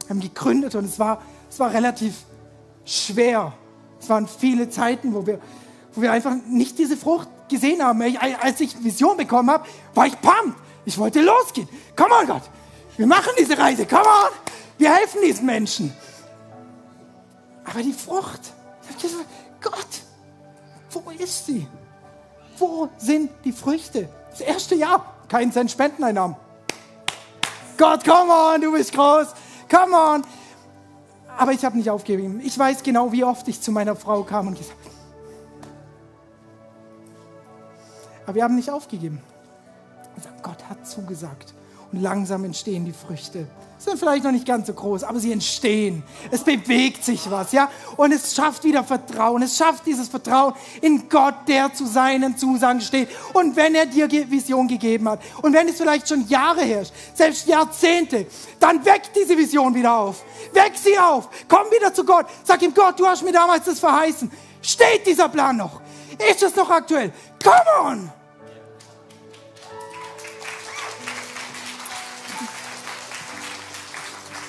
Wir 0.00 0.10
haben 0.10 0.20
gegründet 0.20 0.74
und 0.74 0.84
es 0.84 0.98
war, 0.98 1.22
es 1.48 1.58
war 1.58 1.72
relativ 1.72 2.14
schwer. 2.84 3.52
Es 4.00 4.08
waren 4.08 4.28
viele 4.28 4.68
Zeiten, 4.68 5.14
wo 5.14 5.26
wir, 5.26 5.40
wo 5.94 6.02
wir 6.02 6.12
einfach 6.12 6.34
nicht 6.48 6.78
diese 6.78 6.96
Frucht 6.96 7.28
gesehen 7.48 7.82
haben. 7.82 8.02
Als 8.40 8.60
ich 8.60 8.82
Vision 8.82 9.16
bekommen 9.16 9.50
habe, 9.50 9.66
war 9.94 10.06
ich 10.06 10.20
pumped. 10.20 10.58
Ich 10.84 10.98
wollte 10.98 11.20
losgehen. 11.20 11.68
Komm 11.96 12.12
on, 12.12 12.26
Gott. 12.26 12.42
Wir 12.96 13.06
machen 13.06 13.32
diese 13.38 13.58
Reise. 13.58 13.86
Komm 13.86 14.00
on. 14.00 14.30
Wir 14.78 14.94
helfen 14.94 15.20
diesen 15.24 15.46
Menschen. 15.46 15.92
Aber 17.64 17.82
die 17.82 17.92
Frucht, 17.92 18.40
ich 18.90 19.02
gesagt, 19.02 19.26
Gott, 19.60 20.02
wo 20.90 21.10
ist 21.10 21.46
sie? 21.46 21.66
Wo 22.58 22.88
sind 22.96 23.30
die 23.44 23.52
Früchte? 23.52 24.08
Das 24.30 24.40
erste 24.40 24.74
Jahr, 24.76 25.14
kein 25.28 25.50
Cent 25.50 25.70
Spendeneinnahmen. 25.70 26.36
Gott, 27.76 28.04
come 28.04 28.32
on, 28.32 28.60
du 28.60 28.72
bist 28.72 28.92
groß. 28.92 29.28
Come 29.68 29.96
on. 29.96 30.24
Aber 31.36 31.52
ich 31.52 31.64
habe 31.64 31.76
nicht 31.76 31.90
aufgegeben. 31.90 32.40
Ich 32.42 32.58
weiß 32.58 32.82
genau, 32.82 33.12
wie 33.12 33.24
oft 33.24 33.46
ich 33.48 33.60
zu 33.60 33.70
meiner 33.72 33.94
Frau 33.94 34.22
kam 34.22 34.48
und 34.48 34.58
gesagt 34.58 34.78
Aber 38.24 38.34
wir 38.34 38.42
haben 38.42 38.56
nicht 38.56 38.70
aufgegeben. 38.70 39.20
Gott 40.42 40.68
hat 40.68 40.86
zugesagt. 40.86 41.54
Langsam 42.00 42.44
entstehen 42.44 42.84
die 42.84 42.92
Früchte. 42.92 43.46
sind 43.78 43.98
vielleicht 43.98 44.24
noch 44.24 44.32
nicht 44.32 44.46
ganz 44.46 44.66
so 44.66 44.74
groß, 44.74 45.04
aber 45.04 45.18
sie 45.18 45.32
entstehen. 45.32 46.02
Es 46.30 46.42
bewegt 46.42 47.04
sich 47.04 47.30
was, 47.30 47.52
ja? 47.52 47.70
Und 47.96 48.12
es 48.12 48.34
schafft 48.34 48.64
wieder 48.64 48.84
Vertrauen. 48.84 49.42
Es 49.42 49.56
schafft 49.56 49.86
dieses 49.86 50.08
Vertrauen 50.08 50.54
in 50.82 51.08
Gott, 51.08 51.34
der 51.48 51.72
zu 51.72 51.86
seinen 51.86 52.36
Zusagen 52.36 52.80
steht. 52.80 53.08
Und 53.32 53.56
wenn 53.56 53.74
er 53.74 53.86
dir 53.86 54.10
Vision 54.10 54.68
gegeben 54.68 55.08
hat 55.08 55.20
und 55.42 55.52
wenn 55.52 55.68
es 55.68 55.76
vielleicht 55.76 56.08
schon 56.08 56.26
Jahre 56.28 56.62
herrscht, 56.62 56.92
selbst 57.14 57.46
Jahrzehnte, 57.46 58.26
dann 58.60 58.84
weckt 58.84 59.10
diese 59.16 59.36
Vision 59.36 59.74
wieder 59.74 59.94
auf. 59.96 60.24
Weck 60.52 60.72
sie 60.74 60.98
auf. 60.98 61.28
Komm 61.48 61.66
wieder 61.70 61.92
zu 61.94 62.04
Gott. 62.04 62.26
Sag 62.44 62.62
ihm, 62.62 62.74
Gott, 62.74 62.98
du 62.98 63.06
hast 63.06 63.22
mir 63.22 63.32
damals 63.32 63.64
das 63.64 63.78
verheißen. 63.78 64.30
Steht 64.60 65.06
dieser 65.06 65.28
Plan 65.28 65.56
noch? 65.56 65.80
Ist 66.30 66.42
es 66.42 66.56
noch 66.56 66.68
aktuell? 66.70 67.12
Come 67.42 67.88
on! 67.90 68.12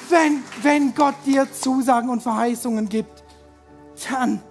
Wenn, 0.09 0.43
wenn 0.61 0.95
Gott 0.95 1.15
dir 1.25 1.51
Zusagen 1.51 2.09
und 2.09 2.21
Verheißungen 2.21 2.87
gibt, 2.87 3.23
dann 4.09 4.41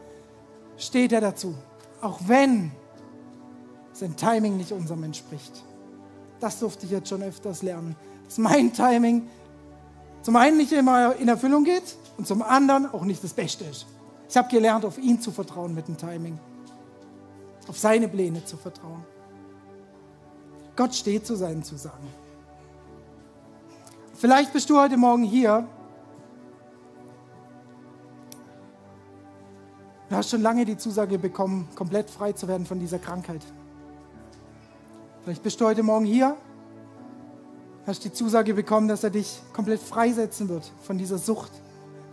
steht 0.77 1.13
er 1.13 1.21
dazu. 1.21 1.55
Auch 2.01 2.21
wenn 2.27 2.73
sein 3.93 4.17
Timing 4.17 4.57
nicht 4.57 4.73
unserem 4.73 5.05
entspricht. 5.05 5.65
Das 6.41 6.59
durfte 6.59 6.85
ich 6.85 6.93
jetzt 6.93 7.09
schon 7.09 7.23
öfters 7.23 7.63
lernen. 7.63 7.97
Dass 8.27 8.39
mein 8.39 8.73
Timing 8.73 9.29
zum 10.23 10.37
einen 10.37 10.59
nicht 10.59 10.73
immer 10.73 11.17
in 11.17 11.29
Erfüllung 11.29 11.65
geht 11.65 11.97
und 12.19 12.27
zum 12.27 12.43
anderen 12.43 12.93
auch 12.93 13.05
nicht 13.05 13.23
das 13.25 13.33
Beste 13.33 13.65
ist. 13.65 13.87
Ich 14.29 14.37
habe 14.37 14.49
gelernt, 14.49 14.85
auf 14.85 14.99
ihn 14.99 15.21
zu 15.21 15.31
vertrauen 15.31 15.75
mit 15.75 15.89
dem 15.89 15.97
Timing. 15.97 16.39
Auf 17.69 17.79
seine 17.79 18.09
Pläne 18.09 18.45
zu 18.45 18.57
vertrauen. 18.57 19.05
Gott 20.75 20.95
steht 20.95 21.27
zu 21.27 21.37
seinen 21.37 21.63
Zusagen. 21.63 22.26
Vielleicht 24.19 24.55
bist 24.55 24.71
du 24.71 24.81
heute 24.81 24.97
Morgen 24.97 25.25
hier. 25.25 25.69
Du 30.09 30.17
hast 30.17 30.31
schon 30.31 30.41
lange 30.41 30.65
die 30.65 30.79
Zusage 30.79 31.19
bekommen, 31.19 31.69
komplett 31.75 32.09
frei 32.09 32.33
zu 32.33 32.49
werden 32.49 32.65
von 32.65 32.81
dieser 32.81 32.99
Krankheit. 32.99 33.43
Vielleicht 35.23 35.43
bist 35.43 35.61
du 35.61 35.67
heute 35.67 35.83
Morgen 35.83 36.07
hier, 36.07 36.35
hast 37.87 38.05
die 38.05 38.13
Zusage 38.13 38.55
bekommen, 38.55 38.89
dass 38.89 39.05
er 39.05 39.11
dich 39.11 39.43
komplett 39.53 39.81
freisetzen 39.81 40.49
wird 40.49 40.73
von 40.81 40.97
dieser 40.97 41.19
Sucht, 41.19 41.53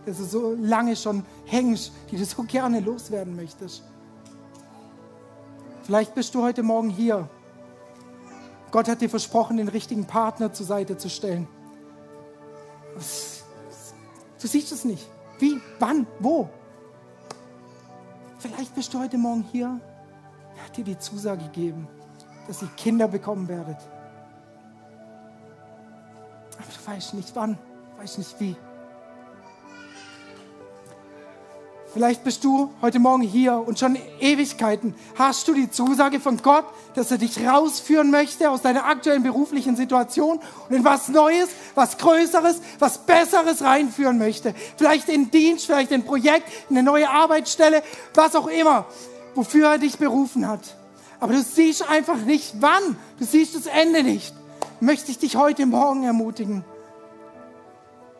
dass 0.04 0.18
du 0.18 0.24
so 0.24 0.54
lange 0.60 0.96
schon 0.96 1.24
hängst, 1.46 1.90
die 2.10 2.18
du 2.18 2.24
so 2.26 2.42
gerne 2.42 2.80
loswerden 2.80 3.34
möchtest. 3.34 3.82
Vielleicht 5.84 6.14
bist 6.14 6.34
du 6.34 6.42
heute 6.42 6.62
Morgen 6.62 6.90
hier. 6.90 7.30
Gott 8.72 8.88
hat 8.88 9.00
dir 9.00 9.08
versprochen, 9.08 9.56
den 9.56 9.68
richtigen 9.68 10.04
Partner 10.04 10.52
zur 10.52 10.66
Seite 10.66 10.98
zu 10.98 11.08
stellen. 11.08 11.48
Du 12.94 14.48
siehst 14.48 14.72
es 14.72 14.84
nicht. 14.84 15.08
Wie? 15.38 15.60
Wann? 15.78 16.06
Wo? 16.20 16.48
Vielleicht 18.38 18.74
bist 18.74 18.92
du 18.92 19.00
heute 19.00 19.18
Morgen 19.18 19.44
hier. 19.50 19.80
Er 20.56 20.64
hat 20.64 20.76
dir 20.76 20.84
die 20.84 20.98
Zusage 20.98 21.44
gegeben, 21.44 21.88
dass 22.46 22.62
ihr 22.62 22.68
Kinder 22.76 23.08
bekommen 23.08 23.48
werdet. 23.48 23.78
Aber 26.52 26.66
du 26.66 26.86
weißt 26.92 27.14
nicht 27.14 27.34
wann, 27.34 27.58
weißt 27.96 28.18
nicht 28.18 28.38
wie. 28.40 28.56
Vielleicht 31.94 32.24
bist 32.24 32.42
du 32.42 32.70
heute 32.82 32.98
Morgen 32.98 33.22
hier 33.22 33.54
und 33.54 33.78
schon 33.78 33.96
Ewigkeiten 34.18 34.96
hast 35.14 35.46
du 35.46 35.54
die 35.54 35.70
Zusage 35.70 36.18
von 36.18 36.38
Gott, 36.38 36.64
dass 36.96 37.12
er 37.12 37.18
dich 37.18 37.46
rausführen 37.46 38.10
möchte 38.10 38.50
aus 38.50 38.62
deiner 38.62 38.86
aktuellen 38.86 39.22
beruflichen 39.22 39.76
Situation 39.76 40.40
und 40.68 40.74
in 40.74 40.84
was 40.84 41.06
Neues, 41.06 41.50
was 41.76 41.96
Größeres, 41.96 42.60
was 42.80 42.98
Besseres 43.06 43.62
reinführen 43.62 44.18
möchte. 44.18 44.56
Vielleicht 44.76 45.08
in 45.08 45.30
Dienst, 45.30 45.66
vielleicht 45.66 45.92
in 45.92 46.00
ein 46.00 46.04
Projekt, 46.04 46.48
in 46.68 46.76
eine 46.76 46.84
neue 46.84 47.08
Arbeitsstelle, 47.08 47.80
was 48.14 48.34
auch 48.34 48.48
immer, 48.48 48.86
wofür 49.36 49.74
er 49.74 49.78
dich 49.78 49.96
berufen 49.96 50.48
hat. 50.48 50.74
Aber 51.20 51.32
du 51.32 51.42
siehst 51.42 51.88
einfach 51.88 52.18
nicht 52.18 52.54
wann, 52.58 52.96
du 53.20 53.24
siehst 53.24 53.54
das 53.54 53.66
Ende 53.66 54.02
nicht. 54.02 54.34
Möchte 54.80 55.12
ich 55.12 55.20
dich 55.20 55.36
heute 55.36 55.64
Morgen 55.64 56.02
ermutigen 56.02 56.64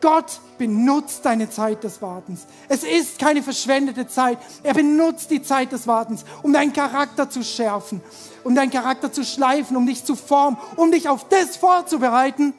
Gott 0.04 0.38
benutzt 0.58 1.24
deine 1.24 1.48
Zeit 1.48 1.82
des 1.82 2.02
Wartens. 2.02 2.46
Es 2.68 2.84
ist 2.84 3.18
keine 3.18 3.42
verschwendete 3.42 4.06
Zeit. 4.06 4.36
Er 4.62 4.74
benutzt 4.74 5.30
die 5.30 5.40
Zeit 5.40 5.72
des 5.72 5.86
Wartens, 5.86 6.26
um 6.42 6.52
deinen 6.52 6.74
Charakter 6.74 7.30
zu 7.30 7.42
schärfen, 7.42 8.02
um 8.44 8.54
deinen 8.54 8.70
Charakter 8.70 9.10
zu 9.10 9.24
schleifen, 9.24 9.78
um 9.78 9.86
dich 9.86 10.04
zu 10.04 10.14
formen, 10.14 10.58
um 10.76 10.92
dich 10.92 11.08
auf 11.08 11.26
das 11.30 11.56
vorzubereiten, 11.56 12.52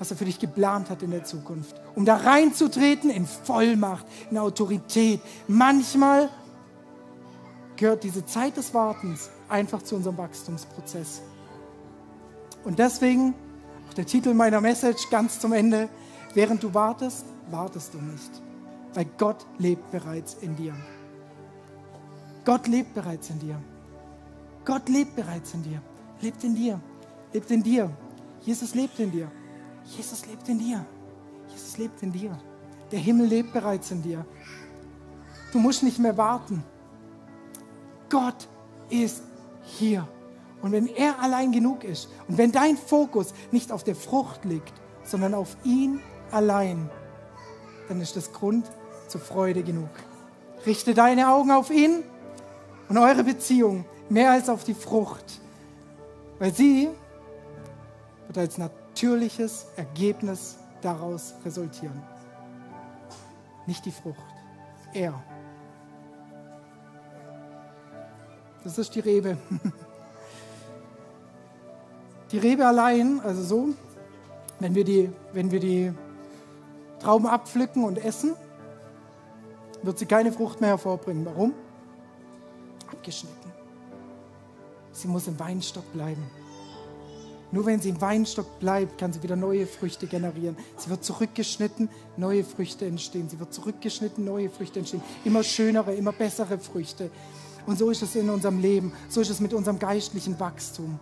was 0.00 0.10
er 0.10 0.16
für 0.16 0.24
dich 0.24 0.40
geplant 0.40 0.90
hat 0.90 1.04
in 1.04 1.12
der 1.12 1.22
Zukunft. 1.22 1.80
Um 1.94 2.04
da 2.04 2.16
reinzutreten 2.16 3.10
in 3.10 3.26
Vollmacht, 3.26 4.04
in 4.32 4.36
Autorität. 4.36 5.20
Manchmal 5.46 6.30
gehört 7.76 8.02
diese 8.02 8.26
Zeit 8.26 8.56
des 8.56 8.74
Wartens 8.74 9.30
einfach 9.48 9.82
zu 9.82 9.94
unserem 9.94 10.18
Wachstumsprozess. 10.18 11.22
Und 12.64 12.80
deswegen, 12.80 13.34
auch 13.88 13.94
der 13.94 14.06
Titel 14.06 14.34
meiner 14.34 14.60
Message 14.60 15.08
ganz 15.10 15.38
zum 15.38 15.52
Ende, 15.52 15.88
Während 16.34 16.62
du 16.62 16.72
wartest, 16.72 17.24
wartest 17.50 17.94
du 17.94 17.98
nicht, 17.98 18.30
weil 18.94 19.06
Gott 19.18 19.44
lebt 19.58 19.90
bereits 19.90 20.34
in 20.34 20.54
dir. 20.56 20.74
Gott 22.44 22.68
lebt 22.68 22.94
bereits 22.94 23.30
in 23.30 23.38
dir. 23.40 23.60
Gott 24.64 24.88
lebt 24.88 25.16
bereits 25.16 25.54
in 25.54 25.62
dir. 25.62 25.82
Lebt 26.20 26.44
in 26.44 26.54
dir. 26.54 26.80
Lebt 27.32 27.50
in 27.50 27.62
dir. 27.62 27.90
Jesus 28.42 28.74
lebt 28.74 28.98
in 28.98 29.10
dir. 29.10 29.30
Jesus 29.84 30.26
lebt 30.26 30.48
in 30.48 30.58
dir. 30.58 30.84
Jesus 31.48 31.78
lebt 31.78 32.02
in 32.02 32.12
dir. 32.12 32.38
Der 32.92 32.98
Himmel 32.98 33.26
lebt 33.26 33.52
bereits 33.52 33.90
in 33.90 34.02
dir. 34.02 34.24
Du 35.52 35.58
musst 35.58 35.82
nicht 35.82 35.98
mehr 35.98 36.16
warten. 36.16 36.62
Gott 38.08 38.48
ist 38.88 39.22
hier. 39.62 40.06
Und 40.62 40.72
wenn 40.72 40.86
er 40.86 41.18
allein 41.20 41.52
genug 41.52 41.84
ist 41.84 42.08
und 42.28 42.38
wenn 42.38 42.52
dein 42.52 42.76
Fokus 42.76 43.32
nicht 43.50 43.72
auf 43.72 43.82
der 43.82 43.96
Frucht 43.96 44.44
liegt, 44.44 44.74
sondern 45.04 45.34
auf 45.34 45.56
ihn 45.64 46.00
allein, 46.32 46.90
dann 47.88 48.00
ist 48.00 48.16
das 48.16 48.32
Grund 48.32 48.70
zur 49.08 49.20
Freude 49.20 49.62
genug. 49.62 49.90
Richte 50.66 50.94
deine 50.94 51.28
Augen 51.30 51.50
auf 51.50 51.70
ihn 51.70 52.02
und 52.88 52.98
eure 52.98 53.24
Beziehung 53.24 53.84
mehr 54.08 54.30
als 54.30 54.48
auf 54.48 54.64
die 54.64 54.74
Frucht, 54.74 55.40
weil 56.38 56.52
sie 56.52 56.88
wird 58.26 58.38
als 58.38 58.58
natürliches 58.58 59.66
Ergebnis 59.76 60.58
daraus 60.82 61.34
resultieren. 61.44 62.02
Nicht 63.66 63.84
die 63.84 63.92
Frucht, 63.92 64.18
er. 64.92 65.14
Das 68.64 68.78
ist 68.78 68.94
die 68.94 69.00
Rebe. 69.00 69.36
Die 72.30 72.38
Rebe 72.38 72.64
allein, 72.64 73.20
also 73.24 73.42
so, 73.42 73.68
wenn 74.60 74.76
wir 74.76 74.84
die, 74.84 75.10
wenn 75.32 75.50
wir 75.50 75.58
die 75.58 75.92
Trauben 77.00 77.26
abpflücken 77.26 77.84
und 77.84 77.98
essen, 77.98 78.34
wird 79.82 79.98
sie 79.98 80.06
keine 80.06 80.32
Frucht 80.32 80.60
mehr 80.60 80.70
hervorbringen. 80.70 81.24
Warum? 81.24 81.54
Abgeschnitten. 82.90 83.52
Sie 84.92 85.08
muss 85.08 85.26
im 85.26 85.38
Weinstock 85.38 85.90
bleiben. 85.92 86.30
Nur 87.52 87.66
wenn 87.66 87.80
sie 87.80 87.88
im 87.88 88.00
Weinstock 88.00 88.60
bleibt, 88.60 88.98
kann 88.98 89.12
sie 89.12 89.22
wieder 89.22 89.34
neue 89.34 89.66
Früchte 89.66 90.06
generieren. 90.06 90.56
Sie 90.76 90.88
wird 90.88 91.02
zurückgeschnitten, 91.02 91.88
neue 92.16 92.44
Früchte 92.44 92.86
entstehen. 92.86 93.28
Sie 93.28 93.40
wird 93.40 93.52
zurückgeschnitten, 93.52 94.24
neue 94.24 94.50
Früchte 94.50 94.78
entstehen. 94.78 95.02
Immer 95.24 95.42
schönere, 95.42 95.94
immer 95.94 96.12
bessere 96.12 96.58
Früchte. 96.58 97.10
Und 97.66 97.78
so 97.78 97.90
ist 97.90 98.02
es 98.02 98.14
in 98.14 98.30
unserem 98.30 98.60
Leben. 98.60 98.92
So 99.08 99.20
ist 99.20 99.30
es 99.30 99.40
mit 99.40 99.52
unserem 99.52 99.78
geistlichen 99.78 100.38
Wachstum. 100.38 101.00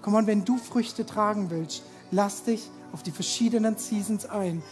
Komm 0.00 0.14
on, 0.14 0.26
wenn 0.26 0.44
du 0.44 0.56
Früchte 0.56 1.04
tragen 1.04 1.50
willst, 1.50 1.82
lass 2.10 2.44
dich 2.44 2.70
auf 2.92 3.02
die 3.02 3.10
verschiedenen 3.10 3.76
Seasons 3.76 4.26
ein 4.26 4.62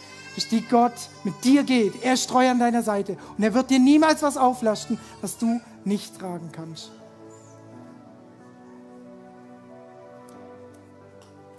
die 0.51 0.61
Gott 0.61 0.93
mit 1.23 1.43
dir 1.43 1.63
geht. 1.63 2.03
Er 2.03 2.13
ist 2.13 2.29
treu 2.29 2.49
an 2.49 2.59
deiner 2.59 2.83
Seite 2.83 3.17
und 3.37 3.43
er 3.43 3.53
wird 3.53 3.69
dir 3.69 3.79
niemals 3.79 4.21
was 4.21 4.37
auflasten, 4.37 4.99
was 5.21 5.37
du 5.37 5.61
nicht 5.83 6.19
tragen 6.19 6.49
kannst. 6.51 6.91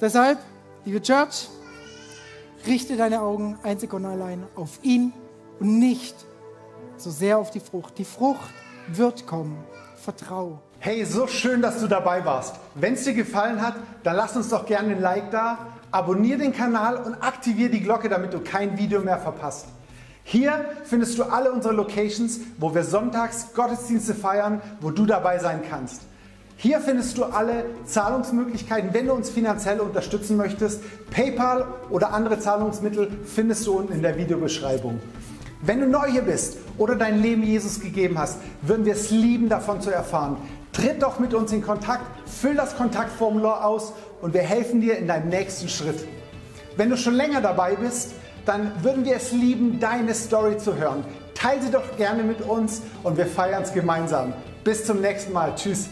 Deshalb, 0.00 0.38
liebe 0.84 1.00
Church, 1.00 1.48
richte 2.66 2.96
deine 2.96 3.22
Augen 3.22 3.58
einzig 3.62 3.94
und 3.94 4.04
allein 4.04 4.44
auf 4.54 4.78
ihn 4.82 5.12
und 5.58 5.78
nicht 5.78 6.14
so 6.98 7.10
sehr 7.10 7.38
auf 7.38 7.50
die 7.50 7.60
Frucht. 7.60 7.96
Die 7.98 8.04
Frucht 8.04 8.50
wird 8.88 9.26
kommen. 9.26 9.56
Vertrau. 9.96 10.60
Hey, 10.78 11.04
so 11.04 11.26
schön, 11.26 11.62
dass 11.62 11.80
du 11.80 11.88
dabei 11.88 12.24
warst. 12.24 12.56
Wenn 12.74 12.92
es 12.92 13.04
dir 13.04 13.14
gefallen 13.14 13.62
hat, 13.62 13.76
dann 14.02 14.16
lass 14.16 14.36
uns 14.36 14.50
doch 14.50 14.66
gerne 14.66 14.94
ein 14.94 15.00
Like 15.00 15.30
da 15.30 15.58
abonniere 15.96 16.40
den 16.40 16.52
Kanal 16.52 16.96
und 16.96 17.14
aktiviere 17.22 17.70
die 17.70 17.80
Glocke, 17.80 18.10
damit 18.10 18.34
du 18.34 18.40
kein 18.40 18.76
Video 18.76 19.00
mehr 19.00 19.18
verpasst. 19.18 19.66
Hier 20.24 20.66
findest 20.84 21.18
du 21.18 21.22
alle 21.22 21.50
unsere 21.50 21.72
Locations, 21.72 22.40
wo 22.58 22.74
wir 22.74 22.84
sonntags 22.84 23.54
Gottesdienste 23.54 24.14
feiern, 24.14 24.60
wo 24.82 24.90
du 24.90 25.06
dabei 25.06 25.38
sein 25.38 25.62
kannst. 25.68 26.02
Hier 26.58 26.80
findest 26.80 27.16
du 27.16 27.24
alle 27.24 27.64
Zahlungsmöglichkeiten, 27.86 28.92
wenn 28.92 29.06
du 29.06 29.14
uns 29.14 29.30
finanziell 29.30 29.80
unterstützen 29.80 30.36
möchtest. 30.36 30.82
PayPal 31.10 31.66
oder 31.88 32.12
andere 32.12 32.40
Zahlungsmittel 32.40 33.10
findest 33.24 33.66
du 33.66 33.78
unten 33.78 33.94
in 33.94 34.02
der 34.02 34.18
Videobeschreibung. 34.18 35.00
Wenn 35.62 35.80
du 35.80 35.86
neu 35.86 36.10
hier 36.10 36.22
bist 36.22 36.58
oder 36.76 36.96
dein 36.96 37.22
Leben 37.22 37.42
Jesus 37.42 37.80
gegeben 37.80 38.18
hast, 38.18 38.38
würden 38.60 38.84
wir 38.84 38.92
es 38.92 39.10
lieben, 39.10 39.48
davon 39.48 39.80
zu 39.80 39.90
erfahren. 39.90 40.36
Tritt 40.72 41.02
doch 41.02 41.18
mit 41.18 41.32
uns 41.32 41.52
in 41.52 41.62
Kontakt, 41.62 42.04
füll 42.26 42.54
das 42.54 42.76
Kontaktformular 42.76 43.64
aus 43.64 43.94
und 44.20 44.34
wir 44.34 44.42
helfen 44.42 44.80
dir 44.80 44.96
in 44.96 45.06
deinem 45.06 45.28
nächsten 45.28 45.68
Schritt. 45.68 46.06
Wenn 46.76 46.90
du 46.90 46.96
schon 46.96 47.14
länger 47.14 47.40
dabei 47.40 47.74
bist, 47.74 48.12
dann 48.44 48.72
würden 48.82 49.04
wir 49.04 49.16
es 49.16 49.32
lieben, 49.32 49.80
deine 49.80 50.14
Story 50.14 50.56
zu 50.56 50.76
hören. 50.76 51.04
Teile 51.34 51.62
sie 51.62 51.70
doch 51.70 51.96
gerne 51.96 52.22
mit 52.22 52.40
uns 52.40 52.82
und 53.02 53.16
wir 53.16 53.26
feiern 53.26 53.62
es 53.62 53.72
gemeinsam. 53.72 54.32
Bis 54.64 54.84
zum 54.84 55.00
nächsten 55.00 55.32
Mal. 55.32 55.54
Tschüss. 55.54 55.88